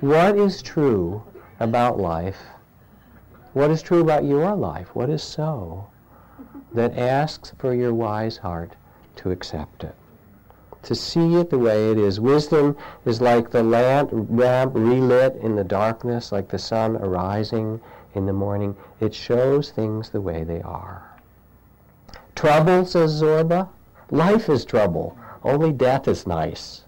What 0.00 0.36
is 0.38 0.62
true 0.62 1.22
about 1.60 1.98
life? 1.98 2.38
What 3.52 3.70
is 3.70 3.82
true 3.82 4.00
about 4.00 4.24
your 4.24 4.54
life? 4.54 4.94
What 4.94 5.10
is 5.10 5.22
so 5.22 5.88
that 6.72 6.96
asks 6.96 7.52
for 7.58 7.74
your 7.74 7.92
wise 7.92 8.36
heart 8.36 8.72
to 9.16 9.30
accept 9.30 9.84
it? 9.84 9.94
To 10.84 10.94
see 10.94 11.34
it 11.34 11.50
the 11.50 11.58
way 11.58 11.90
it 11.90 11.98
is. 11.98 12.20
Wisdom 12.20 12.76
is 13.04 13.20
like 13.20 13.50
the 13.50 13.62
lamp, 13.62 14.10
lamp 14.30 14.72
relit 14.74 15.36
in 15.36 15.56
the 15.56 15.64
darkness, 15.64 16.30
like 16.30 16.48
the 16.48 16.58
sun 16.58 16.96
arising 16.96 17.80
in 18.14 18.26
the 18.26 18.32
morning. 18.32 18.76
It 19.00 19.12
shows 19.12 19.70
things 19.70 20.10
the 20.10 20.20
way 20.20 20.44
they 20.44 20.62
are. 20.62 21.20
Trouble, 22.34 22.84
says 22.84 23.20
Zorba. 23.20 23.68
Life 24.10 24.48
is 24.48 24.64
trouble. 24.64 25.18
Only 25.42 25.72
death 25.72 26.06
is 26.06 26.26
nice. 26.26 26.84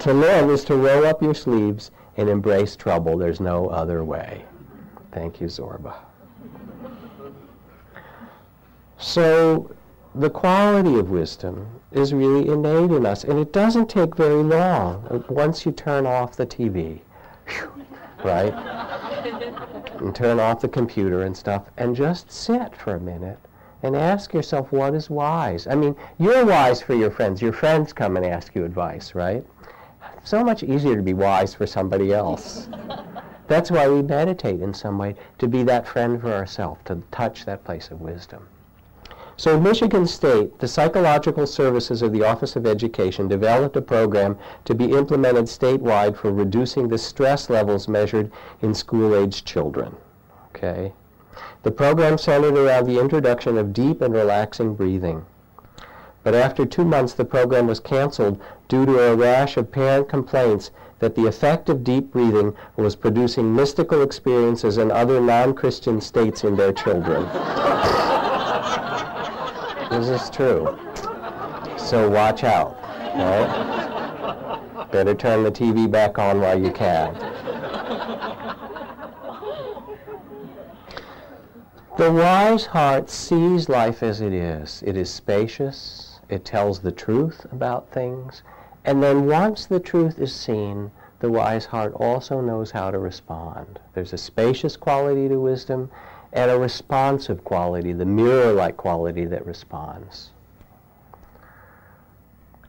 To 0.00 0.12
live 0.12 0.48
is 0.50 0.64
to 0.64 0.76
roll 0.76 1.04
up 1.06 1.22
your 1.22 1.34
sleeves 1.34 1.90
and 2.16 2.28
embrace 2.28 2.76
trouble. 2.76 3.18
There's 3.18 3.40
no 3.40 3.66
other 3.68 4.04
way. 4.04 4.44
Thank 5.12 5.40
you, 5.40 5.48
Zorba. 5.48 5.94
So 8.98 9.74
the 10.14 10.30
quality 10.30 10.98
of 10.98 11.10
wisdom 11.10 11.68
is 11.92 12.12
really 12.12 12.48
innate 12.48 12.90
in 12.90 13.06
us, 13.06 13.24
and 13.24 13.38
it 13.38 13.52
doesn't 13.52 13.88
take 13.88 14.16
very 14.16 14.42
long 14.42 15.24
once 15.28 15.66
you 15.66 15.72
turn 15.72 16.06
off 16.06 16.36
the 16.36 16.46
TV, 16.46 17.00
right? 18.24 18.54
and 20.00 20.14
turn 20.14 20.38
off 20.38 20.60
the 20.60 20.68
computer 20.68 21.22
and 21.22 21.36
stuff, 21.36 21.64
and 21.76 21.94
just 21.94 22.30
sit 22.30 22.74
for 22.76 22.94
a 22.94 23.00
minute 23.00 23.38
and 23.82 23.96
ask 23.96 24.32
yourself 24.32 24.70
what 24.72 24.94
is 24.94 25.10
wise. 25.10 25.66
I 25.66 25.74
mean, 25.74 25.94
you're 26.18 26.44
wise 26.44 26.80
for 26.80 26.94
your 26.94 27.10
friends. 27.10 27.40
Your 27.40 27.52
friends 27.52 27.92
come 27.92 28.16
and 28.16 28.26
ask 28.26 28.54
you 28.54 28.64
advice, 28.64 29.14
right? 29.14 29.44
So 30.28 30.44
much 30.44 30.62
easier 30.62 30.94
to 30.94 31.02
be 31.02 31.14
wise 31.14 31.54
for 31.54 31.66
somebody 31.66 32.12
else. 32.12 32.68
That's 33.46 33.70
why 33.70 33.88
we 33.88 34.02
meditate 34.02 34.60
in 34.60 34.74
some 34.74 34.98
way, 34.98 35.14
to 35.38 35.48
be 35.48 35.62
that 35.62 35.88
friend 35.88 36.20
for 36.20 36.32
ourselves, 36.34 36.80
to 36.84 37.02
touch 37.10 37.46
that 37.46 37.64
place 37.64 37.90
of 37.90 38.02
wisdom. 38.02 38.46
So 39.38 39.56
in 39.56 39.62
Michigan 39.62 40.06
State, 40.06 40.58
the 40.58 40.68
Psychological 40.68 41.46
Services 41.46 42.02
of 42.02 42.12
the 42.12 42.24
Office 42.24 42.56
of 42.56 42.66
Education 42.66 43.26
developed 43.26 43.76
a 43.76 43.80
program 43.80 44.36
to 44.66 44.74
be 44.74 44.92
implemented 44.92 45.46
statewide 45.46 46.14
for 46.16 46.30
reducing 46.30 46.88
the 46.88 46.98
stress 46.98 47.48
levels 47.48 47.88
measured 47.88 48.30
in 48.60 48.74
school-aged 48.74 49.46
children. 49.46 49.96
Okay? 50.50 50.92
The 51.62 51.70
program 51.70 52.18
centered 52.18 52.58
around 52.58 52.86
the 52.86 53.00
introduction 53.00 53.56
of 53.56 53.72
deep 53.72 54.02
and 54.02 54.12
relaxing 54.12 54.74
breathing. 54.74 55.24
But 56.22 56.34
after 56.34 56.66
two 56.66 56.84
months, 56.84 57.14
the 57.14 57.24
program 57.24 57.66
was 57.66 57.80
canceled 57.80 58.40
due 58.68 58.86
to 58.86 59.00
a 59.00 59.16
rash 59.16 59.56
of 59.56 59.72
parent 59.72 60.08
complaints 60.08 60.70
that 60.98 61.14
the 61.14 61.26
effect 61.26 61.68
of 61.68 61.84
deep 61.84 62.10
breathing 62.10 62.54
was 62.76 62.96
producing 62.96 63.54
mystical 63.54 64.02
experiences 64.02 64.78
in 64.78 64.90
other 64.90 65.20
non-Christian 65.20 66.00
states 66.00 66.42
in 66.44 66.56
their 66.56 66.72
children. 66.72 67.22
this 69.90 70.08
is 70.08 70.30
true. 70.30 70.76
So 71.78 72.10
watch 72.10 72.42
out, 72.44 72.76
right? 73.14 74.88
Better 74.90 75.14
turn 75.14 75.44
the 75.44 75.52
TV 75.52 75.90
back 75.90 76.18
on 76.18 76.40
while 76.40 76.60
you 76.60 76.72
can. 76.72 77.14
The 81.98 82.12
wise 82.12 82.66
heart 82.66 83.10
sees 83.10 83.68
life 83.68 84.04
as 84.04 84.20
it 84.20 84.32
is. 84.32 84.84
It 84.86 84.96
is 84.96 85.10
spacious, 85.10 86.07
it 86.28 86.44
tells 86.44 86.80
the 86.80 86.92
truth 86.92 87.46
about 87.52 87.90
things. 87.90 88.42
And 88.84 89.02
then 89.02 89.26
once 89.26 89.66
the 89.66 89.80
truth 89.80 90.18
is 90.18 90.34
seen, 90.34 90.90
the 91.20 91.30
wise 91.30 91.64
heart 91.66 91.92
also 91.94 92.40
knows 92.40 92.70
how 92.70 92.90
to 92.90 92.98
respond. 92.98 93.80
There's 93.94 94.12
a 94.12 94.18
spacious 94.18 94.76
quality 94.76 95.28
to 95.28 95.38
wisdom, 95.38 95.90
and 96.32 96.50
a 96.50 96.58
responsive 96.58 97.42
quality, 97.44 97.92
the 97.92 98.04
mirror-like 98.04 98.76
quality 98.76 99.24
that 99.24 99.46
responds. 99.46 100.30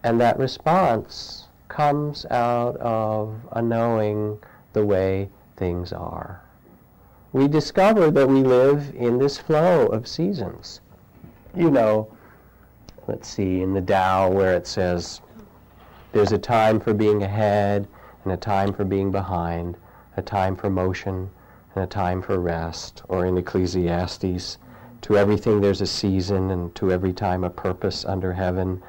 And 0.03 0.19
that 0.21 0.39
response 0.39 1.47
comes 1.67 2.25
out 2.27 2.77
of 2.77 3.35
a 3.51 3.61
knowing 3.61 4.39
the 4.73 4.85
way 4.85 5.29
things 5.57 5.91
are. 5.91 6.41
We 7.33 7.47
discover 7.47 8.09
that 8.09 8.27
we 8.27 8.41
live 8.41 8.93
in 8.95 9.19
this 9.19 9.37
flow 9.37 9.87
of 9.87 10.07
seasons. 10.07 10.81
You 11.53 11.69
know, 11.69 12.11
let's 13.09 13.27
see, 13.27 13.63
in 13.63 13.73
the 13.73 13.81
Tao 13.81 14.29
where 14.29 14.53
it 14.53 14.67
says 14.67 15.19
there's 16.11 16.31
a 16.31 16.37
time 16.37 16.79
for 16.79 16.93
being 16.93 17.23
ahead 17.23 17.87
and 18.23 18.31
a 18.31 18.37
time 18.37 18.71
for 18.71 18.85
being 18.85 19.11
behind, 19.11 19.77
a 20.15 20.21
time 20.21 20.55
for 20.55 20.69
motion 20.69 21.27
and 21.73 21.83
a 21.83 21.87
time 21.87 22.21
for 22.21 22.39
rest, 22.39 23.01
or 23.07 23.25
in 23.25 23.35
Ecclesiastes, 23.35 24.59
to 25.01 25.17
everything 25.17 25.59
there's 25.59 25.81
a 25.81 25.87
season 25.87 26.51
and 26.51 26.75
to 26.75 26.91
every 26.91 27.11
time 27.11 27.43
a 27.43 27.49
purpose 27.49 28.05
under 28.05 28.33
heaven, 28.33 28.79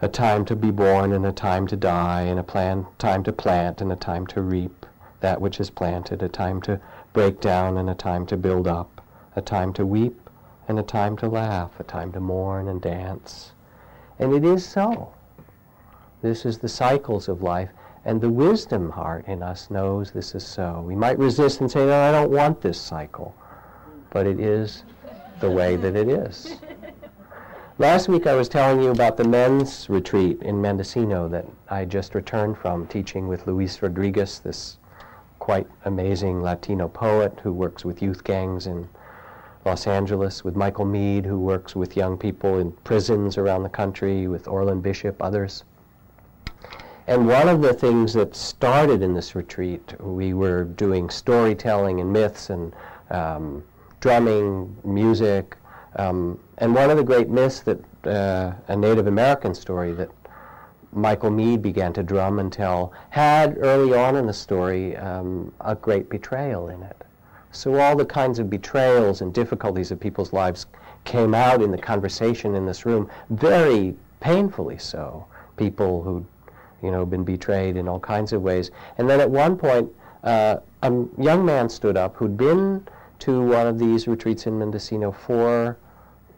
a 0.00 0.08
time 0.08 0.42
to 0.46 0.56
be 0.56 0.70
born 0.70 1.12
and 1.12 1.26
a 1.26 1.32
time 1.32 1.66
to 1.66 1.76
die, 1.76 2.22
and 2.22 2.40
a 2.40 2.42
plan, 2.42 2.86
time 2.96 3.22
to 3.22 3.32
plant 3.32 3.82
and 3.82 3.92
a 3.92 3.96
time 3.96 4.26
to 4.26 4.40
reap 4.40 4.86
that 5.20 5.42
which 5.42 5.60
is 5.60 5.68
planted, 5.68 6.22
a 6.22 6.28
time 6.28 6.62
to 6.62 6.80
break 7.12 7.42
down 7.42 7.76
and 7.76 7.90
a 7.90 7.94
time 7.94 8.24
to 8.24 8.36
build 8.38 8.66
up, 8.66 9.02
a 9.34 9.42
time 9.42 9.74
to 9.74 9.84
weep 9.84 10.25
and 10.68 10.78
a 10.78 10.82
time 10.82 11.16
to 11.18 11.28
laugh, 11.28 11.78
a 11.78 11.84
time 11.84 12.12
to 12.12 12.20
mourn 12.20 12.68
and 12.68 12.80
dance. 12.80 13.52
And 14.18 14.32
it 14.32 14.44
is 14.44 14.66
so. 14.66 15.12
This 16.22 16.44
is 16.44 16.58
the 16.58 16.68
cycles 16.68 17.28
of 17.28 17.42
life. 17.42 17.70
And 18.04 18.20
the 18.20 18.30
wisdom 18.30 18.90
heart 18.90 19.26
in 19.26 19.42
us 19.42 19.70
knows 19.70 20.10
this 20.10 20.34
is 20.34 20.46
so. 20.46 20.82
We 20.86 20.94
might 20.94 21.18
resist 21.18 21.60
and 21.60 21.70
say, 21.70 21.86
no, 21.86 22.00
I 22.00 22.12
don't 22.12 22.30
want 22.30 22.60
this 22.60 22.80
cycle. 22.80 23.34
But 24.10 24.26
it 24.26 24.40
is 24.40 24.84
the 25.40 25.50
way 25.50 25.76
that 25.76 25.96
it 25.96 26.08
is. 26.08 26.58
Last 27.78 28.08
week 28.08 28.26
I 28.26 28.34
was 28.34 28.48
telling 28.48 28.82
you 28.82 28.90
about 28.90 29.18
the 29.18 29.28
men's 29.28 29.90
retreat 29.90 30.40
in 30.40 30.62
Mendocino 30.62 31.28
that 31.28 31.46
I 31.68 31.84
just 31.84 32.14
returned 32.14 32.56
from 32.56 32.86
teaching 32.86 33.28
with 33.28 33.46
Luis 33.46 33.82
Rodriguez, 33.82 34.38
this 34.38 34.78
quite 35.38 35.66
amazing 35.84 36.42
Latino 36.42 36.88
poet 36.88 37.38
who 37.42 37.52
works 37.52 37.84
with 37.84 38.00
youth 38.00 38.24
gangs 38.24 38.66
in 38.66 38.88
Los 39.66 39.88
Angeles, 39.88 40.44
with 40.44 40.54
Michael 40.54 40.84
Meade, 40.84 41.26
who 41.26 41.40
works 41.40 41.74
with 41.74 41.96
young 41.96 42.16
people 42.16 42.60
in 42.60 42.70
prisons 42.84 43.36
around 43.36 43.64
the 43.64 43.68
country, 43.68 44.28
with 44.28 44.46
Orland 44.46 44.82
Bishop, 44.82 45.20
others. 45.20 45.64
And 47.08 47.26
one 47.26 47.48
of 47.48 47.62
the 47.62 47.74
things 47.74 48.14
that 48.14 48.36
started 48.36 49.02
in 49.02 49.12
this 49.12 49.34
retreat, 49.34 49.94
we 50.00 50.34
were 50.34 50.62
doing 50.64 51.10
storytelling 51.10 52.00
and 52.00 52.12
myths 52.12 52.50
and 52.50 52.74
um, 53.10 53.64
drumming, 53.98 54.76
music, 54.84 55.56
um, 55.96 56.38
and 56.58 56.72
one 56.72 56.90
of 56.90 56.96
the 56.96 57.04
great 57.04 57.28
myths 57.28 57.60
that 57.60 57.80
uh, 58.06 58.52
a 58.68 58.76
Native 58.76 59.08
American 59.08 59.52
story 59.52 59.92
that 59.94 60.10
Michael 60.92 61.30
Meade 61.30 61.62
began 61.62 61.92
to 61.94 62.04
drum 62.04 62.38
and 62.38 62.52
tell 62.52 62.92
had 63.10 63.58
early 63.58 63.94
on 63.94 64.14
in 64.14 64.26
the 64.26 64.32
story 64.32 64.96
um, 64.96 65.52
a 65.60 65.74
great 65.74 66.08
betrayal 66.08 66.68
in 66.68 66.82
it. 66.82 67.05
So 67.56 67.80
all 67.80 67.96
the 67.96 68.04
kinds 68.04 68.38
of 68.38 68.50
betrayals 68.50 69.22
and 69.22 69.32
difficulties 69.32 69.90
of 69.90 69.98
people's 69.98 70.34
lives 70.34 70.66
came 71.04 71.34
out 71.34 71.62
in 71.62 71.70
the 71.70 71.78
conversation 71.78 72.54
in 72.54 72.66
this 72.66 72.84
room, 72.84 73.08
very 73.30 73.96
painfully 74.20 74.76
so. 74.76 75.24
People 75.56 76.02
who'd, 76.02 76.26
you 76.82 76.90
know, 76.90 77.06
been 77.06 77.24
betrayed 77.24 77.78
in 77.78 77.88
all 77.88 77.98
kinds 77.98 78.34
of 78.34 78.42
ways. 78.42 78.70
And 78.98 79.08
then 79.08 79.20
at 79.20 79.30
one 79.30 79.56
point, 79.56 79.90
uh, 80.22 80.58
a 80.82 81.04
young 81.16 81.46
man 81.46 81.70
stood 81.70 81.96
up 81.96 82.16
who'd 82.16 82.36
been 82.36 82.86
to 83.20 83.40
one 83.40 83.66
of 83.66 83.78
these 83.78 84.06
retreats 84.06 84.46
in 84.46 84.58
Mendocino 84.58 85.10
four 85.10 85.78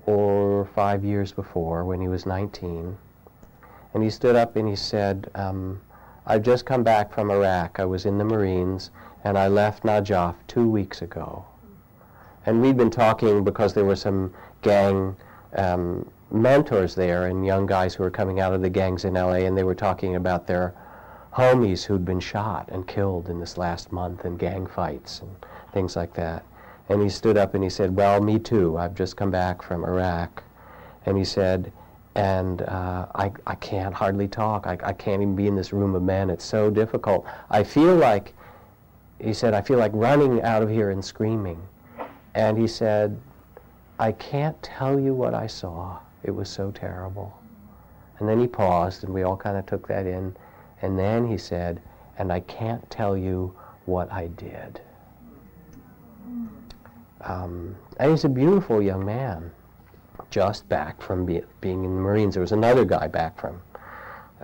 or 0.07 0.67
five 0.67 1.05
years 1.05 1.33
before 1.33 1.85
when 1.85 2.01
he 2.01 2.07
was 2.07 2.27
19. 2.27 2.97
And 3.93 4.03
he 4.05 4.11
stood 4.11 4.37
up 4.37 4.55
and 4.55 4.69
he 4.69 4.77
said, 4.77 5.31
um, 5.35 5.81
I've 6.27 6.43
just 6.43 6.65
come 6.65 6.85
back 6.85 7.13
from 7.13 7.31
Iraq. 7.31 7.81
I 7.81 7.87
was 7.87 8.07
in 8.07 8.19
the 8.19 8.25
Marines 8.25 8.93
and 9.25 9.37
I 9.37 9.49
left 9.49 9.83
Najaf 9.83 10.35
two 10.47 10.69
weeks 10.69 11.03
ago. 11.03 11.45
And 12.47 12.63
we'd 12.63 12.77
been 12.77 12.91
talking 12.91 13.45
because 13.45 13.75
there 13.75 13.85
were 13.85 13.97
some 13.97 14.33
gang 14.63 15.17
um, 15.57 16.11
mentors 16.31 16.95
there 16.95 17.27
and 17.27 17.45
young 17.45 17.67
guys 17.67 17.95
who 17.95 18.03
were 18.03 18.11
coming 18.11 18.41
out 18.41 18.53
of 18.53 18.63
the 18.63 18.71
gangs 18.71 19.05
in 19.05 19.15
LA 19.15 19.45
and 19.45 19.57
they 19.57 19.65
were 19.65 19.75
talking 19.75 20.17
about 20.17 20.47
their 20.47 20.75
homies 21.33 21.85
who'd 21.85 22.05
been 22.05 22.21
shot 22.21 22.69
and 22.71 22.87
killed 22.87 23.29
in 23.29 23.39
this 23.39 23.57
last 23.57 23.93
month 23.93 24.25
in 24.25 24.37
gang 24.37 24.67
fights 24.67 25.21
and 25.21 25.31
things 25.73 25.97
like 25.97 26.15
that. 26.15 26.45
And 26.89 27.03
he 27.03 27.09
stood 27.09 27.37
up 27.37 27.55
and 27.55 27.63
he 27.63 27.71
said, 27.71 27.95
Well, 27.95 28.21
me 28.21 28.39
too. 28.39 28.79
I've 28.79 28.95
just 28.95 29.17
come 29.17 29.31
back 29.31 29.63
from 29.63 29.85
Iraq. 29.85 30.43
And 31.05 31.17
he 31.17 31.25
said, 31.25 31.73
and 32.19 32.63
uh, 32.63 33.07
I, 33.15 33.31
I 33.47 33.55
can't 33.55 33.95
hardly 33.95 34.27
talk. 34.27 34.67
I, 34.67 34.77
I 34.83 34.93
can't 34.93 35.23
even 35.23 35.37
be 35.37 35.47
in 35.47 35.55
this 35.55 35.73
room 35.73 35.95
of 35.95 36.03
men. 36.03 36.31
It's 36.31 36.45
so 36.45 36.69
difficult. 36.69 37.25
I 37.49 37.63
feel 37.63 37.95
like, 37.95 38.35
he 39.21 39.33
said, 39.33 39.55
I 39.55 39.61
feel 39.61 39.79
like 39.79 39.93
running 39.95 40.43
out 40.43 40.63
of 40.63 40.71
here 40.71 40.91
and 40.91 41.05
screaming. 41.05 41.61
And 42.35 42.57
he 42.57 42.67
said, 42.67 43.19
I 43.99 44.13
can't 44.13 44.61
tell 44.63 44.99
you 44.99 45.13
what 45.13 45.35
I 45.35 45.47
saw. 45.47 45.99
It 46.23 46.31
was 46.31 46.49
so 46.49 46.71
terrible. 46.71 47.37
And 48.19 48.29
then 48.29 48.41
he 48.41 48.47
paused, 48.47 49.05
and 49.05 49.13
we 49.13 49.23
all 49.23 49.37
kind 49.37 49.57
of 49.57 49.67
took 49.67 49.87
that 49.89 50.07
in. 50.07 50.37
And 50.83 50.99
then 50.99 51.27
he 51.27 51.39
said, 51.39 51.81
and 52.19 52.33
I 52.33 52.41
can't 52.41 52.89
tell 52.91 53.17
you 53.17 53.55
what 53.87 54.13
I 54.13 54.29
did. 54.29 54.81
Um, 57.23 57.75
and 57.99 58.11
he's 58.11 58.25
a 58.25 58.29
beautiful 58.29 58.81
young 58.81 59.05
man, 59.05 59.51
just 60.31 60.69
back 60.69 61.03
from 61.03 61.27
be, 61.27 61.43
being 61.61 61.85
in 61.85 61.97
the 61.97 62.01
Marines. 62.01 62.35
There 62.35 62.41
was 62.41 62.53
another 62.53 62.85
guy 62.85 63.09
back 63.09 63.41
from 63.41 63.61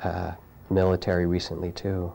uh, 0.03 0.33
military 0.71 1.27
recently, 1.27 1.71
too. 1.73 2.13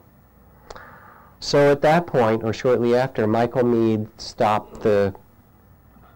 So 1.40 1.72
at 1.72 1.82
that 1.82 2.06
point, 2.06 2.44
or 2.44 2.52
shortly 2.52 2.96
after, 2.96 3.26
Michael 3.26 3.64
Meade 3.64 4.08
stopped 4.18 4.82
the 4.82 5.14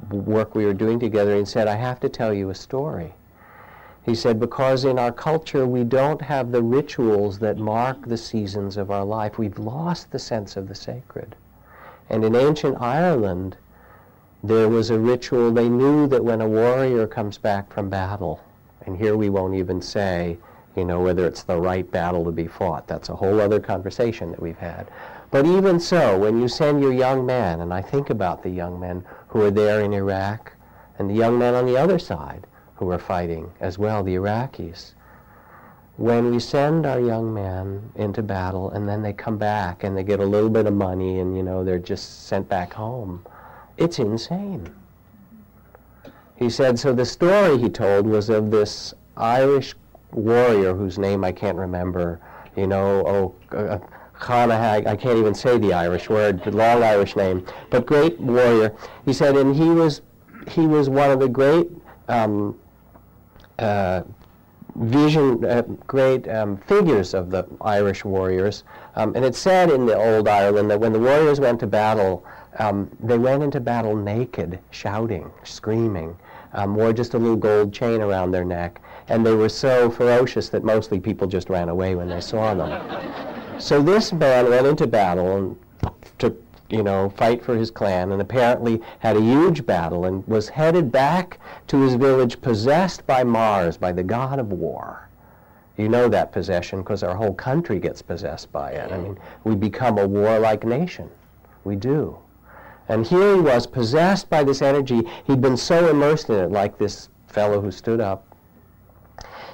work 0.09 0.53
we 0.53 0.65
were 0.65 0.73
doing 0.73 0.99
together 0.99 1.35
and 1.35 1.47
said, 1.47 1.67
I 1.67 1.75
have 1.75 1.99
to 2.01 2.09
tell 2.09 2.33
you 2.33 2.49
a 2.49 2.55
story. 2.55 3.13
He 4.05 4.15
said, 4.15 4.37
because 4.37 4.83
in 4.83 4.99
our 4.99 5.13
culture 5.13 5.65
we 5.65 5.85
don't 5.85 6.21
have 6.21 6.51
the 6.51 6.61
rituals 6.61 7.39
that 7.39 7.57
mark 7.57 8.05
the 8.05 8.17
seasons 8.17 8.75
of 8.75 8.91
our 8.91 9.05
life. 9.05 9.37
We've 9.37 9.57
lost 9.57 10.11
the 10.11 10.19
sense 10.19 10.57
of 10.57 10.67
the 10.67 10.75
sacred. 10.75 11.37
And 12.09 12.25
in 12.25 12.35
ancient 12.35 12.81
Ireland, 12.81 13.55
there 14.43 14.67
was 14.67 14.89
a 14.89 14.99
ritual. 14.99 15.53
They 15.53 15.69
knew 15.69 16.05
that 16.07 16.25
when 16.25 16.41
a 16.41 16.49
warrior 16.49 17.07
comes 17.07 17.37
back 17.37 17.71
from 17.71 17.89
battle, 17.89 18.41
and 18.85 18.97
here 18.97 19.15
we 19.15 19.29
won't 19.29 19.55
even 19.55 19.81
say, 19.81 20.37
you 20.75 20.85
know, 20.85 21.01
whether 21.01 21.25
it's 21.27 21.43
the 21.43 21.59
right 21.59 21.89
battle 21.91 22.25
to 22.25 22.31
be 22.31 22.47
fought. 22.47 22.87
That's 22.87 23.09
a 23.09 23.15
whole 23.15 23.39
other 23.39 23.59
conversation 23.59 24.31
that 24.31 24.41
we've 24.41 24.57
had. 24.57 24.89
But 25.31 25.45
even 25.45 25.79
so, 25.79 26.17
when 26.17 26.39
you 26.39 26.47
send 26.47 26.81
your 26.81 26.93
young 26.93 27.25
men, 27.25 27.61
and 27.61 27.73
I 27.73 27.81
think 27.81 28.09
about 28.09 28.43
the 28.43 28.49
young 28.49 28.79
men 28.79 29.03
who 29.27 29.41
are 29.41 29.51
there 29.51 29.81
in 29.81 29.93
Iraq, 29.93 30.53
and 30.99 31.09
the 31.09 31.15
young 31.15 31.39
men 31.39 31.55
on 31.55 31.65
the 31.65 31.77
other 31.77 31.99
side 31.99 32.45
who 32.75 32.91
are 32.91 32.99
fighting 32.99 33.51
as 33.59 33.77
well, 33.77 34.03
the 34.03 34.15
Iraqis, 34.15 34.93
when 35.97 36.31
we 36.31 36.39
send 36.39 36.85
our 36.85 36.99
young 36.99 37.33
men 37.33 37.91
into 37.95 38.23
battle 38.23 38.71
and 38.71 38.89
then 38.89 39.01
they 39.03 39.13
come 39.13 39.37
back 39.37 39.83
and 39.83 39.95
they 39.95 40.03
get 40.03 40.19
a 40.19 40.25
little 40.25 40.49
bit 40.49 40.65
of 40.65 40.73
money 40.73 41.19
and, 41.19 41.37
you 41.37 41.43
know, 41.43 41.63
they're 41.63 41.77
just 41.77 42.27
sent 42.27 42.49
back 42.49 42.73
home, 42.73 43.23
it's 43.77 43.99
insane. 43.99 44.73
He 46.35 46.49
said, 46.49 46.79
so 46.79 46.93
the 46.93 47.05
story 47.05 47.59
he 47.59 47.69
told 47.69 48.07
was 48.07 48.29
of 48.29 48.49
this 48.49 48.93
Irish 49.15 49.75
warrior 50.13 50.73
whose 50.73 50.97
name 50.97 51.23
I 51.23 51.31
can't 51.31 51.57
remember, 51.57 52.19
you 52.55 52.67
know, 52.67 53.35
oh, 53.51 53.57
uh, 53.57 53.79
Hanahag, 54.19 54.87
I 54.87 54.95
can't 54.95 55.17
even 55.17 55.33
say 55.33 55.57
the 55.57 55.73
Irish 55.73 56.09
word, 56.09 56.43
the 56.43 56.51
long 56.51 56.83
Irish 56.83 57.15
name, 57.15 57.45
but 57.69 57.85
great 57.85 58.19
warrior. 58.19 58.73
He 59.05 59.13
said, 59.13 59.35
and 59.35 59.55
he 59.55 59.69
was, 59.69 60.01
he 60.47 60.65
was 60.65 60.89
one 60.89 61.11
of 61.11 61.19
the 61.19 61.27
great 61.27 61.69
um, 62.07 62.57
uh, 63.59 64.03
vision, 64.75 65.43
uh, 65.45 65.61
great 65.87 66.27
um, 66.29 66.57
figures 66.57 67.13
of 67.13 67.31
the 67.31 67.45
Irish 67.61 68.05
warriors. 68.05 68.63
Um, 68.95 69.15
and 69.15 69.25
it's 69.25 69.39
said 69.39 69.69
in 69.69 69.85
the 69.85 69.97
old 69.97 70.27
Ireland 70.27 70.69
that 70.71 70.79
when 70.79 70.93
the 70.93 70.99
warriors 70.99 71.39
went 71.39 71.59
to 71.61 71.67
battle, 71.67 72.25
um, 72.59 72.89
they 73.01 73.17
went 73.17 73.43
into 73.43 73.59
battle 73.59 73.95
naked, 73.95 74.59
shouting, 74.71 75.31
screaming, 75.43 76.15
um, 76.53 76.75
wore 76.75 76.93
just 76.93 77.13
a 77.13 77.17
little 77.17 77.35
gold 77.35 77.73
chain 77.73 78.01
around 78.01 78.31
their 78.31 78.45
neck, 78.45 78.81
and 79.07 79.25
they 79.25 79.33
were 79.33 79.49
so 79.49 79.89
ferocious 79.89 80.49
that 80.49 80.63
mostly 80.63 80.99
people 80.99 81.27
just 81.27 81.49
ran 81.49 81.69
away 81.69 81.95
when 81.95 82.07
they 82.07 82.21
saw 82.21 82.53
them. 82.53 83.59
so 83.59 83.81
this 83.81 84.13
man 84.13 84.49
went 84.49 84.67
into 84.67 84.87
battle 84.87 85.37
and 85.37 85.57
to, 86.19 86.35
you 86.69 86.83
know, 86.83 87.09
fight 87.09 87.43
for 87.43 87.55
his 87.55 87.69
clan, 87.69 88.11
and 88.11 88.21
apparently 88.21 88.81
had 88.99 89.17
a 89.17 89.21
huge 89.21 89.65
battle 89.65 90.05
and 90.05 90.25
was 90.27 90.49
headed 90.49 90.91
back 90.91 91.39
to 91.67 91.81
his 91.81 91.95
village 91.95 92.39
possessed 92.41 93.05
by 93.05 93.23
Mars, 93.23 93.77
by 93.77 93.91
the 93.91 94.03
god 94.03 94.39
of 94.39 94.51
war. 94.51 95.07
You 95.77 95.89
know 95.89 96.07
that 96.09 96.31
possession 96.31 96.79
because 96.79 97.03
our 97.03 97.15
whole 97.15 97.33
country 97.33 97.79
gets 97.79 98.01
possessed 98.01 98.51
by 98.51 98.71
it. 98.71 98.91
I 98.91 98.97
mean, 98.97 99.17
we 99.43 99.55
become 99.55 99.97
a 99.97 100.07
warlike 100.07 100.63
nation. 100.63 101.09
We 101.63 101.75
do. 101.75 102.17
And 102.87 103.07
here 103.07 103.35
he 103.35 103.41
was, 103.41 103.65
possessed 103.65 104.29
by 104.29 104.43
this 104.43 104.61
energy. 104.61 105.01
He'd 105.25 105.41
been 105.41 105.57
so 105.57 105.89
immersed 105.89 106.29
in 106.29 106.35
it, 106.35 106.51
like 106.51 106.77
this 106.77 107.09
fellow 107.27 107.59
who 107.59 107.71
stood 107.71 108.01
up, 108.01 108.32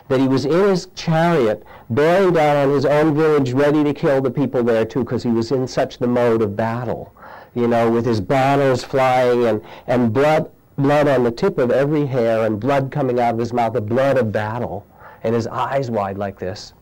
that 0.10 0.20
he 0.20 0.28
was 0.28 0.46
in 0.46 0.68
his 0.68 0.88
chariot, 0.96 1.64
bearing 1.90 2.34
down 2.34 2.68
on 2.68 2.76
his 2.76 2.86
own 2.86 3.16
village, 3.16 3.54
ready 3.54 3.84
to 3.84 3.94
kill 3.94 4.22
the 4.22 4.32
people 4.32 4.64
there 4.64 4.84
too, 4.84 5.04
because 5.04 5.24
he 5.24 5.30
was 5.30 5.52
in 5.52 5.68
such 5.68 6.00
the 6.00 6.08
mode 6.08 6.42
of 6.42 6.56
battle, 6.56 7.14
you 7.56 7.68
know, 7.68 7.90
with 7.90 8.06
his 8.06 8.20
banners 8.20 8.84
flying 8.84 9.46
and, 9.46 9.62
and 9.88 10.12
blood, 10.12 10.52
blood 10.78 11.08
on 11.08 11.24
the 11.24 11.32
tip 11.32 11.60
of 11.60 11.72
every 11.72 12.06
hair 12.06 12.46
and 12.46 12.60
blood 12.60 12.92
coming 12.92 13.20
out 13.20 13.36
of 13.36 13.40
his 13.40 13.54
mouth, 13.54 13.74
the 13.74 13.82
blood 13.82 14.18
of 14.18 14.32
battle, 14.32 14.86
and 15.24 15.36
his 15.36 15.48
eyes 15.48 15.92
wide 15.92 16.18
like 16.18 16.40
this. 16.40 16.74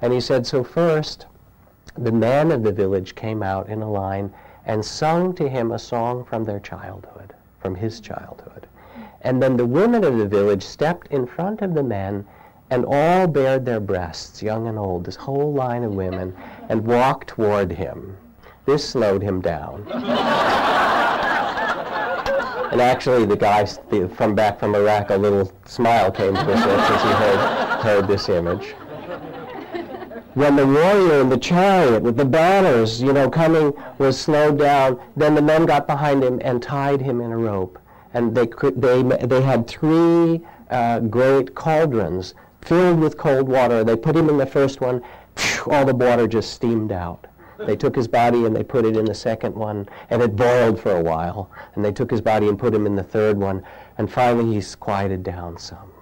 And 0.00 0.12
he 0.12 0.20
said, 0.20 0.46
so 0.46 0.62
first, 0.62 1.26
the 1.98 2.12
men 2.12 2.52
of 2.52 2.62
the 2.62 2.72
village 2.72 3.16
came 3.16 3.42
out 3.42 3.68
in 3.68 3.82
a 3.82 3.90
line 3.90 4.32
and 4.64 4.84
sung 4.84 5.34
to 5.34 5.48
him 5.48 5.72
a 5.72 5.78
song 5.78 6.24
from 6.24 6.44
their 6.44 6.60
childhood, 6.60 7.34
from 7.60 7.74
his 7.74 8.00
childhood. 8.00 8.68
And 9.22 9.42
then 9.42 9.56
the 9.56 9.66
women 9.66 10.04
of 10.04 10.18
the 10.18 10.28
village 10.28 10.62
stepped 10.62 11.08
in 11.08 11.26
front 11.26 11.62
of 11.62 11.74
the 11.74 11.82
men 11.82 12.24
and 12.70 12.84
all 12.86 13.26
bared 13.26 13.64
their 13.64 13.80
breasts, 13.80 14.42
young 14.42 14.68
and 14.68 14.78
old, 14.78 15.04
this 15.04 15.16
whole 15.16 15.52
line 15.52 15.82
of 15.82 15.94
women, 15.94 16.34
and 16.68 16.86
walked 16.86 17.28
toward 17.28 17.72
him. 17.72 18.16
This 18.64 18.88
slowed 18.88 19.22
him 19.22 19.40
down. 19.40 19.86
and 22.72 22.80
actually, 22.80 23.26
the 23.26 23.36
guy 23.36 23.64
from 23.64 24.34
back 24.34 24.60
from 24.60 24.74
Iraq, 24.74 25.10
a 25.10 25.16
little 25.16 25.52
smile 25.66 26.10
came 26.10 26.34
to 26.34 26.44
his 26.44 26.64
lips 26.64 26.90
as 26.90 27.02
he 27.02 27.08
heard, 27.08 27.80
heard 27.80 28.08
this 28.08 28.28
image 28.28 28.74
when 30.34 30.54
the 30.56 30.66
warrior 30.66 31.20
in 31.20 31.28
the 31.28 31.36
chariot 31.36 32.02
with 32.02 32.16
the 32.16 32.24
banners, 32.24 33.02
you 33.02 33.12
know, 33.12 33.28
coming 33.28 33.72
was 33.98 34.18
slowed 34.18 34.58
down, 34.58 35.00
then 35.16 35.34
the 35.34 35.42
men 35.42 35.66
got 35.66 35.86
behind 35.86 36.22
him 36.22 36.40
and 36.42 36.62
tied 36.62 37.00
him 37.00 37.20
in 37.20 37.32
a 37.32 37.36
rope. 37.36 37.78
And 38.14 38.34
they, 38.34 38.48
they, 38.76 39.02
they 39.02 39.42
had 39.42 39.66
three 39.66 40.40
uh, 40.70 41.00
great 41.00 41.54
cauldrons 41.54 42.34
filled 42.62 43.00
with 43.00 43.16
cold 43.16 43.48
water. 43.48 43.84
They 43.84 43.96
put 43.96 44.16
him 44.16 44.28
in 44.28 44.38
the 44.38 44.46
first 44.46 44.80
one, 44.80 45.02
all 45.66 45.84
the 45.84 45.94
water 45.94 46.26
just 46.26 46.52
steamed 46.52 46.92
out. 46.92 47.26
They 47.66 47.76
took 47.76 47.94
his 47.94 48.08
body 48.08 48.46
and 48.46 48.56
they 48.56 48.64
put 48.64 48.86
it 48.86 48.96
in 48.96 49.04
the 49.04 49.14
second 49.14 49.54
one, 49.54 49.88
and 50.08 50.22
it 50.22 50.34
boiled 50.34 50.80
for 50.80 50.96
a 50.96 51.02
while. 51.02 51.50
And 51.74 51.84
they 51.84 51.92
took 51.92 52.10
his 52.10 52.22
body 52.22 52.48
and 52.48 52.58
put 52.58 52.74
him 52.74 52.86
in 52.86 52.96
the 52.96 53.02
third 53.02 53.38
one, 53.38 53.62
and 53.98 54.10
finally 54.10 54.54
he's 54.54 54.74
quieted 54.74 55.22
down 55.22 55.58
some. 55.58 55.92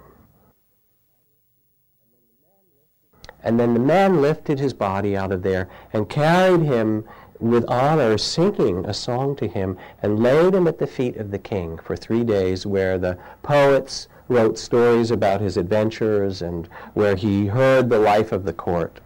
And 3.43 3.59
then 3.59 3.73
the 3.73 3.79
man 3.79 4.21
lifted 4.21 4.59
his 4.59 4.73
body 4.73 5.15
out 5.15 5.31
of 5.31 5.43
there 5.43 5.69
and 5.93 6.09
carried 6.09 6.61
him 6.61 7.05
with 7.39 7.63
honor, 7.69 8.17
singing 8.17 8.85
a 8.85 8.93
song 8.93 9.35
to 9.37 9.47
him, 9.47 9.77
and 10.01 10.21
laid 10.21 10.53
him 10.53 10.67
at 10.67 10.77
the 10.77 10.87
feet 10.87 11.15
of 11.15 11.31
the 11.31 11.39
king 11.39 11.77
for 11.77 11.95
three 11.95 12.23
days, 12.23 12.65
where 12.65 12.97
the 12.97 13.17
poets 13.41 14.09
wrote 14.29 14.57
stories 14.57 15.11
about 15.11 15.41
his 15.41 15.57
adventures 15.57 16.41
and 16.41 16.69
where 16.93 17.15
he 17.15 17.47
heard 17.47 17.89
the 17.89 17.99
life 17.99 18.31
of 18.31 18.45
the 18.45 18.53
court, 18.53 19.01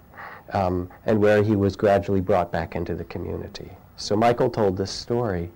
um, 0.52 0.90
and 1.06 1.20
where 1.20 1.42
he 1.42 1.56
was 1.56 1.76
gradually 1.76 2.22
brought 2.22 2.52
back 2.52 2.76
into 2.76 2.94
the 2.94 3.06
community. 3.06 3.72
So 3.96 4.16
Michael 4.16 4.50
told 4.50 4.78
this 4.78 4.92
story. 4.92 5.50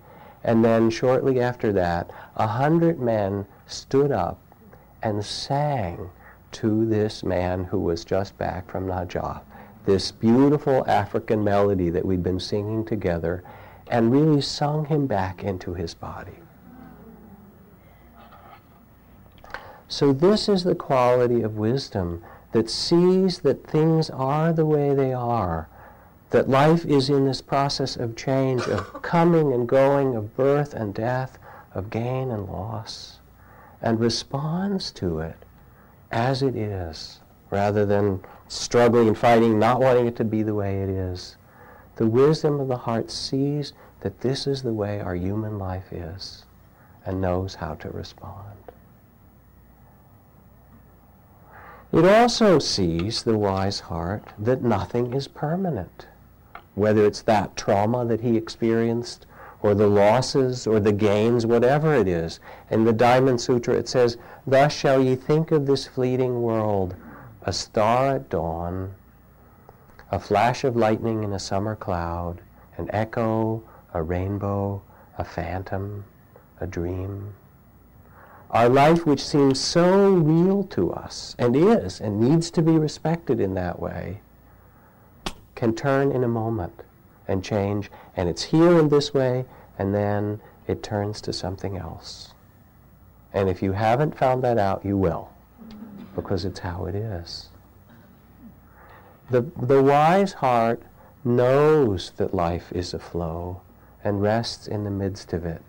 And 0.44 0.64
then 0.64 0.90
shortly 0.90 1.42
after 1.42 1.74
that, 1.74 2.10
a 2.38 2.48
hundred 2.48 3.00
men 3.00 3.46
stood 3.66 4.12
up 4.12 4.40
and 5.04 5.24
sang 5.24 6.10
to 6.54 6.86
this 6.86 7.24
man 7.24 7.66
who 7.66 7.80
was 7.80 8.06
just 8.06 8.38
back 8.38 8.72
from 8.72 8.88
Najaf. 8.88 9.42
This 9.86 10.12
beautiful 10.12 10.88
African 10.88 11.44
melody 11.44 11.90
that 11.90 12.06
we'd 12.06 12.24
been 12.24 12.40
singing 12.40 12.86
together 12.86 13.44
and 13.90 14.12
really 14.12 14.42
sung 14.42 14.86
him 14.86 15.08
back 15.08 15.44
into 15.44 15.74
his 15.74 15.94
body. 15.94 16.40
So 19.90 20.12
this 20.12 20.50
is 20.50 20.64
the 20.64 20.76
quality 20.76 21.42
of 21.42 21.58
wisdom 21.58 22.22
that 22.52 22.70
sees 22.70 23.40
that 23.40 23.66
things 23.66 24.10
are 24.10 24.52
the 24.52 24.66
way 24.66 24.94
they 24.94 25.14
are, 25.14 25.70
that 26.32 26.50
life 26.50 26.86
is 26.86 27.10
in 27.10 27.26
this 27.26 27.42
process 27.42 27.96
of 27.96 28.18
change, 28.18 28.68
of 28.68 29.02
coming 29.02 29.54
and 29.54 29.68
going, 29.68 30.14
of 30.16 30.36
birth 30.36 30.74
and 30.74 30.94
death, 30.94 31.38
of 31.74 31.90
gain 31.90 32.32
and 32.32 32.48
loss, 32.48 33.20
and 33.82 34.00
responds 34.00 34.92
to 34.92 35.20
it 35.20 35.38
as 36.12 36.42
it 36.42 36.56
is, 36.56 37.22
rather 37.50 37.86
than 37.86 38.20
struggling 38.50 39.08
and 39.08 39.18
fighting, 39.18 39.58
not 39.58 39.80
wanting 39.80 40.08
it 40.08 40.18
to 40.18 40.26
be 40.26 40.44
the 40.44 40.56
way 40.56 40.82
it 40.82 40.90
is. 40.90 41.38
The 41.96 42.08
wisdom 42.08 42.60
of 42.60 42.68
the 42.68 42.78
heart 42.78 43.10
sees 43.10 43.72
that 44.02 44.20
this 44.20 44.48
is 44.48 44.64
the 44.64 44.74
way 44.74 45.00
our 45.00 45.16
human 45.16 45.58
life 45.58 45.94
is 45.94 46.44
and 47.06 47.22
knows 47.22 47.56
how 47.56 47.76
to 47.76 47.90
respond. 47.90 48.57
It 51.98 52.06
also 52.06 52.60
sees, 52.60 53.24
the 53.24 53.40
wise 53.40 53.80
heart, 53.80 54.24
that 54.38 54.62
nothing 54.62 55.16
is 55.16 55.28
permanent. 55.28 56.06
Whether 56.76 57.04
it's 57.04 57.24
that 57.24 57.58
trauma 57.58 58.06
that 58.06 58.22
he 58.22 58.38
experienced 58.38 59.26
or 59.64 59.74
the 59.74 59.88
losses 59.88 60.68
or 60.68 60.80
the 60.80 60.92
gains, 60.92 61.48
whatever 61.48 61.96
it 61.96 62.08
is. 62.08 62.40
In 62.70 62.84
the 62.84 62.94
Diamond 62.94 63.42
Sutra 63.42 63.74
it 63.74 63.90
says, 63.90 64.16
Thus 64.46 64.74
shall 64.74 65.02
ye 65.02 65.16
think 65.16 65.50
of 65.50 65.66
this 65.66 65.88
fleeting 65.88 66.44
world, 66.44 66.96
a 67.42 67.52
star 67.52 68.18
at 68.18 68.30
dawn, 68.30 68.94
a 70.12 70.20
flash 70.20 70.64
of 70.64 70.76
lightning 70.76 71.24
in 71.24 71.34
a 71.34 71.40
summer 71.40 71.76
cloud, 71.76 72.42
an 72.78 72.92
echo, 72.94 73.64
a 73.96 74.04
rainbow, 74.04 74.84
a 75.18 75.24
phantom, 75.24 76.04
a 76.62 76.68
dream. 76.68 77.34
Our 78.52 78.70
life, 78.70 79.06
which 79.06 79.24
seems 79.24 79.60
so 79.60 80.10
real 80.10 80.64
to 80.66 80.92
us, 80.94 81.36
and 81.38 81.56
is, 81.56 82.00
and 82.00 82.20
needs 82.22 82.50
to 82.52 82.62
be 82.62 82.78
respected 82.78 83.42
in 83.42 83.54
that 83.56 83.80
way, 83.80 84.22
can 85.56 85.76
turn 85.76 86.12
in 86.12 86.24
a 86.24 86.30
moment 86.30 86.84
and 87.28 87.44
change, 87.44 87.92
and 88.16 88.30
it's 88.30 88.44
here 88.44 88.80
in 88.80 88.88
this 88.88 89.14
way, 89.14 89.46
and 89.78 89.94
then 89.94 90.40
it 90.66 90.82
turns 90.82 91.20
to 91.22 91.34
something 91.34 91.76
else. 91.78 92.34
And 93.34 93.50
if 93.50 93.62
you 93.62 93.74
haven't 93.74 94.18
found 94.18 94.44
that 94.44 94.58
out, 94.58 94.86
you 94.86 94.98
will, 94.98 95.30
because 96.16 96.46
it's 96.46 96.60
how 96.60 96.86
it 96.86 96.96
is. 96.96 97.50
The, 99.30 99.42
the 99.62 99.84
wise 99.84 100.34
heart 100.34 100.82
knows 101.26 102.12
that 102.16 102.34
life 102.34 102.72
is 102.72 102.94
a 102.94 103.00
flow 103.00 103.60
and 104.04 104.22
rests 104.22 104.68
in 104.68 104.86
the 104.86 104.90
midst 104.90 105.34
of 105.34 105.46
it. 105.46 105.62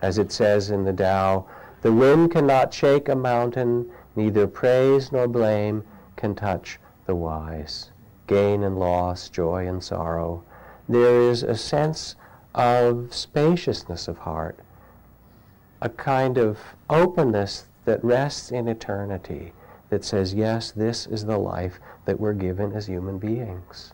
As 0.00 0.16
it 0.16 0.32
says 0.32 0.70
in 0.70 0.84
the 0.84 0.92
Tao, 0.94 1.46
the 1.86 1.92
wind 1.92 2.32
cannot 2.32 2.74
shake 2.74 3.08
a 3.08 3.14
mountain, 3.14 3.88
neither 4.16 4.48
praise 4.48 5.12
nor 5.12 5.28
blame 5.28 5.84
can 6.16 6.34
touch 6.34 6.80
the 7.04 7.14
wise. 7.14 7.92
Gain 8.26 8.64
and 8.64 8.76
loss, 8.76 9.28
joy 9.28 9.68
and 9.68 9.84
sorrow, 9.84 10.42
there 10.88 11.20
is 11.20 11.44
a 11.44 11.54
sense 11.54 12.16
of 12.56 13.14
spaciousness 13.14 14.08
of 14.08 14.18
heart, 14.18 14.58
a 15.80 15.88
kind 15.88 16.38
of 16.38 16.58
openness 16.90 17.66
that 17.84 18.02
rests 18.02 18.50
in 18.50 18.66
eternity, 18.66 19.52
that 19.88 20.04
says, 20.04 20.34
yes, 20.34 20.72
this 20.72 21.06
is 21.06 21.24
the 21.24 21.38
life 21.38 21.78
that 22.04 22.18
we're 22.18 22.32
given 22.32 22.72
as 22.72 22.86
human 22.86 23.16
beings. 23.16 23.92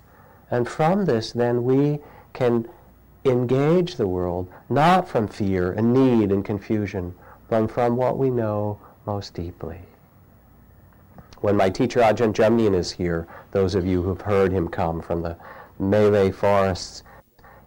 And 0.51 0.67
from 0.67 1.05
this, 1.05 1.33
then, 1.33 1.63
we 1.63 1.99
can 2.33 2.67
engage 3.27 3.97
the 3.97 4.09
world 4.09 4.49
not 4.71 5.07
from 5.07 5.29
fear 5.29 5.73
and 5.73 5.93
need 5.93 6.33
and 6.33 6.43
confusion, 6.43 7.15
but 7.49 7.71
from 7.71 7.97
what 7.97 8.19
we 8.19 8.31
know 8.31 8.79
most 9.07 9.35
deeply. 9.35 9.79
When 11.41 11.57
my 11.57 11.71
teacher 11.71 12.01
Ajahn 12.01 12.33
Jamnian 12.33 12.75
is 12.75 12.93
here, 12.93 13.27
those 13.51 13.75
of 13.75 13.85
you 13.85 14.03
who've 14.03 14.21
heard 14.21 14.53
him 14.53 14.69
come 14.69 15.03
from 15.03 15.23
the 15.23 15.37
Malay 15.79 16.31
forests. 16.31 17.03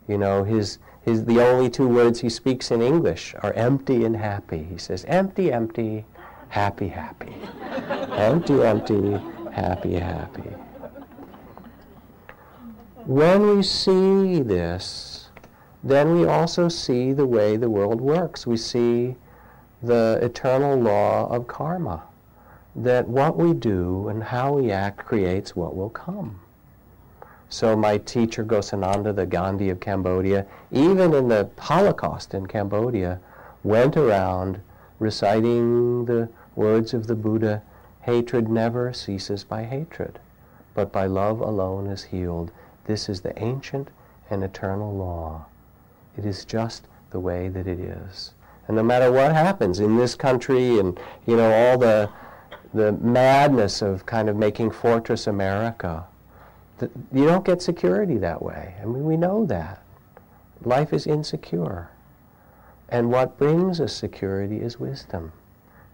You 0.07 0.17
know, 0.17 0.43
his, 0.43 0.79
his, 1.01 1.25
the 1.25 1.41
only 1.41 1.69
two 1.69 1.87
words 1.87 2.21
he 2.21 2.29
speaks 2.29 2.71
in 2.71 2.81
English 2.81 3.35
are 3.43 3.51
empty 3.53 4.05
and 4.05 4.15
happy. 4.15 4.63
He 4.63 4.77
says, 4.77 5.03
empty, 5.07 5.51
empty, 5.51 6.05
happy, 6.47 6.87
happy. 6.87 7.35
empty, 8.11 8.61
empty, 8.63 9.19
happy, 9.51 9.93
happy. 9.95 10.49
When 13.05 13.57
we 13.57 13.61
see 13.61 14.41
this, 14.41 15.29
then 15.83 16.15
we 16.15 16.25
also 16.25 16.69
see 16.69 17.13
the 17.13 17.27
way 17.27 17.57
the 17.57 17.69
world 17.69 18.01
works. 18.01 18.47
We 18.47 18.57
see 18.57 19.15
the 19.85 20.19
eternal 20.21 20.77
law 20.77 21.27
of 21.29 21.47
karma, 21.47 22.03
that 22.75 23.07
what 23.07 23.37
we 23.37 23.53
do 23.53 24.09
and 24.09 24.23
how 24.23 24.53
we 24.53 24.71
act 24.71 24.97
creates 24.97 25.55
what 25.55 25.75
will 25.75 25.89
come. 25.89 26.39
So 27.49 27.75
my 27.75 27.97
teacher 27.97 28.43
Ghosananda, 28.43 29.15
the 29.15 29.25
Gandhi 29.25 29.69
of 29.69 29.79
Cambodia, 29.79 30.45
even 30.71 31.13
in 31.13 31.27
the 31.29 31.49
Holocaust 31.57 32.33
in 32.33 32.47
Cambodia, 32.47 33.19
went 33.63 33.95
around 33.95 34.59
reciting 34.99 36.05
the 36.05 36.29
words 36.55 36.93
of 36.93 37.07
the 37.07 37.15
Buddha, 37.15 37.61
hatred 38.01 38.49
never 38.49 38.93
ceases 38.93 39.43
by 39.43 39.63
hatred, 39.63 40.19
but 40.73 40.91
by 40.91 41.05
love 41.05 41.39
alone 41.39 41.87
is 41.87 42.03
healed. 42.03 42.51
This 42.85 43.09
is 43.09 43.21
the 43.21 43.37
ancient 43.41 43.89
and 44.29 44.43
eternal 44.43 44.93
law. 44.93 45.45
It 46.17 46.25
is 46.25 46.45
just 46.45 46.87
the 47.09 47.19
way 47.19 47.47
that 47.49 47.67
it 47.67 47.79
is. 47.79 48.34
And 48.67 48.77
no 48.77 48.83
matter 48.83 49.11
what 49.11 49.33
happens 49.33 49.79
in 49.79 49.97
this 49.97 50.15
country 50.15 50.79
and, 50.79 50.99
you 51.25 51.35
know, 51.35 51.51
all 51.51 51.77
the, 51.77 52.09
the 52.73 52.93
madness 52.93 53.81
of 53.81 54.05
kind 54.05 54.29
of 54.29 54.35
making 54.35 54.71
Fortress 54.71 55.27
America, 55.27 56.05
the, 56.79 56.89
you 57.13 57.25
don't 57.25 57.45
get 57.45 57.61
security 57.61 58.17
that 58.17 58.41
way. 58.41 58.75
I 58.81 58.85
mean, 58.85 59.05
we 59.05 59.17
know 59.17 59.45
that. 59.45 59.81
Life 60.63 60.93
is 60.93 61.05
insecure. 61.05 61.89
And 62.89 63.11
what 63.11 63.37
brings 63.37 63.79
us 63.79 63.93
security 63.93 64.59
is 64.59 64.79
wisdom 64.79 65.31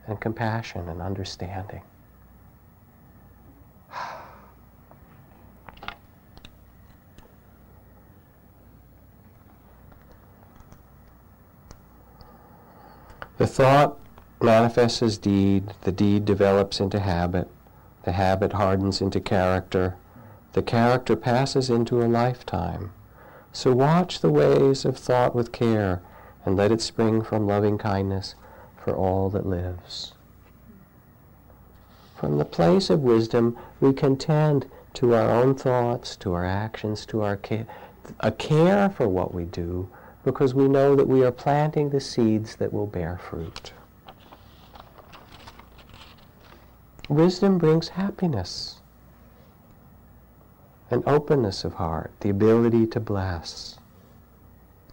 and 0.07 0.19
compassion 0.19 0.89
and 0.89 1.01
understanding. 1.01 1.82
The 13.41 13.47
thought 13.47 13.97
manifests 14.39 15.01
as 15.01 15.17
deed, 15.17 15.73
the 15.81 15.91
deed 15.91 16.25
develops 16.25 16.79
into 16.79 16.99
habit, 16.99 17.47
the 18.03 18.11
habit 18.11 18.53
hardens 18.53 19.01
into 19.01 19.19
character, 19.19 19.95
the 20.53 20.61
character 20.61 21.15
passes 21.15 21.67
into 21.67 22.03
a 22.03 22.05
lifetime. 22.05 22.91
So 23.51 23.73
watch 23.73 24.19
the 24.19 24.29
ways 24.29 24.85
of 24.85 24.95
thought 24.95 25.33
with 25.33 25.51
care 25.51 26.03
and 26.45 26.55
let 26.55 26.71
it 26.71 26.81
spring 26.81 27.23
from 27.23 27.47
loving 27.47 27.79
kindness 27.79 28.35
for 28.77 28.95
all 28.95 29.31
that 29.31 29.47
lives. 29.47 30.13
From 32.15 32.37
the 32.37 32.45
place 32.45 32.91
of 32.91 32.99
wisdom, 32.99 33.57
we 33.79 33.91
can 33.91 34.17
tend 34.17 34.69
to 34.93 35.15
our 35.15 35.31
own 35.31 35.55
thoughts, 35.55 36.15
to 36.17 36.33
our 36.33 36.45
actions, 36.45 37.07
to 37.07 37.23
our 37.23 37.37
care, 37.37 37.65
a 38.19 38.31
care 38.31 38.87
for 38.91 39.07
what 39.07 39.33
we 39.33 39.45
do, 39.45 39.89
because 40.24 40.53
we 40.53 40.67
know 40.67 40.95
that 40.95 41.07
we 41.07 41.24
are 41.24 41.32
planting 41.32 41.89
the 41.89 41.99
seeds 41.99 42.55
that 42.57 42.72
will 42.72 42.86
bear 42.86 43.17
fruit. 43.17 43.74
Wisdom 47.09 47.57
brings 47.57 47.89
happiness, 47.89 48.80
an 50.89 51.03
openness 51.05 51.63
of 51.63 51.74
heart, 51.74 52.11
the 52.19 52.30
ability 52.30 52.86
to 52.88 52.99
bless, 52.99 53.80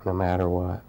no 0.04 0.12
matter 0.12 0.48
what. 0.48 0.82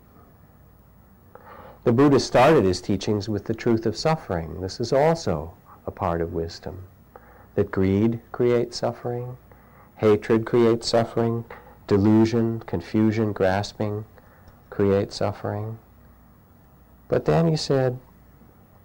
The 1.84 1.92
Buddha 1.92 2.20
started 2.20 2.66
his 2.66 2.82
teachings 2.82 3.30
with 3.30 3.46
the 3.46 3.54
truth 3.54 3.86
of 3.86 3.98
suffering. 3.98 4.62
This 4.62 4.80
is 4.80 4.94
also 4.94 5.54
a 5.86 5.92
part 5.92 6.22
of 6.22 6.34
wisdom. 6.34 6.84
That 7.56 7.72
greed 7.72 8.20
creates 8.32 8.78
suffering, 8.78 9.38
hatred 9.98 10.46
creates 10.46 10.88
suffering, 10.88 11.46
delusion, 11.88 12.62
confusion, 12.62 13.34
grasping 13.34 14.06
create 14.80 15.12
suffering. 15.12 15.78
But 17.10 17.26
then 17.26 17.50
he 17.50 17.58
said, 17.58 18.00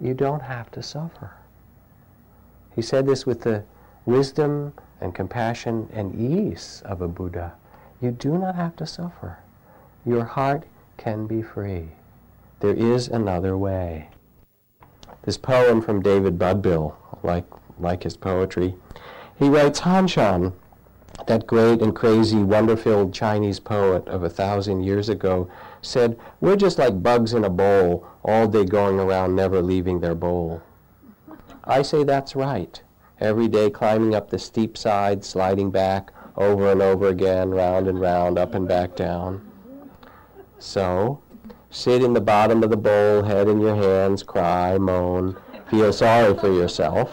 you 0.01 0.13
don't 0.13 0.43
have 0.43 0.69
to 0.73 0.83
suffer. 0.83 1.37
He 2.75 2.83
said 2.83 3.07
this 3.07 3.25
with 3.25 3.43
the 3.43 3.63
wisdom 4.05 4.73
and 5.01 5.15
compassion 5.15 5.89
and 5.93 6.13
ease 6.13 6.83
of 6.85 7.01
a 7.01 7.07
Buddha. 7.07 7.53
You 8.01 8.11
do 8.11 8.37
not 8.37 8.57
have 8.57 8.75
to 8.79 8.87
suffer. 8.87 9.39
Your 10.05 10.25
heart 10.25 10.65
can 10.97 11.29
be 11.29 11.43
free. 11.43 11.91
There 12.59 12.75
is 12.75 13.07
another 13.07 13.57
way. 13.57 14.09
This 15.23 15.39
poem 15.39 15.81
from 15.81 16.03
David 16.03 16.41
Budbill, 16.41 16.97
like, 17.23 17.47
like 17.79 18.03
his 18.03 18.17
poetry, 18.17 18.75
he 19.39 19.49
writes, 19.49 19.83
Hanshan, 19.83 20.55
that 21.27 21.47
great 21.47 21.81
and 21.81 21.95
crazy, 21.95 22.39
wonder-filled 22.39 23.15
Chinese 23.15 23.61
poet 23.61 24.07
of 24.09 24.23
a 24.23 24.31
thousand 24.31 24.83
years 24.83 25.09
ago, 25.09 25.49
said, 25.81 26.19
We're 26.41 26.57
just 26.57 26.79
like 26.79 27.03
bugs 27.03 27.33
in 27.33 27.45
a 27.45 27.51
bowl, 27.51 28.07
all 28.25 28.49
day 28.49 28.65
going 28.65 28.99
around, 28.99 29.35
never 29.35 29.63
leaving 29.63 30.01
their 30.01 30.15
bowl. 30.15 30.63
I 31.65 31.83
say 31.83 32.05
that's 32.05 32.37
right. 32.37 32.83
Every 33.21 33.49
day 33.49 33.71
climbing 33.71 34.15
up 34.15 34.31
the 34.31 34.39
steep 34.39 34.77
side, 34.77 35.25
sliding 35.25 35.71
back 35.71 36.13
over 36.37 36.71
and 36.71 36.83
over 36.83 37.09
again, 37.09 37.51
round 37.51 37.87
and 37.87 38.01
round, 38.01 38.39
up 38.39 38.55
and 38.55 38.67
back 38.67 38.97
down. 38.97 39.41
So, 40.59 41.23
sit 41.71 42.03
in 42.03 42.13
the 42.13 42.21
bottom 42.21 42.63
of 42.63 42.71
the 42.71 42.77
bowl, 42.77 43.23
head 43.23 43.49
in 43.49 43.61
your 43.61 43.77
hands, 43.77 44.23
cry, 44.23 44.79
moan, 44.79 45.37
feel 45.71 45.93
sorry 45.93 46.37
for 46.37 46.53
yourself. 46.53 47.11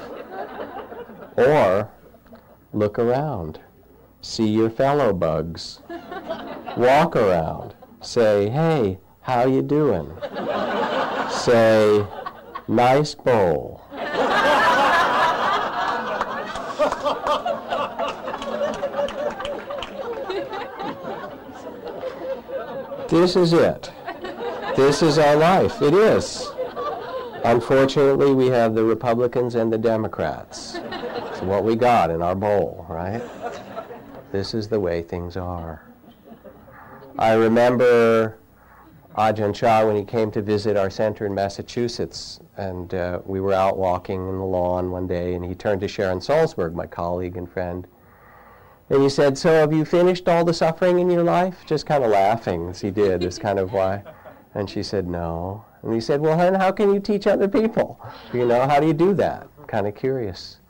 Or 1.38 1.90
look 2.74 3.00
around, 3.00 3.60
see 4.22 4.48
your 4.48 4.70
fellow 4.70 5.14
bugs, 5.14 5.80
walk 6.78 7.16
around, 7.16 7.76
Say, 8.04 8.50
hey, 8.50 8.98
how 9.22 9.46
you 9.46 9.62
doing? 9.62 10.12
Say, 11.30 12.04
nice 12.68 13.14
bowl. 13.14 13.80
this 23.08 23.36
is 23.36 23.54
it. 23.54 23.92
This 24.76 25.04
is 25.04 25.20
our 25.20 25.36
life. 25.36 25.80
It 25.84 25.94
is. 25.94 26.50
Unfortunately, 27.44 28.34
we 28.34 28.48
have 28.48 28.74
the 28.74 28.84
Republicans 28.84 29.54
and 29.54 29.72
the 29.72 29.78
Democrats. 29.78 30.80
It's 31.30 31.42
what 31.42 31.64
we 31.64 31.76
got 31.76 32.10
in 32.10 32.24
our 32.24 32.36
bowl, 32.36 32.84
right? 32.90 33.22
This 34.32 34.54
is 34.54 34.70
the 34.70 34.80
way 34.80 35.02
things 35.02 35.36
are. 35.36 35.84
I 37.20 37.34
remember 37.34 38.38
Ajahn 39.18 39.54
Chah 39.54 39.86
when 39.86 39.98
he 39.98 40.06
came 40.06 40.32
to 40.32 40.42
visit 40.42 40.78
our 40.78 40.90
center 40.90 41.26
in 41.26 41.36
Massachusetts, 41.36 42.40
and 42.56 42.94
uh, 42.94 43.20
we 43.26 43.42
were 43.42 43.54
out 43.54 43.78
walking 43.78 44.30
in 44.30 44.38
the 44.38 44.46
lawn 44.46 44.90
one 44.90 45.06
day, 45.06 45.34
and 45.34 45.44
he 45.44 45.54
turned 45.54 45.82
to 45.82 45.88
Sharon 45.90 46.20
Salzberg, 46.20 46.74
my 46.74 46.88
colleague 46.88 47.36
and 47.36 47.52
friend, 47.52 47.86
and 48.90 49.04
he 49.04 49.10
said, 49.10 49.38
"So 49.38 49.52
have 49.52 49.74
you 49.74 49.84
finished 49.84 50.30
all 50.30 50.46
the 50.46 50.54
suffering 50.54 51.00
in 51.00 51.10
your 51.10 51.24
life?" 51.24 51.66
Just 51.66 51.86
kind 51.86 52.04
of 52.06 52.12
laughing 52.12 52.70
as 52.70 52.80
he 52.80 52.90
did, 52.90 53.24
is 53.26 53.38
kind 53.38 53.60
of 53.60 53.74
why. 53.74 54.02
And 54.56 54.70
she 54.70 54.82
said, 54.82 55.08
"No." 55.08 55.66
And 55.82 55.94
he 55.94 56.00
said, 56.00 56.22
"Well, 56.22 56.38
then 56.38 56.54
how 56.54 56.72
can 56.72 56.94
you 56.94 57.02
teach 57.02 57.28
other 57.28 57.50
people? 57.50 58.00
You 58.32 58.46
know, 58.46 58.62
how 58.66 58.80
do 58.80 58.88
you 58.88 58.94
do 58.94 59.14
that?" 59.16 59.50
Kind 59.68 59.88
of 59.88 59.96
curious. 59.96 60.61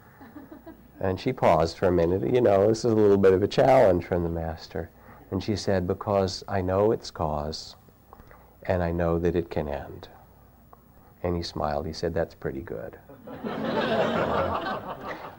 And 1.02 1.20
she 1.20 1.34
paused 1.34 1.78
for 1.78 1.88
a 1.88 1.92
minute. 1.92 2.32
You 2.32 2.42
know, 2.42 2.68
this 2.68 2.86
is 2.86 2.92
a 2.92 2.96
little 2.96 3.18
bit 3.18 3.34
of 3.34 3.42
a 3.42 3.48
challenge 3.48 4.06
from 4.06 4.22
the 4.22 4.30
master. 4.30 4.92
And 5.32 5.44
she 5.44 5.56
said, 5.56 5.88
Because 5.88 6.44
I 6.48 6.62
know 6.62 6.92
its 6.92 7.10
cause, 7.10 7.76
and 8.64 8.84
I 8.84 8.92
know 8.92 9.18
that 9.18 9.36
it 9.36 9.50
can 9.50 9.68
end. 9.68 10.10
And 11.24 11.36
he 11.36 11.42
smiled. 11.42 11.88
He 11.88 11.94
said, 11.94 12.14
That's 12.14 12.36
pretty 12.36 12.62
good. 12.62 13.00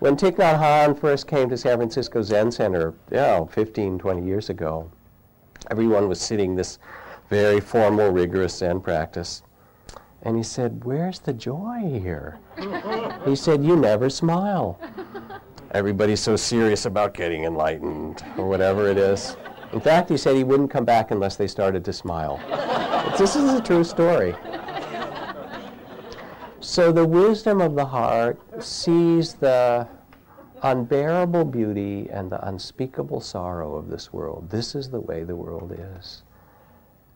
when 0.00 0.16
Thich 0.16 0.36
Nhat 0.36 0.58
Hanh 0.58 0.98
first 0.98 1.28
came 1.28 1.48
to 1.48 1.56
San 1.56 1.76
Francisco 1.76 2.22
Zen 2.22 2.50
Center, 2.50 2.94
you 3.12 3.18
know, 3.18 3.48
15, 3.52 4.00
20 4.00 4.26
years 4.26 4.50
ago, 4.50 4.90
everyone 5.70 6.08
was 6.08 6.20
sitting 6.20 6.56
this 6.56 6.80
very 7.28 7.60
formal, 7.60 8.10
rigorous 8.10 8.56
Zen 8.56 8.80
practice. 8.80 9.44
And 10.22 10.36
he 10.36 10.42
said, 10.42 10.82
Where's 10.84 11.20
the 11.20 11.32
joy 11.32 12.00
here? 12.00 12.40
he 13.24 13.36
said, 13.36 13.64
You 13.64 13.76
never 13.76 14.10
smile. 14.10 14.80
Everybody's 15.72 16.20
so 16.20 16.36
serious 16.36 16.84
about 16.84 17.14
getting 17.14 17.44
enlightened, 17.44 18.22
or 18.36 18.46
whatever 18.46 18.88
it 18.88 18.98
is. 18.98 19.36
In 19.72 19.80
fact, 19.80 20.10
he 20.10 20.18
said 20.18 20.36
he 20.36 20.44
wouldn't 20.44 20.70
come 20.70 20.84
back 20.84 21.10
unless 21.10 21.36
they 21.36 21.46
started 21.46 21.82
to 21.86 21.94
smile. 21.94 22.38
this 23.18 23.36
is 23.36 23.54
a 23.54 23.60
true 23.60 23.82
story. 23.82 24.34
So 26.60 26.92
the 26.92 27.06
wisdom 27.06 27.62
of 27.62 27.74
the 27.74 27.86
heart 27.86 28.38
sees 28.62 29.32
the 29.34 29.88
unbearable 30.62 31.46
beauty 31.46 32.08
and 32.10 32.30
the 32.30 32.46
unspeakable 32.46 33.20
sorrow 33.20 33.74
of 33.74 33.88
this 33.88 34.12
world. 34.12 34.50
This 34.50 34.74
is 34.74 34.90
the 34.90 35.00
way 35.00 35.24
the 35.24 35.34
world 35.34 35.72
is. 35.98 36.22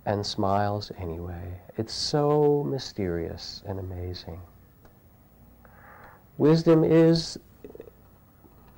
And 0.07 0.25
smiles 0.25 0.91
anyway. 0.99 1.61
It's 1.77 1.93
so 1.93 2.65
mysterious 2.67 3.63
and 3.67 3.79
amazing. 3.79 4.41
Wisdom 6.39 6.85
is 6.85 7.39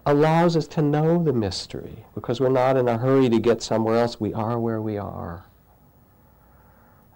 allows 0.09 0.57
us 0.57 0.67
to 0.67 0.81
know 0.81 1.23
the 1.23 1.33
mystery 1.33 2.05
because 2.15 2.41
we're 2.41 2.49
not 2.49 2.77
in 2.77 2.89
a 2.89 2.97
hurry 2.97 3.29
to 3.29 3.39
get 3.39 3.63
somewhere 3.63 3.99
else. 3.99 4.19
We 4.19 4.33
are 4.33 4.59
where 4.59 4.81
we 4.81 4.97
are. 4.97 5.45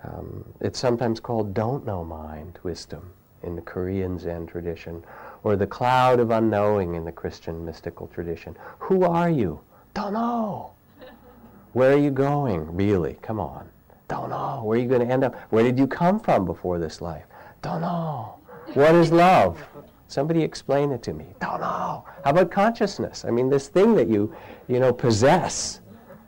Um, 0.05 0.45
it's 0.61 0.79
sometimes 0.79 1.19
called 1.19 1.55
don't 1.55 1.87
know 1.87 2.05
mind 2.05 2.59
wisdom 2.63 3.11
in 3.43 3.57
the 3.57 3.63
Korean 3.63 4.19
Zen 4.19 4.47
tradition, 4.47 5.03
or 5.43 5.57
the 5.57 5.67
cloud 5.67 6.21
of 6.21 6.31
unknowing 6.31 6.95
in 6.95 7.05
the 7.05 7.13
Christian 7.13 7.65
mystical 7.65 8.07
tradition. 8.09 8.57
Who 8.79 9.05
are 9.05 9.31
you? 9.31 9.61
Don't 9.95 10.13
know. 10.13 10.73
Where 11.73 11.95
are 11.95 11.99
you 11.99 12.11
going? 12.11 12.77
Really? 12.77 13.17
Come 13.23 13.41
on. 13.41 13.69
Don't 14.07 14.31
know. 14.31 14.61
Where 14.63 14.79
are 14.79 14.83
you 14.83 14.89
going 14.89 15.07
to 15.07 15.13
end 15.13 15.25
up? 15.25 15.35
Where 15.51 15.65
did 15.65 15.79
you 15.79 15.87
come 15.87 16.21
from 16.21 16.45
before 16.45 16.79
this 16.79 17.01
life? 17.01 17.25
Don't 17.63 17.81
know. 17.81 18.35
What 18.75 18.95
is 18.95 19.11
love? 19.11 19.65
Somebody 20.13 20.43
explain 20.43 20.93
it 20.93 21.03
to 21.05 21.15
me. 21.15 21.25
Don't 21.41 21.63
know. 21.63 22.05
How 22.23 22.31
about 22.33 22.51
consciousness? 22.51 23.25
I 23.25 23.31
mean, 23.31 23.49
this 23.49 23.69
thing 23.69 23.95
that 23.95 24.09
you, 24.09 24.37
you 24.69 24.79
know, 24.79 24.93
possess. 24.93 25.81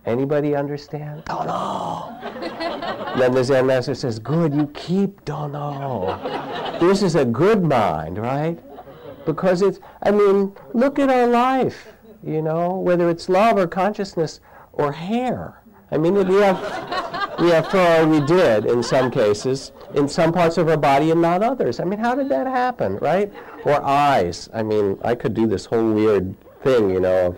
Anybody 0.06 0.56
understand? 0.56 1.26
Don't 1.26 1.46
know. 1.46 2.18
then 3.18 3.32
the 3.34 3.44
Zen 3.44 3.66
master 3.66 3.94
says, 3.94 4.18
Good, 4.18 4.54
you 4.54 4.68
keep 4.68 5.22
don't 5.26 5.52
know. 5.52 6.18
This 6.80 7.02
is 7.02 7.14
a 7.14 7.26
good 7.26 7.62
mind, 7.62 8.16
right? 8.16 8.58
Because 9.26 9.60
it's, 9.60 9.80
I 10.02 10.12
mean, 10.12 10.54
look 10.72 10.98
at 10.98 11.10
our 11.10 11.26
life, 11.26 11.88
you 12.26 12.40
know, 12.40 12.78
whether 12.78 13.10
it's 13.10 13.28
love 13.28 13.58
or 13.58 13.66
consciousness 13.66 14.40
or 14.72 14.92
hair. 14.92 15.60
I 15.94 15.96
mean, 15.96 16.14
we 16.14 16.34
have, 16.42 17.38
we 17.38 17.50
have 17.50 17.68
fur, 17.68 18.04
we 18.04 18.20
did 18.26 18.66
in 18.66 18.82
some 18.82 19.12
cases, 19.12 19.70
in 19.94 20.08
some 20.08 20.32
parts 20.32 20.58
of 20.58 20.68
our 20.68 20.76
body 20.76 21.12
and 21.12 21.22
not 21.22 21.40
others. 21.40 21.78
I 21.78 21.84
mean, 21.84 22.00
how 22.00 22.16
did 22.16 22.28
that 22.30 22.48
happen, 22.48 22.96
right? 22.96 23.32
Or 23.64 23.80
eyes. 23.80 24.50
I 24.52 24.64
mean, 24.64 24.98
I 25.04 25.14
could 25.14 25.34
do 25.34 25.46
this 25.46 25.66
whole 25.66 25.92
weird 25.92 26.34
thing, 26.64 26.90
you 26.90 26.98
know. 26.98 27.36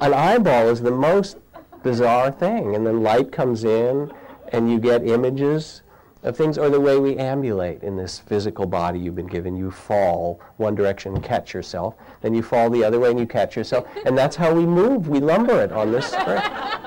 An 0.00 0.12
eyeball 0.12 0.68
is 0.68 0.80
the 0.80 0.90
most 0.90 1.36
bizarre 1.84 2.32
thing, 2.32 2.74
and 2.74 2.84
then 2.84 3.04
light 3.04 3.30
comes 3.30 3.62
in, 3.62 4.10
and 4.48 4.68
you 4.68 4.80
get 4.80 5.06
images 5.06 5.82
of 6.28 6.36
things, 6.36 6.58
or 6.58 6.68
the 6.68 6.78
way 6.78 6.98
we 6.98 7.16
ambulate 7.16 7.82
in 7.82 7.96
this 7.96 8.18
physical 8.18 8.66
body 8.66 8.98
you've 8.98 9.16
been 9.16 9.26
given. 9.26 9.56
You 9.56 9.70
fall 9.70 10.40
one 10.58 10.74
direction 10.74 11.14
and 11.14 11.24
catch 11.24 11.54
yourself, 11.54 11.94
then 12.20 12.34
you 12.34 12.42
fall 12.42 12.68
the 12.68 12.84
other 12.84 13.00
way 13.00 13.10
and 13.10 13.18
you 13.18 13.26
catch 13.26 13.56
yourself, 13.56 13.88
and 14.04 14.16
that's 14.16 14.36
how 14.36 14.52
we 14.52 14.66
move. 14.66 15.08
We 15.08 15.20
lumber 15.20 15.60
it 15.62 15.72
on 15.72 15.90
this. 15.90 16.14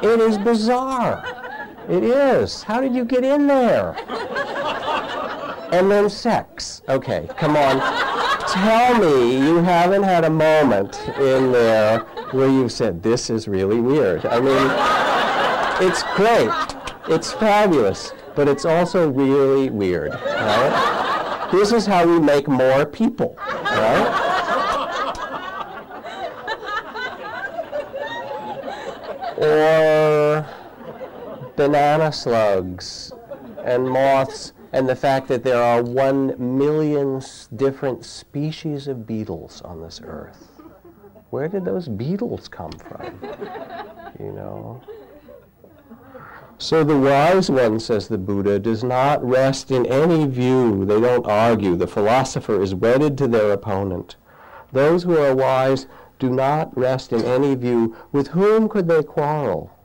It 0.04 0.20
is 0.20 0.38
bizarre. 0.38 1.26
It 1.90 2.04
is. 2.04 2.62
How 2.62 2.80
did 2.80 2.94
you 2.94 3.04
get 3.04 3.24
in 3.24 3.48
there? 3.48 3.96
And 5.74 5.90
then 5.90 6.10
sex. 6.10 6.84
Okay, 6.88 7.28
come 7.38 7.58
on. 7.58 7.80
Tell 8.48 9.00
me 9.00 9.38
you 9.38 9.58
haven't 9.58 10.04
had 10.04 10.26
a 10.26 10.30
moment 10.30 11.00
in 11.18 11.52
there 11.52 12.00
where 12.32 12.50
you've 12.50 12.72
said, 12.72 13.02
this 13.02 13.30
is 13.30 13.48
really 13.48 13.80
weird. 13.80 14.26
I 14.26 14.40
mean, 14.40 15.88
it's 15.90 16.04
great. 16.16 16.52
It's 17.08 17.34
fabulous 17.34 18.12
but 18.36 18.48
it's 18.48 18.66
also 18.66 19.10
really 19.10 19.70
weird, 19.70 20.12
right? 20.12 21.50
this 21.52 21.72
is 21.72 21.86
how 21.86 22.08
we 22.08 22.20
make 22.20 22.48
more 22.48 22.86
people, 22.86 23.36
right? 23.38 24.28
or 29.42 30.46
banana 31.56 32.12
slugs 32.12 33.12
and 33.66 33.90
moths 33.90 34.54
and 34.74 34.88
the 34.88 34.96
fact 34.96 35.28
that 35.28 35.44
there 35.44 35.62
are 35.62 35.82
one 35.82 36.36
million 36.38 37.22
different 37.56 38.06
species 38.06 38.88
of 38.88 39.06
beetles 39.06 39.62
on 39.64 39.82
this 39.82 40.00
earth. 40.04 40.48
Where 41.32 41.48
did 41.48 41.66
those 41.66 41.88
beetles 41.88 42.48
come 42.48 42.72
from? 42.72 43.20
You 44.20 44.32
know? 44.32 44.82
So 46.62 46.84
the 46.84 46.96
wise 46.96 47.50
one, 47.50 47.80
says 47.80 48.08
the 48.08 48.20
Buddha, 48.20 48.60
does 48.60 48.84
not 48.84 49.28
rest 49.28 49.72
in 49.72 49.84
any 49.88 50.28
view. 50.28 50.86
They 50.86 51.02
don't 51.02 51.26
argue. 51.26 51.76
The 51.76 51.88
philosopher 51.88 52.62
is 52.62 52.76
wedded 52.76 53.18
to 53.18 53.28
their 53.28 53.52
opponent. 53.52 54.16
Those 54.72 55.02
who 55.02 55.18
are 55.18 55.36
wise 55.36 55.88
do 56.20 56.30
not 56.30 56.78
rest 56.78 57.14
in 57.14 57.24
any 57.24 57.56
view. 57.56 57.96
With 58.12 58.28
whom 58.28 58.70
could 58.70 58.88
they 58.88 59.02
quarrel? 59.02 59.76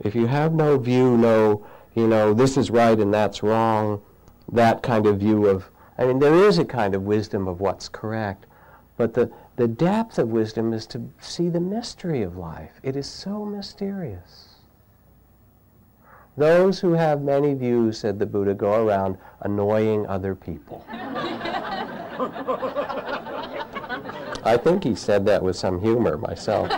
If 0.00 0.14
you 0.14 0.26
have 0.26 0.52
no 0.52 0.76
view, 0.76 1.16
no, 1.16 1.66
you 1.94 2.06
know, 2.06 2.34
this 2.34 2.58
is 2.58 2.70
right 2.70 2.98
and 2.98 3.12
that's 3.12 3.42
wrong, 3.42 4.02
that 4.52 4.82
kind 4.82 5.06
of 5.06 5.20
view 5.20 5.46
of, 5.46 5.70
I 5.96 6.04
mean, 6.04 6.18
there 6.18 6.34
is 6.34 6.58
a 6.58 6.64
kind 6.64 6.94
of 6.94 7.04
wisdom 7.04 7.48
of 7.48 7.58
what's 7.58 7.88
correct, 7.88 8.44
but 8.98 9.14
the, 9.14 9.32
the 9.56 9.66
depth 9.66 10.18
of 10.18 10.28
wisdom 10.28 10.74
is 10.74 10.86
to 10.88 11.08
see 11.20 11.48
the 11.48 11.58
mystery 11.58 12.20
of 12.20 12.36
life. 12.36 12.72
It 12.82 12.96
is 12.96 13.06
so 13.06 13.46
mysterious. 13.46 14.45
Those 16.36 16.80
who 16.80 16.92
have 16.92 17.22
many 17.22 17.54
views, 17.54 17.98
said 17.98 18.18
the 18.18 18.26
Buddha, 18.26 18.52
go 18.52 18.86
around 18.86 19.16
annoying 19.40 20.06
other 20.06 20.34
people. 20.34 20.84
I 24.44 24.58
think 24.62 24.84
he 24.84 24.94
said 24.94 25.24
that 25.26 25.42
with 25.42 25.56
some 25.56 25.80
humor 25.80 26.18
myself. 26.18 26.70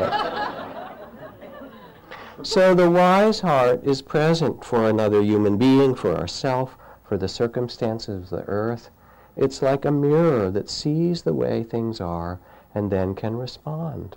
so 2.43 2.75
the 2.75 2.89
wise 2.89 3.41
heart 3.41 3.85
is 3.85 4.01
present 4.01 4.65
for 4.65 4.89
another 4.89 5.23
human 5.23 5.57
being, 5.59 5.95
for 5.95 6.17
ourself, 6.17 6.77
for 7.05 7.17
the 7.17 7.29
circumstances 7.29 8.23
of 8.25 8.31
the 8.31 8.45
earth. 8.49 8.91
It's 9.37 9.61
like 9.61 9.85
a 9.85 9.91
mirror 9.91 10.51
that 10.51 10.71
sees 10.71 11.23
the 11.23 11.35
way 11.35 11.63
things 11.63 12.01
are 12.01 12.39
and 12.75 12.91
then 12.91 13.15
can 13.15 13.37
respond. 13.37 14.17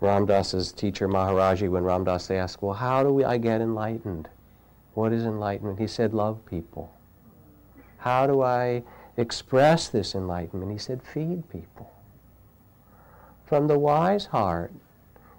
Ram 0.00 0.26
Dass's 0.26 0.72
teacher 0.72 1.08
Maharaji, 1.08 1.68
when 1.68 1.82
Ram 1.82 2.04
Dass 2.04 2.28
they 2.28 2.38
asked, 2.38 2.62
well, 2.62 2.74
how 2.74 3.02
do 3.02 3.12
we, 3.12 3.24
I 3.24 3.36
get 3.38 3.60
enlightened? 3.60 4.28
What 4.94 5.12
is 5.12 5.24
enlightenment? 5.24 5.78
He 5.78 5.86
said, 5.88 6.14
love 6.14 6.44
people. 6.46 6.92
How 7.98 8.26
do 8.26 8.42
I 8.42 8.84
express 9.16 9.88
this 9.88 10.14
enlightenment? 10.14 10.70
He 10.70 10.78
said, 10.78 11.02
feed 11.02 11.48
people. 11.50 11.90
From 13.44 13.66
the 13.66 13.78
wise 13.78 14.26
heart, 14.26 14.72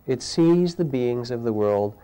it 0.05 0.21
sees 0.21 0.75
the 0.75 0.85
beings 0.85 1.31
of 1.31 1.43
the 1.43 1.53
world 1.53 1.95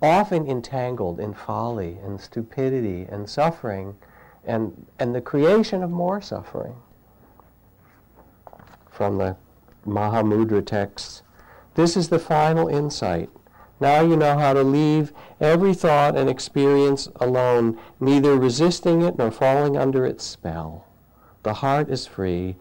often 0.00 0.46
entangled 0.46 1.18
in 1.18 1.34
folly 1.34 1.98
and 2.04 2.20
stupidity 2.20 3.06
and 3.08 3.28
suffering 3.28 3.96
and, 4.44 4.86
and 4.98 5.14
the 5.14 5.20
creation 5.20 5.82
of 5.82 5.90
more 5.90 6.20
suffering. 6.20 6.76
From 8.90 9.18
the 9.18 9.36
Mahamudra 9.86 10.64
texts, 10.64 11.22
this 11.74 11.96
is 11.96 12.08
the 12.08 12.18
final 12.18 12.68
insight. 12.68 13.30
Now 13.80 14.00
you 14.00 14.16
know 14.16 14.38
how 14.38 14.52
to 14.52 14.62
leave 14.62 15.12
every 15.40 15.74
thought 15.74 16.16
and 16.16 16.30
experience 16.30 17.08
alone, 17.16 17.78
neither 18.00 18.36
resisting 18.36 19.02
it 19.02 19.18
nor 19.18 19.30
falling 19.30 19.76
under 19.76 20.06
its 20.06 20.24
spell. 20.24 20.86
The 21.42 21.54
heart 21.54 21.90
is 21.90 22.06
free, 22.06 22.56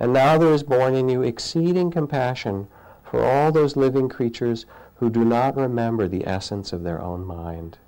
and 0.00 0.12
now 0.12 0.38
there 0.38 0.52
is 0.52 0.62
born 0.62 0.94
in 0.94 1.08
you 1.08 1.22
exceeding 1.22 1.90
compassion 1.90 2.66
for 3.04 3.24
all 3.24 3.52
those 3.52 3.76
living 3.76 4.08
creatures 4.08 4.66
who 4.96 5.10
do 5.10 5.24
not 5.24 5.56
remember 5.56 6.08
the 6.08 6.26
essence 6.26 6.72
of 6.72 6.82
their 6.82 7.00
own 7.00 7.24
mind. 7.24 7.78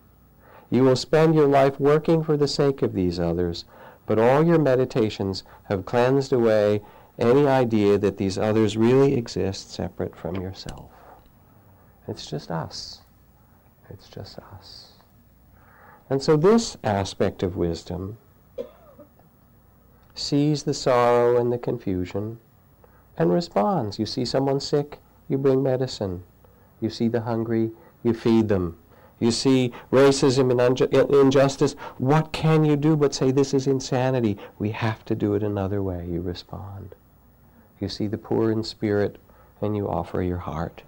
You 0.71 0.83
will 0.83 0.97
spend 0.97 1.35
your 1.35 1.49
life 1.49 1.81
working 1.81 2.23
for 2.23 2.37
the 2.37 2.49
sake 2.49 2.83
of 2.83 2.93
these 2.93 3.19
others, 3.19 3.65
but 4.05 4.19
all 4.19 4.45
your 4.45 4.59
meditations 4.59 5.43
have 5.65 5.87
cleansed 5.87 6.33
away 6.33 6.83
any 7.19 7.47
idea 7.47 7.99
that 7.99 8.19
these 8.19 8.39
others 8.39 8.77
really 8.77 9.15
exist 9.15 9.73
separate 9.73 10.15
from 10.15 10.37
yourself. 10.37 10.91
It's 12.09 12.27
just 12.27 12.51
us. 12.51 13.01
It's 13.91 14.09
just 14.09 14.39
us. 14.55 14.93
And 16.11 16.23
so 16.23 16.37
this 16.37 16.77
aspect 16.85 17.43
of 17.43 17.57
wisdom 17.57 18.19
sees 20.15 20.63
the 20.63 20.75
sorrow 20.75 21.41
and 21.41 21.53
the 21.53 21.59
confusion 21.59 22.39
and 23.17 23.33
responds. 23.33 23.99
You 23.99 24.07
see 24.07 24.25
someone 24.25 24.61
sick, 24.61 24.99
you 25.29 25.39
bring 25.39 25.63
medicine. 25.63 26.23
You 26.81 26.91
see 26.91 27.09
the 27.09 27.23
hungry, 27.23 27.71
you 28.03 28.15
feed 28.15 28.49
them. 28.49 28.79
You 29.19 29.31
see 29.31 29.73
racism 29.91 30.51
and 30.51 31.15
injustice. 31.15 31.73
What 31.97 32.33
can 32.33 32.65
you 32.65 32.77
do 32.77 32.97
but 32.97 33.15
say 33.15 33.31
this 33.31 33.55
is 33.55 33.67
insanity? 33.67 34.37
We 34.59 34.71
have 34.73 35.05
to 35.07 35.15
do 35.15 35.35
it 35.35 35.43
another 35.43 35.83
way. 35.83 36.07
You 36.07 36.21
respond. 36.21 36.95
You 37.81 37.89
see 37.89 38.07
the 38.07 38.19
poor 38.19 38.51
in 38.51 38.65
spirit 38.65 39.17
and 39.61 39.77
you 39.77 39.89
offer 39.89 40.23
your 40.23 40.39
heart. 40.39 40.83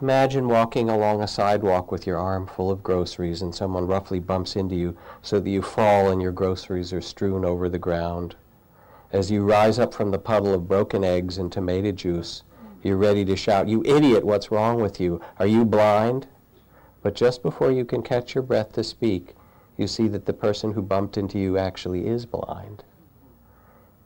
Imagine 0.00 0.48
walking 0.48 0.90
along 0.90 1.22
a 1.22 1.26
sidewalk 1.28 1.90
with 1.90 2.06
your 2.06 2.18
arm 2.18 2.46
full 2.46 2.70
of 2.70 2.82
groceries 2.82 3.40
and 3.40 3.54
someone 3.54 3.86
roughly 3.86 4.18
bumps 4.18 4.56
into 4.56 4.74
you 4.74 4.96
so 5.22 5.40
that 5.40 5.48
you 5.48 5.62
fall 5.62 6.10
and 6.10 6.20
your 6.20 6.32
groceries 6.32 6.92
are 6.92 7.00
strewn 7.00 7.44
over 7.44 7.68
the 7.68 7.78
ground. 7.78 8.34
As 9.12 9.30
you 9.30 9.44
rise 9.44 9.78
up 9.78 9.94
from 9.94 10.10
the 10.10 10.18
puddle 10.18 10.52
of 10.52 10.68
broken 10.68 11.04
eggs 11.04 11.38
and 11.38 11.50
tomato 11.50 11.92
juice, 11.92 12.42
you're 12.82 12.96
ready 12.96 13.24
to 13.24 13.36
shout, 13.36 13.68
You 13.68 13.82
idiot, 13.86 14.26
what's 14.26 14.50
wrong 14.50 14.82
with 14.82 15.00
you? 15.00 15.22
Are 15.38 15.46
you 15.46 15.64
blind? 15.64 16.26
But 17.00 17.14
just 17.14 17.42
before 17.42 17.70
you 17.70 17.84
can 17.84 18.02
catch 18.02 18.34
your 18.34 18.42
breath 18.42 18.72
to 18.72 18.84
speak, 18.84 19.34
you 19.76 19.88
see 19.88 20.06
that 20.06 20.26
the 20.26 20.32
person 20.32 20.72
who 20.72 20.82
bumped 20.82 21.18
into 21.18 21.38
you 21.38 21.58
actually 21.58 22.06
is 22.06 22.26
blind. 22.26 22.84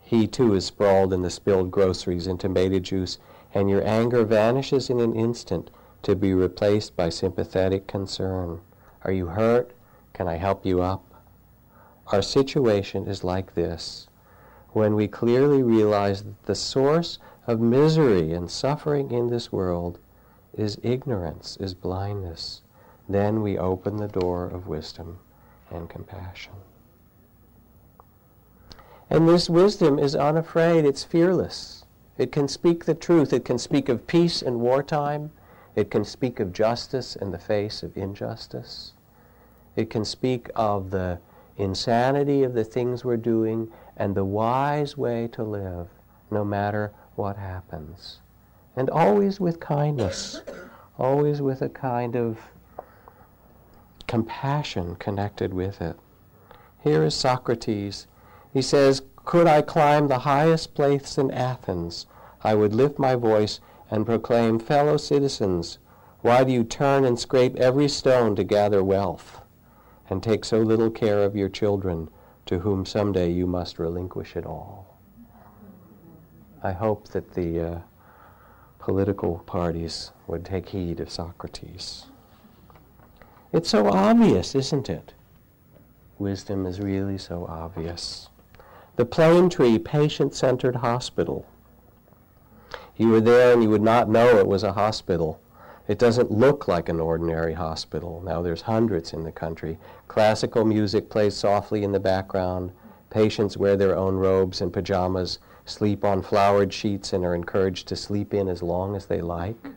He 0.01 0.27
too 0.27 0.55
is 0.55 0.65
sprawled 0.65 1.13
in 1.13 1.21
the 1.21 1.29
spilled 1.29 1.71
groceries 1.71 2.27
and 2.27 2.41
tomato 2.41 2.79
juice, 2.79 3.19
and 3.53 3.69
your 3.69 3.87
anger 3.87 4.25
vanishes 4.25 4.89
in 4.89 5.01
an 5.01 5.15
instant 5.15 5.71
to 6.03 6.17
be 6.17 6.33
replaced 6.33 6.97
by 6.97 7.11
sympathetic 7.11 7.87
concern. 7.87 8.61
Are 9.05 9.13
you 9.13 9.27
hurt? 9.27 9.73
Can 10.15 10.27
I 10.27 10.37
help 10.37 10.65
you 10.65 10.81
up? 10.81 11.05
Our 12.07 12.23
situation 12.23 13.07
is 13.07 13.23
like 13.23 13.55
this. 13.55 14.09
When 14.71 14.95
we 14.95 15.09
clearly 15.09 15.63
realize 15.63 16.23
that 16.23 16.43
the 16.45 16.55
source 16.55 17.19
of 17.47 17.61
misery 17.61 18.33
and 18.33 18.51
suffering 18.51 19.11
in 19.11 19.29
this 19.29 19.53
world 19.53 19.99
is 20.57 20.81
ignorance, 20.83 21.59
is 21.61 21.75
blindness, 21.75 22.63
then 23.07 23.43
we 23.43 23.59
open 23.59 23.99
the 23.99 24.09
door 24.09 24.47
of 24.47 24.67
wisdom 24.67 25.19
and 25.71 25.89
compassion. 25.89 26.53
And 29.11 29.29
this 29.29 29.49
wisdom 29.49 29.99
is 29.99 30.15
unafraid, 30.15 30.85
it's 30.85 31.05
fearless. 31.05 31.85
It 32.19 32.33
can 32.33 32.49
speak 32.49 32.85
the 32.85 32.95
truth. 32.95 33.33
It 33.33 33.45
can 33.45 33.59
speak 33.59 33.89
of 33.89 34.07
peace 34.07 34.43
in 34.43 34.59
wartime. 34.59 35.31
It 35.77 35.91
can 35.91 36.05
speak 36.05 36.41
of 36.41 36.53
justice 36.53 37.15
in 37.15 37.31
the 37.31 37.39
face 37.39 37.85
of 37.85 37.97
injustice. 37.97 38.93
It 39.77 39.89
can 39.89 40.05
speak 40.05 40.51
of 40.57 40.91
the 40.91 41.21
insanity 41.57 42.43
of 42.43 42.55
the 42.55 42.65
things 42.65 43.05
we're 43.05 43.17
doing 43.17 43.71
and 43.97 44.15
the 44.15 44.25
wise 44.25 44.97
way 44.97 45.29
to 45.29 45.45
live, 45.45 45.89
no 46.31 46.45
matter 46.45 46.93
what 47.15 47.37
happens. 47.37 48.19
And 48.75 48.91
always 48.91 49.39
with 49.39 49.61
kindness, 49.61 50.43
always 50.99 51.41
with 51.41 51.63
a 51.63 51.69
kind 51.69 52.17
of 52.17 52.39
compassion 54.09 54.97
connected 54.97 55.55
with 55.55 55.81
it. 55.81 55.97
Here 56.81 57.05
is 57.05 57.15
Socrates. 57.15 58.09
He 58.53 58.63
says, 58.63 59.03
Could 59.25 59.47
I 59.47 59.63
climb 59.63 60.09
the 60.09 60.21
highest 60.21 60.75
place 60.75 61.19
in 61.19 61.31
Athens, 61.31 62.07
I 62.43 62.55
would 62.55 62.75
lift 62.75 62.99
my 62.99 63.15
voice 63.15 63.61
and 63.91 64.07
proclaim, 64.07 64.59
Fellow 64.59 64.97
citizens, 64.97 65.79
why 66.21 66.43
do 66.43 66.53
you 66.53 66.65
turn 66.65 67.05
and 67.05 67.19
scrape 67.19 67.55
every 67.57 67.89
stone 67.89 68.35
to 68.37 68.45
gather 68.45 68.83
wealth, 68.83 69.41
and 70.11 70.23
take 70.23 70.45
so 70.45 70.59
little 70.59 70.91
care 70.91 71.23
of 71.23 71.37
your 71.37 71.49
children, 71.49 72.09
to 72.47 72.61
whom 72.61 72.85
someday 72.85 73.31
you 73.31 73.47
must 73.47 73.79
relinquish 73.79 74.37
it 74.37 74.47
all? 74.47 74.99
I 76.63 76.73
hope 76.73 77.09
that 77.09 77.35
the 77.35 77.61
uh, 77.61 77.79
political 78.79 79.39
parties 79.47 80.11
would 80.27 80.45
take 80.45 80.71
heed 80.71 80.99
of 80.99 81.11
Socrates. 81.11 82.08
It's 83.51 83.71
so 83.71 83.89
obvious, 83.89 84.55
isn't 84.55 84.91
it? 84.91 85.15
Wisdom 86.19 86.67
is 86.67 86.81
really 86.81 87.17
so 87.17 87.47
obvious. 87.47 88.29
The 88.97 89.07
Planetree 89.07 89.83
patient 89.83 90.35
centered 90.35 90.77
hospital. 90.77 91.47
You 92.99 93.09
were 93.09 93.23
there 93.23 93.55
and 93.55 93.63
you 93.63 93.71
would 93.71 93.81
not 93.81 94.11
know 94.11 94.37
it 94.37 94.47
was 94.47 94.65
a 94.65 94.73
hospital. 94.73 95.41
It 95.87 95.99
doesn't 95.99 96.31
look 96.31 96.69
like 96.69 96.91
an 96.91 97.01
ordinary 97.01 97.55
hospital. 97.55 98.21
Now 98.23 98.43
there's 98.43 98.61
hundreds 98.61 99.15
in 99.15 99.25
the 99.25 99.33
country. 99.33 99.79
Classical 100.09 100.67
music 100.67 101.09
plays 101.09 101.35
softly 101.35 101.85
in 101.85 101.93
the 101.93 102.01
background. 102.01 102.73
Patients 103.09 103.57
wear 103.57 103.77
their 103.77 103.97
own 103.97 104.17
robes 104.17 104.61
and 104.61 104.71
pajamas, 104.71 105.39
sleep 105.65 106.05
on 106.05 106.21
flowered 106.21 106.75
sheets, 106.75 107.15
and 107.15 107.25
are 107.25 107.35
encouraged 107.35 107.89
to 107.89 107.97
sleep 107.97 108.35
in 108.35 108.49
as 108.49 108.63
long 108.63 108.95
as 108.95 109.07
they 109.07 109.23
like. 109.23 109.71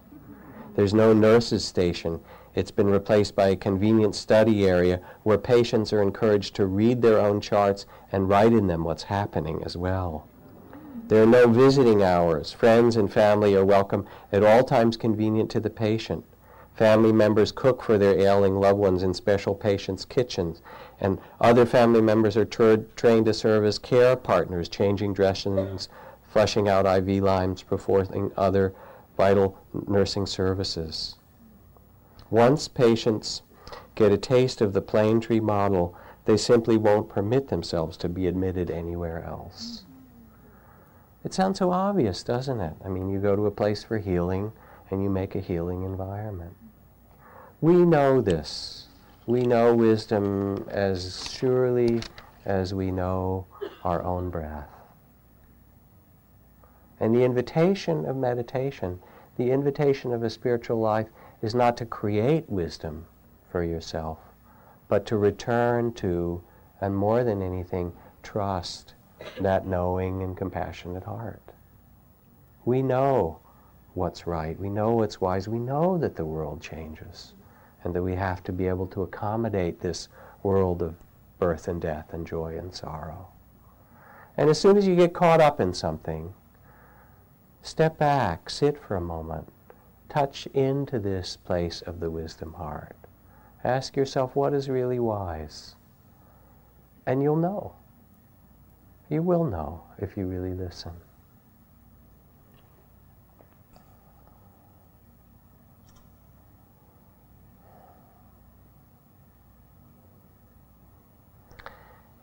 There's 0.75 0.93
no 0.93 1.13
nurse's 1.13 1.63
station. 1.63 2.19
It's 2.53 2.71
been 2.71 2.89
replaced 2.89 3.35
by 3.35 3.47
a 3.47 3.55
convenient 3.55 4.13
study 4.13 4.67
area 4.67 4.99
where 5.23 5.37
patients 5.37 5.93
are 5.93 6.01
encouraged 6.01 6.53
to 6.55 6.65
read 6.65 7.01
their 7.01 7.19
own 7.19 7.39
charts 7.39 7.85
and 8.11 8.27
write 8.27 8.51
in 8.51 8.67
them 8.67 8.83
what's 8.83 9.03
happening 9.03 9.63
as 9.63 9.77
well. 9.77 10.27
There 11.07 11.23
are 11.23 11.27
no 11.27 11.47
visiting 11.47 12.03
hours. 12.03 12.51
Friends 12.51 12.95
and 12.97 13.11
family 13.11 13.55
are 13.55 13.65
welcome 13.65 14.05
at 14.31 14.43
all 14.43 14.63
times 14.63 14.97
convenient 14.97 15.49
to 15.51 15.59
the 15.59 15.69
patient. 15.69 16.25
Family 16.73 17.11
members 17.11 17.51
cook 17.51 17.81
for 17.83 17.97
their 17.97 18.17
ailing 18.19 18.59
loved 18.59 18.79
ones 18.79 19.03
in 19.03 19.13
special 19.13 19.53
patients' 19.53 20.05
kitchens, 20.05 20.61
and 20.99 21.19
other 21.39 21.65
family 21.65 22.01
members 22.01 22.37
are 22.37 22.45
tra- 22.45 22.77
trained 22.95 23.25
to 23.25 23.33
serve 23.33 23.65
as 23.65 23.77
care 23.77 24.15
partners, 24.15 24.69
changing 24.69 25.13
dressings, 25.13 25.89
flushing 26.23 26.69
out 26.69 26.85
IV 26.85 27.23
lines, 27.23 27.61
performing 27.61 28.31
other 28.37 28.73
vital 29.17 29.57
nursing 29.87 30.25
services. 30.25 31.15
Once 32.31 32.69
patients 32.69 33.41
get 33.93 34.11
a 34.11 34.17
taste 34.17 34.61
of 34.61 34.71
the 34.71 34.81
Planetree 34.81 35.41
model, 35.41 35.93
they 36.25 36.37
simply 36.37 36.77
won't 36.77 37.09
permit 37.09 37.49
themselves 37.49 37.97
to 37.97 38.07
be 38.07 38.25
admitted 38.25 38.71
anywhere 38.71 39.23
else. 39.25 39.83
It 41.25 41.33
sounds 41.33 41.59
so 41.59 41.71
obvious, 41.71 42.23
doesn't 42.23 42.61
it? 42.61 42.73
I 42.83 42.87
mean, 42.87 43.09
you 43.09 43.19
go 43.19 43.35
to 43.35 43.45
a 43.45 43.51
place 43.51 43.83
for 43.83 43.97
healing 43.97 44.53
and 44.89 45.03
you 45.03 45.09
make 45.09 45.35
a 45.35 45.41
healing 45.41 45.83
environment. 45.83 46.55
We 47.59 47.85
know 47.85 48.21
this. 48.21 48.87
We 49.27 49.41
know 49.41 49.75
wisdom 49.75 50.65
as 50.69 51.29
surely 51.31 52.01
as 52.45 52.73
we 52.73 52.91
know 52.91 53.45
our 53.83 54.01
own 54.03 54.29
breath. 54.29 54.69
And 56.99 57.13
the 57.13 57.23
invitation 57.23 58.05
of 58.05 58.15
meditation, 58.15 58.99
the 59.37 59.51
invitation 59.51 60.13
of 60.13 60.23
a 60.23 60.29
spiritual 60.29 60.79
life, 60.79 61.07
is 61.41 61.55
not 61.55 61.75
to 61.77 61.85
create 61.85 62.49
wisdom 62.49 63.05
for 63.49 63.63
yourself, 63.63 64.19
but 64.87 65.05
to 65.07 65.17
return 65.17 65.93
to, 65.93 66.41
and 66.79 66.95
more 66.95 67.23
than 67.23 67.41
anything, 67.41 67.91
trust 68.23 68.93
that 69.39 69.65
knowing 69.65 70.21
and 70.23 70.37
compassionate 70.37 71.03
heart. 71.03 71.41
We 72.65 72.81
know 72.81 73.39
what's 73.93 74.27
right. 74.27 74.59
We 74.59 74.69
know 74.69 74.91
what's 74.91 75.19
wise. 75.19 75.47
We 75.47 75.59
know 75.59 75.97
that 75.97 76.15
the 76.15 76.25
world 76.25 76.61
changes 76.61 77.33
and 77.83 77.93
that 77.95 78.03
we 78.03 78.15
have 78.15 78.43
to 78.43 78.51
be 78.51 78.67
able 78.67 78.87
to 78.87 79.01
accommodate 79.01 79.79
this 79.79 80.07
world 80.43 80.81
of 80.81 80.95
birth 81.39 81.67
and 81.67 81.81
death 81.81 82.13
and 82.13 82.25
joy 82.25 82.57
and 82.57 82.73
sorrow. 82.73 83.27
And 84.37 84.49
as 84.49 84.59
soon 84.59 84.77
as 84.77 84.87
you 84.87 84.95
get 84.95 85.13
caught 85.13 85.41
up 85.41 85.59
in 85.59 85.73
something, 85.73 86.33
step 87.61 87.97
back, 87.97 88.49
sit 88.49 88.77
for 88.77 88.95
a 88.95 89.01
moment, 89.01 89.51
touch 90.11 90.45
into 90.47 90.99
this 90.99 91.37
place 91.37 91.81
of 91.83 92.01
the 92.01 92.11
wisdom 92.11 92.51
heart. 92.53 92.97
Ask 93.63 93.95
yourself 93.95 94.35
what 94.35 94.53
is 94.53 94.67
really 94.67 94.99
wise. 94.99 95.75
And 97.05 97.23
you'll 97.23 97.37
know. 97.37 97.73
You 99.09 99.21
will 99.21 99.45
know 99.45 99.83
if 99.97 100.17
you 100.17 100.25
really 100.25 100.53
listen. 100.53 100.91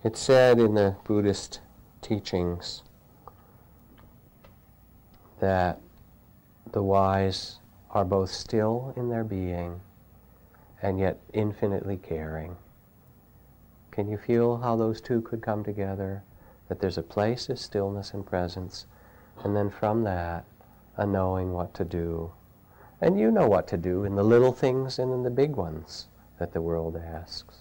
It's 0.05 0.21
said 0.21 0.59
in 0.59 0.75
the 0.75 0.95
Buddhist 1.05 1.61
teachings 2.03 2.83
that 5.41 5.81
the 6.73 6.83
wise 6.83 7.59
are 7.91 8.05
both 8.05 8.31
still 8.31 8.93
in 8.97 9.09
their 9.09 9.25
being 9.25 9.81
and 10.83 10.99
yet 10.99 11.19
infinitely 11.33 11.97
caring. 11.97 12.57
Can 13.91 14.09
you 14.09 14.17
feel 14.17 14.59
how 14.59 14.77
those 14.77 15.01
two 15.01 15.23
could 15.23 15.43
come 15.43 15.65
together? 15.65 16.23
That 16.69 16.81
there's 16.81 16.99
a 16.99 17.03
place 17.03 17.49
of 17.49 17.59
stillness 17.59 18.13
and 18.13 18.25
presence, 18.25 18.87
and 19.43 19.57
then 19.57 19.71
from 19.71 20.05
that, 20.05 20.45
a 20.97 21.07
knowing 21.07 21.53
what 21.53 21.75
to 21.75 21.85
do. 21.85 22.33
And 23.01 23.19
you 23.19 23.31
know 23.31 23.49
what 23.49 23.67
to 23.69 23.77
do 23.77 24.05
in 24.05 24.17
the 24.17 24.23
little 24.23 24.53
things 24.53 24.99
and 24.99 25.13
in 25.13 25.23
the 25.23 25.31
big 25.31 25.57
ones 25.57 26.09
that 26.39 26.53
the 26.53 26.61
world 26.61 26.97
asks. 26.97 27.57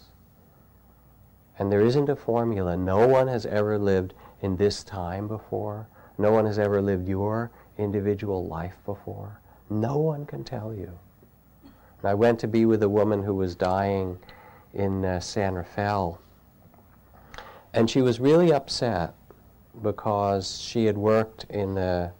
And 1.57 1.71
there 1.71 1.82
isn't 1.82 2.09
a 2.09 2.15
formula. 2.15 2.78
No 2.78 3.07
one 3.07 3.28
has 3.28 3.45
ever 3.45 3.80
lived 3.80 4.13
in 4.41 4.57
this 4.57 4.84
time 4.84 5.28
before. 5.28 5.88
No 6.17 6.32
one 6.32 6.45
has 6.45 6.59
ever 6.59 6.82
lived 6.82 7.07
your 7.07 7.51
individual 7.78 8.45
life 8.45 8.78
before. 8.86 9.39
No 9.70 9.97
one 9.97 10.26
can 10.26 10.43
tell 10.43 10.74
you. 10.74 10.97
And 12.01 12.09
I 12.09 12.13
went 12.13 12.39
to 12.39 12.47
be 12.47 12.65
with 12.65 12.84
a 12.84 12.89
woman 12.89 13.24
who 13.24 13.34
was 13.36 13.55
dying 13.55 14.18
in 14.74 15.03
uh, 15.03 15.20
San 15.20 15.55
Rafael. 15.55 16.20
And 17.74 17.89
she 17.89 18.01
was 18.01 18.20
really 18.20 18.53
upset 18.53 19.13
because 19.82 20.59
she 20.59 20.86
had 20.86 20.97
worked 20.97 21.45
in 21.49 21.78
a, 21.78 22.11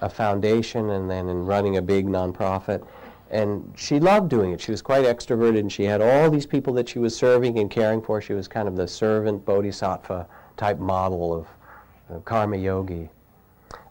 a 0.00 0.08
foundation 0.08 0.90
and 0.90 1.10
then 1.10 1.28
in 1.28 1.46
running 1.46 1.76
a 1.76 1.82
big 1.82 2.06
nonprofit. 2.06 2.86
And 3.30 3.72
she 3.76 4.00
loved 4.00 4.30
doing 4.30 4.52
it. 4.52 4.60
She 4.60 4.70
was 4.70 4.80
quite 4.80 5.04
extroverted 5.04 5.60
and 5.60 5.72
she 5.72 5.84
had 5.84 6.00
all 6.00 6.30
these 6.30 6.46
people 6.46 6.72
that 6.74 6.88
she 6.88 6.98
was 6.98 7.14
serving 7.16 7.58
and 7.58 7.70
caring 7.70 8.00
for. 8.00 8.20
She 8.20 8.32
was 8.32 8.48
kind 8.48 8.66
of 8.66 8.76
the 8.76 8.88
servant 8.88 9.44
bodhisattva 9.44 10.26
type 10.56 10.78
model 10.78 11.34
of 11.34 11.46
uh, 12.10 12.20
karma 12.20 12.56
yogi. 12.56 13.10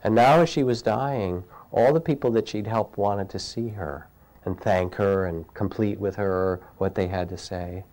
And 0.03 0.16
now, 0.16 0.41
as 0.41 0.49
she 0.49 0.64
was 0.64 0.82
dying, 0.82 1.43
all 1.72 1.93
the 1.93 2.01
people 2.01 2.32
that 2.32 2.47
she'd 2.47 2.68
helped 2.68 2.97
wanted 2.97 3.30
to 3.30 3.39
see 3.39 3.70
her 3.70 4.07
and 4.45 4.59
thank 4.59 4.95
her 4.95 5.26
and 5.26 5.53
complete 5.53 5.99
with 5.99 6.15
her 6.15 6.61
what 6.78 6.95
they 6.95 7.07
had 7.07 7.28
to 7.30 7.38
say. 7.38 7.84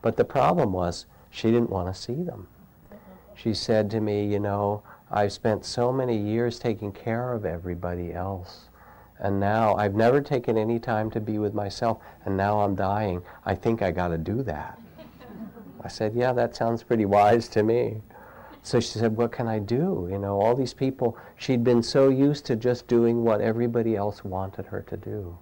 But 0.00 0.16
the 0.16 0.24
problem 0.24 0.72
was 0.72 1.06
she 1.30 1.50
didn't 1.50 1.70
want 1.70 1.94
to 1.94 2.00
see 2.00 2.22
them. 2.22 2.48
She 3.34 3.54
said 3.54 3.90
to 3.90 4.00
me, 4.00 4.26
You 4.26 4.40
know, 4.40 4.82
I've 5.10 5.32
spent 5.32 5.64
so 5.64 5.92
many 5.92 6.16
years 6.16 6.58
taking 6.58 6.92
care 6.92 7.32
of 7.32 7.44
everybody 7.44 8.12
else. 8.12 8.68
And 9.18 9.38
now 9.38 9.76
I've 9.76 9.94
never 9.94 10.20
taken 10.20 10.58
any 10.58 10.78
time 10.80 11.10
to 11.12 11.20
be 11.20 11.38
with 11.38 11.54
myself, 11.54 11.98
and 12.24 12.36
now 12.36 12.60
I'm 12.60 12.74
dying. 12.74 13.22
I 13.44 13.54
think 13.54 13.82
I 13.82 13.92
got 13.92 14.08
to 14.08 14.18
do 14.18 14.42
that. 14.42 14.78
I 15.84 15.88
said, 15.88 16.14
Yeah, 16.14 16.32
that 16.32 16.56
sounds 16.56 16.82
pretty 16.82 17.04
wise 17.04 17.48
to 17.48 17.62
me. 17.62 18.00
So 18.62 18.78
she 18.78 18.98
said, 18.98 19.16
What 19.16 19.32
can 19.32 19.48
I 19.48 19.58
do? 19.58 20.08
You 20.10 20.18
know, 20.18 20.40
all 20.40 20.54
these 20.54 20.74
people, 20.74 21.16
she'd 21.36 21.64
been 21.64 21.82
so 21.82 22.08
used 22.08 22.46
to 22.46 22.56
just 22.56 22.86
doing 22.86 23.24
what 23.24 23.40
everybody 23.40 23.96
else 23.96 24.24
wanted 24.24 24.66
her 24.66 24.82
to 24.82 24.96
do. 24.96 25.36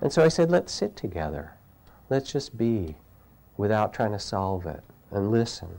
And 0.00 0.12
so 0.12 0.24
I 0.24 0.28
said, 0.28 0.50
Let's 0.50 0.72
sit 0.72 0.96
together. 0.96 1.52
Let's 2.08 2.32
just 2.32 2.56
be 2.56 2.96
without 3.58 3.92
trying 3.92 4.12
to 4.12 4.18
solve 4.18 4.64
it 4.66 4.82
and 5.10 5.30
listen. 5.30 5.78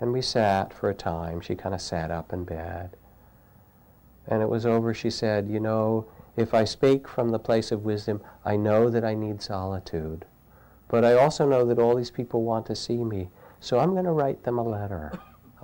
And 0.00 0.12
we 0.12 0.22
sat 0.22 0.72
for 0.72 0.88
a 0.88 0.94
time. 0.94 1.40
She 1.40 1.54
kind 1.54 1.74
of 1.74 1.82
sat 1.82 2.10
up 2.10 2.32
in 2.32 2.44
bed. 2.44 2.96
And 4.26 4.40
it 4.40 4.48
was 4.48 4.64
over. 4.64 4.94
She 4.94 5.10
said, 5.10 5.50
You 5.50 5.60
know, 5.60 6.06
if 6.36 6.54
I 6.54 6.64
speak 6.64 7.06
from 7.06 7.28
the 7.28 7.38
place 7.38 7.70
of 7.70 7.84
wisdom, 7.84 8.22
I 8.44 8.56
know 8.56 8.88
that 8.88 9.04
I 9.04 9.14
need 9.14 9.42
solitude. 9.42 10.24
But 10.88 11.04
I 11.04 11.14
also 11.14 11.46
know 11.46 11.64
that 11.66 11.78
all 11.78 11.94
these 11.94 12.10
people 12.10 12.42
want 12.42 12.64
to 12.66 12.76
see 12.76 13.04
me. 13.04 13.28
So 13.60 13.78
I'm 13.78 13.92
going 13.92 14.04
to 14.04 14.12
write 14.12 14.44
them 14.44 14.58
a 14.58 14.62
letter. 14.62 15.12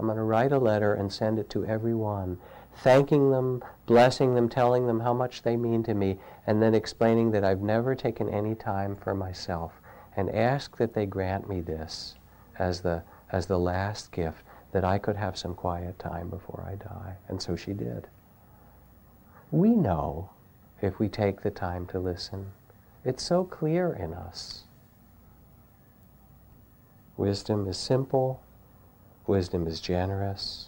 I'm 0.00 0.06
going 0.06 0.16
to 0.16 0.22
write 0.22 0.50
a 0.50 0.58
letter 0.58 0.94
and 0.94 1.12
send 1.12 1.38
it 1.38 1.50
to 1.50 1.66
everyone, 1.66 2.38
thanking 2.78 3.30
them, 3.30 3.62
blessing 3.84 4.34
them, 4.34 4.48
telling 4.48 4.86
them 4.86 5.00
how 5.00 5.12
much 5.12 5.42
they 5.42 5.58
mean 5.58 5.82
to 5.82 5.92
me, 5.92 6.18
and 6.46 6.62
then 6.62 6.74
explaining 6.74 7.32
that 7.32 7.44
I've 7.44 7.60
never 7.60 7.94
taken 7.94 8.30
any 8.30 8.54
time 8.54 8.96
for 8.96 9.14
myself, 9.14 9.74
and 10.16 10.34
ask 10.34 10.78
that 10.78 10.94
they 10.94 11.04
grant 11.04 11.50
me 11.50 11.60
this 11.60 12.14
as 12.58 12.80
the, 12.80 13.02
as 13.30 13.44
the 13.44 13.58
last 13.58 14.10
gift, 14.10 14.42
that 14.72 14.86
I 14.86 14.96
could 14.96 15.16
have 15.16 15.36
some 15.36 15.54
quiet 15.54 15.98
time 15.98 16.30
before 16.30 16.66
I 16.66 16.76
die. 16.76 17.16
And 17.28 17.42
so 17.42 17.54
she 17.54 17.74
did. 17.74 18.08
We 19.50 19.70
know 19.70 20.30
if 20.80 20.98
we 20.98 21.10
take 21.10 21.42
the 21.42 21.50
time 21.50 21.84
to 21.88 21.98
listen. 21.98 22.52
It's 23.04 23.22
so 23.22 23.44
clear 23.44 23.92
in 23.92 24.14
us. 24.14 24.64
Wisdom 27.18 27.68
is 27.68 27.76
simple, 27.76 28.40
wisdom 29.30 29.68
is 29.68 29.80
generous. 29.80 30.66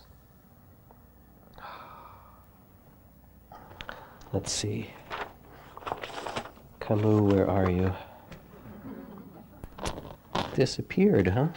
Let's 4.32 4.52
see. 4.52 4.88
Camus, 6.78 7.20
where 7.20 7.50
are 7.50 7.68
you? 7.68 7.92
Disappeared, 10.54 11.26
huh? 11.26 11.48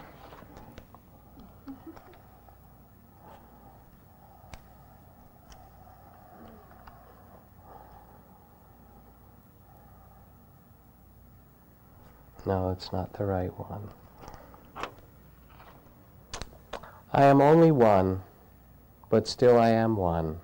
No, 12.48 12.72
it's 12.72 12.92
not 12.92 13.14
the 13.14 13.26
right 13.26 13.52
one. 13.60 13.90
I 17.18 17.24
am 17.24 17.40
only 17.40 17.72
one, 17.72 18.24
but 19.10 19.26
still 19.26 19.58
I 19.58 19.70
am 19.70 19.96
one. 19.96 20.42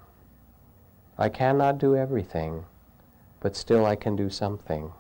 I 1.17 1.28
cannot 1.28 1.78
do 1.80 1.97
everything, 1.97 2.63
but 3.41 3.57
still 3.57 3.86
I 3.86 3.97
can 3.97 4.15
do 4.15 4.30
something. 4.30 4.93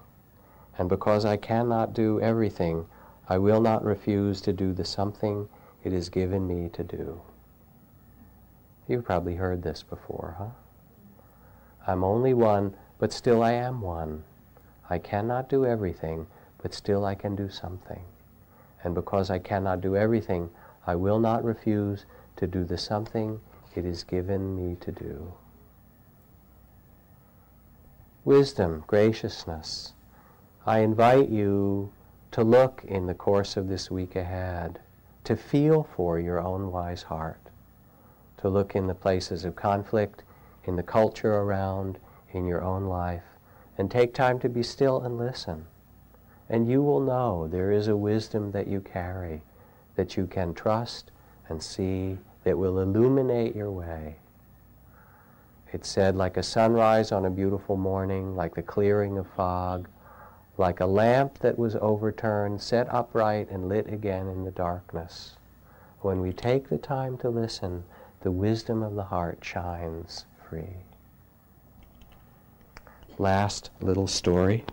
And 0.77 0.89
because 0.89 1.23
I 1.23 1.37
cannot 1.37 1.93
do 1.93 2.19
everything, 2.19 2.87
I 3.29 3.37
will 3.37 3.61
not 3.61 3.85
refuse 3.85 4.41
to 4.41 4.51
do 4.51 4.73
the 4.73 4.83
something 4.83 5.47
it 5.81 5.93
is 5.93 6.09
given 6.09 6.45
me 6.45 6.67
to 6.73 6.83
do. 6.83 7.21
You've 8.89 9.05
probably 9.05 9.35
heard 9.35 9.63
this 9.63 9.81
before, 9.81 10.35
huh? 10.39 10.49
I'm 11.87 12.03
only 12.03 12.33
one, 12.33 12.75
but 12.99 13.13
still 13.13 13.41
I 13.41 13.53
am 13.53 13.79
one. 13.79 14.25
I 14.89 14.97
cannot 14.97 15.47
do 15.47 15.65
everything, 15.65 16.27
but 16.61 16.73
still 16.73 17.05
I 17.05 17.15
can 17.15 17.33
do 17.37 17.49
something. 17.49 18.03
And 18.83 18.93
because 18.93 19.29
I 19.29 19.39
cannot 19.39 19.79
do 19.79 19.95
everything, 19.95 20.49
I 20.85 20.95
will 20.95 21.19
not 21.19 21.43
refuse 21.43 22.05
to 22.37 22.47
do 22.47 22.63
the 22.63 22.77
something 22.77 23.39
it 23.75 23.85
is 23.85 24.03
given 24.03 24.55
me 24.55 24.75
to 24.81 24.91
do. 24.91 25.33
Wisdom, 28.25 28.83
graciousness. 28.87 29.93
I 30.65 30.79
invite 30.79 31.29
you 31.29 31.91
to 32.31 32.43
look 32.43 32.83
in 32.85 33.05
the 33.05 33.13
course 33.13 33.57
of 33.57 33.67
this 33.67 33.89
week 33.89 34.15
ahead, 34.15 34.79
to 35.23 35.35
feel 35.35 35.83
for 35.83 36.19
your 36.19 36.39
own 36.39 36.71
wise 36.71 37.03
heart, 37.03 37.49
to 38.37 38.49
look 38.49 38.75
in 38.75 38.87
the 38.87 38.95
places 38.95 39.45
of 39.45 39.55
conflict, 39.55 40.23
in 40.65 40.75
the 40.75 40.83
culture 40.83 41.35
around, 41.35 41.97
in 42.31 42.45
your 42.45 42.63
own 42.63 42.85
life, 42.85 43.23
and 43.77 43.89
take 43.89 44.13
time 44.13 44.39
to 44.39 44.49
be 44.49 44.63
still 44.63 45.01
and 45.01 45.17
listen. 45.17 45.65
And 46.49 46.69
you 46.69 46.81
will 46.81 46.99
know 46.99 47.47
there 47.47 47.71
is 47.71 47.87
a 47.87 47.95
wisdom 47.95 48.51
that 48.51 48.67
you 48.67 48.81
carry 48.81 49.41
that 49.95 50.17
you 50.17 50.27
can 50.27 50.53
trust 50.53 51.11
and 51.49 51.61
see 51.61 52.17
that 52.43 52.57
will 52.57 52.79
illuminate 52.79 53.55
your 53.55 53.71
way. 53.71 54.15
It 55.71 55.85
said 55.85 56.15
like 56.15 56.37
a 56.37 56.43
sunrise 56.43 57.11
on 57.11 57.25
a 57.25 57.29
beautiful 57.29 57.77
morning, 57.77 58.35
like 58.35 58.55
the 58.55 58.61
clearing 58.61 59.17
of 59.17 59.27
fog, 59.35 59.87
like 60.57 60.79
a 60.79 60.85
lamp 60.85 61.39
that 61.39 61.57
was 61.57 61.75
overturned, 61.77 62.61
set 62.61 62.93
upright 62.93 63.49
and 63.49 63.69
lit 63.69 63.91
again 63.91 64.27
in 64.27 64.43
the 64.43 64.51
darkness. 64.51 65.37
When 66.01 66.19
we 66.19 66.33
take 66.33 66.67
the 66.67 66.77
time 66.77 67.17
to 67.19 67.29
listen, 67.29 67.83
the 68.21 68.31
wisdom 68.31 68.83
of 68.83 68.95
the 68.95 69.03
heart 69.03 69.39
shines 69.41 70.25
free. 70.49 70.75
Last 73.17 73.69
little 73.79 74.07
story. 74.07 74.65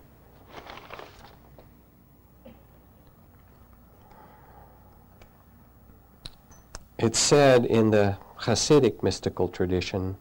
It's 7.01 7.21
said 7.21 7.65
in 7.65 7.91
the 7.91 8.17
Hasidic 8.41 9.05
mystical 9.05 9.47
tradition 9.47 10.17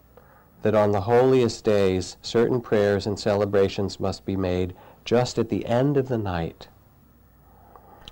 that 0.62 0.76
on 0.76 0.92
the 0.92 1.00
holiest 1.00 1.64
days 1.64 2.16
certain 2.22 2.60
prayers 2.60 3.04
and 3.04 3.18
celebrations 3.18 3.98
must 3.98 4.24
be 4.24 4.36
made 4.36 4.76
just 5.04 5.40
at 5.40 5.48
the 5.48 5.66
end 5.66 5.96
of 5.96 6.06
the 6.06 6.18
night. 6.18 6.68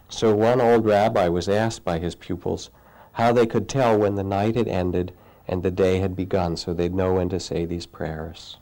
So 0.08 0.34
one 0.34 0.60
old 0.60 0.84
rabbi 0.84 1.28
was 1.28 1.48
asked 1.48 1.84
by 1.84 2.00
his 2.00 2.16
pupils 2.16 2.70
how 3.12 3.32
they 3.32 3.46
could 3.46 3.68
tell 3.68 3.96
when 3.96 4.16
the 4.16 4.24
night 4.24 4.56
had 4.56 4.66
ended 4.66 5.12
and 5.46 5.62
the 5.62 5.70
day 5.70 6.00
had 6.00 6.16
begun 6.16 6.56
so 6.56 6.74
they'd 6.74 6.92
know 6.92 7.14
when 7.14 7.28
to 7.28 7.38
say 7.38 7.66
these 7.66 7.86
prayers. 7.86 8.56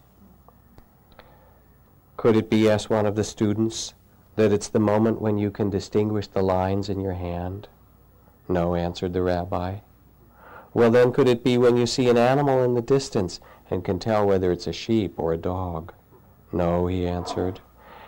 Could 2.18 2.36
it 2.36 2.50
be, 2.50 2.68
asked 2.68 2.90
one 2.90 3.07
of 3.07 3.16
the 3.16 3.24
students, 3.24 3.94
that 4.36 4.52
it's 4.52 4.68
the 4.68 4.78
moment 4.78 5.22
when 5.22 5.38
you 5.38 5.50
can 5.50 5.70
distinguish 5.70 6.26
the 6.26 6.42
lines 6.42 6.90
in 6.90 7.00
your 7.00 7.14
hand? 7.14 7.68
No, 8.50 8.74
answered 8.74 9.14
the 9.14 9.22
rabbi. 9.22 9.76
Well, 10.75 10.91
then, 10.91 11.12
could 11.12 11.29
it 11.29 11.45
be 11.45 11.57
when 11.57 11.77
you 11.77 11.87
see 11.87 12.09
an 12.09 12.18
animal 12.18 12.62
in 12.62 12.75
the 12.75 12.83
distance 12.83 13.41
and 13.70 13.85
can 13.85 13.99
tell 13.99 14.27
whether 14.27 14.53
it's 14.53 14.66
a 14.66 14.72
sheep 14.72 15.14
or 15.16 15.33
a 15.33 15.39
dog? 15.39 15.95
No, 16.53 16.89
he 16.89 17.07
answered. 17.07 17.61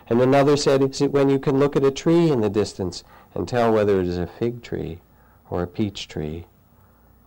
And 0.09 0.21
another 0.21 0.55
said, 0.57 0.83
Is 0.83 1.01
it 1.01 1.11
when 1.11 1.29
you 1.29 1.39
can 1.39 1.57
look 1.57 1.75
at 1.75 1.83
a 1.83 1.91
tree 1.91 2.29
in 2.29 2.41
the 2.41 2.49
distance 2.49 3.03
and 3.33 3.47
tell 3.47 3.71
whether 3.71 3.99
it 3.99 4.07
is 4.07 4.17
a 4.17 4.27
fig 4.27 4.61
tree 4.61 4.99
or 5.49 5.63
a 5.63 5.67
peach 5.67 6.07
tree? 6.07 6.45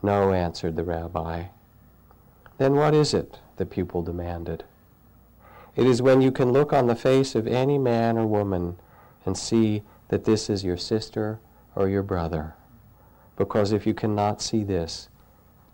No, 0.03 0.33
answered 0.33 0.77
the 0.77 0.85
rabbi. 0.85 1.45
Then 2.59 2.75
what 2.75 2.95
is 2.95 3.15
it? 3.15 3.41
the 3.61 3.67
pupil 3.67 4.01
demanded. 4.01 4.65
It 5.77 5.87
is 5.87 6.01
when 6.01 6.23
you 6.23 6.33
can 6.33 6.51
look 6.51 6.73
on 6.73 6.87
the 6.87 6.97
face 6.97 7.35
of 7.35 7.47
any 7.47 7.77
man 7.77 8.17
or 8.17 8.27
woman 8.27 8.77
and 9.27 9.37
see 9.37 9.83
that 10.09 10.25
this 10.25 10.49
is 10.49 10.65
your 10.65 10.79
sister 10.79 11.39
or 11.77 11.87
your 11.87 12.03
brother. 12.03 12.55
Because 13.37 13.71
if 13.73 13.87
you 13.87 13.93
cannot 13.93 14.41
see 14.41 14.65
this, 14.65 15.11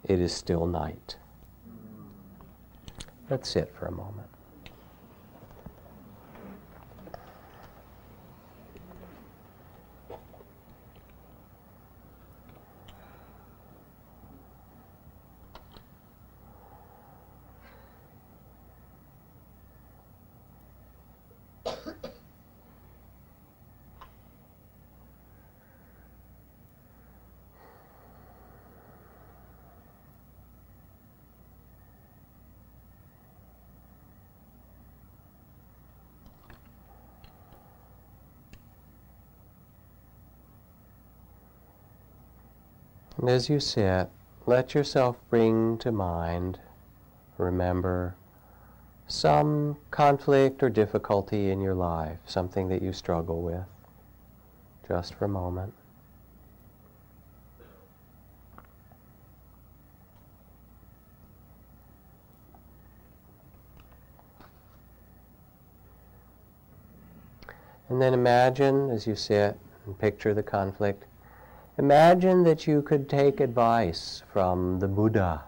it 0.08 0.20
is 0.20 0.32
still 0.32 0.66
night. 0.66 1.16
Let's 3.28 3.48
sit 3.48 3.74
for 3.76 3.86
a 3.86 3.92
moment. 3.92 4.28
And 43.26 43.34
as 43.34 43.48
you 43.48 43.58
sit, 43.58 44.08
let 44.46 44.72
yourself 44.72 45.16
bring 45.30 45.78
to 45.78 45.90
mind, 45.90 46.60
remember, 47.38 48.14
some 49.08 49.78
conflict 49.90 50.62
or 50.62 50.70
difficulty 50.70 51.50
in 51.50 51.60
your 51.60 51.74
life, 51.74 52.18
something 52.24 52.68
that 52.68 52.82
you 52.82 52.92
struggle 52.92 53.42
with, 53.42 53.64
just 54.86 55.14
for 55.14 55.24
a 55.24 55.28
moment. 55.28 55.72
And 67.88 68.00
then 68.00 68.14
imagine 68.14 68.88
as 68.90 69.04
you 69.04 69.16
sit 69.16 69.58
and 69.84 69.98
picture 69.98 70.32
the 70.32 70.44
conflict 70.44 71.06
Imagine 71.78 72.42
that 72.44 72.66
you 72.66 72.80
could 72.80 73.06
take 73.06 73.38
advice 73.38 74.22
from 74.32 74.78
the 74.80 74.88
Buddha 74.88 75.44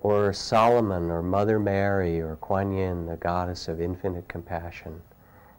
or 0.00 0.32
Solomon 0.32 1.10
or 1.10 1.22
Mother 1.22 1.60
Mary 1.60 2.20
or 2.20 2.34
Kuan 2.36 2.72
Yin, 2.72 3.06
the 3.06 3.16
goddess 3.16 3.68
of 3.68 3.80
infinite 3.80 4.26
compassion. 4.26 5.00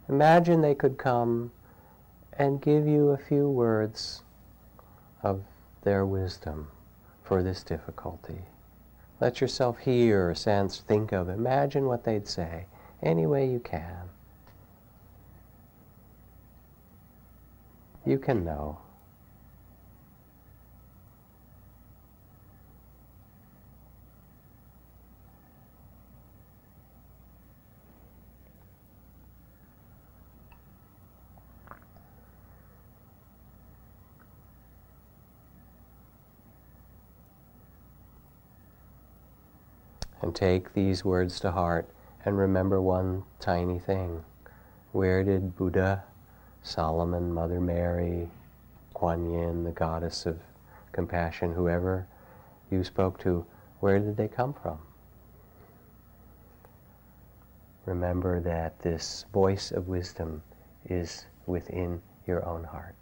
Imagine 0.09 0.61
they 0.61 0.75
could 0.75 0.97
come 0.97 1.51
and 2.33 2.61
give 2.61 2.87
you 2.87 3.09
a 3.09 3.17
few 3.17 3.49
words 3.49 4.23
of 5.23 5.41
their 5.83 6.05
wisdom 6.05 6.67
for 7.23 7.41
this 7.41 7.63
difficulty. 7.63 8.41
Let 9.21 9.39
yourself 9.39 9.79
hear, 9.79 10.35
sense, 10.35 10.79
think 10.81 11.13
of, 11.13 11.29
imagine 11.29 11.85
what 11.85 12.03
they'd 12.03 12.27
say 12.27 12.65
any 13.01 13.25
way 13.25 13.49
you 13.49 13.59
can. 13.59 14.09
You 18.05 18.17
can 18.17 18.43
know. 18.43 18.79
And 40.21 40.35
take 40.35 40.73
these 40.73 41.05
words 41.05 41.39
to 41.41 41.51
heart 41.51 41.89
and 42.25 42.37
remember 42.37 42.81
one 42.81 43.23
tiny 43.39 43.79
thing. 43.79 44.23
Where 44.91 45.23
did 45.23 45.55
Buddha, 45.55 46.03
Solomon, 46.61 47.33
Mother 47.33 47.61
Mary, 47.61 48.29
Kuan 48.93 49.31
Yin, 49.31 49.63
the 49.63 49.71
goddess 49.71 50.25
of 50.25 50.39
compassion, 50.91 51.53
whoever 51.53 52.05
you 52.69 52.83
spoke 52.83 53.17
to, 53.19 53.45
where 53.79 53.99
did 53.99 54.17
they 54.17 54.27
come 54.27 54.53
from? 54.53 54.79
Remember 57.85 58.39
that 58.41 58.79
this 58.79 59.25
voice 59.33 59.71
of 59.71 59.87
wisdom 59.87 60.43
is 60.85 61.25
within 61.45 62.01
your 62.27 62.45
own 62.45 62.63
heart. 62.65 62.98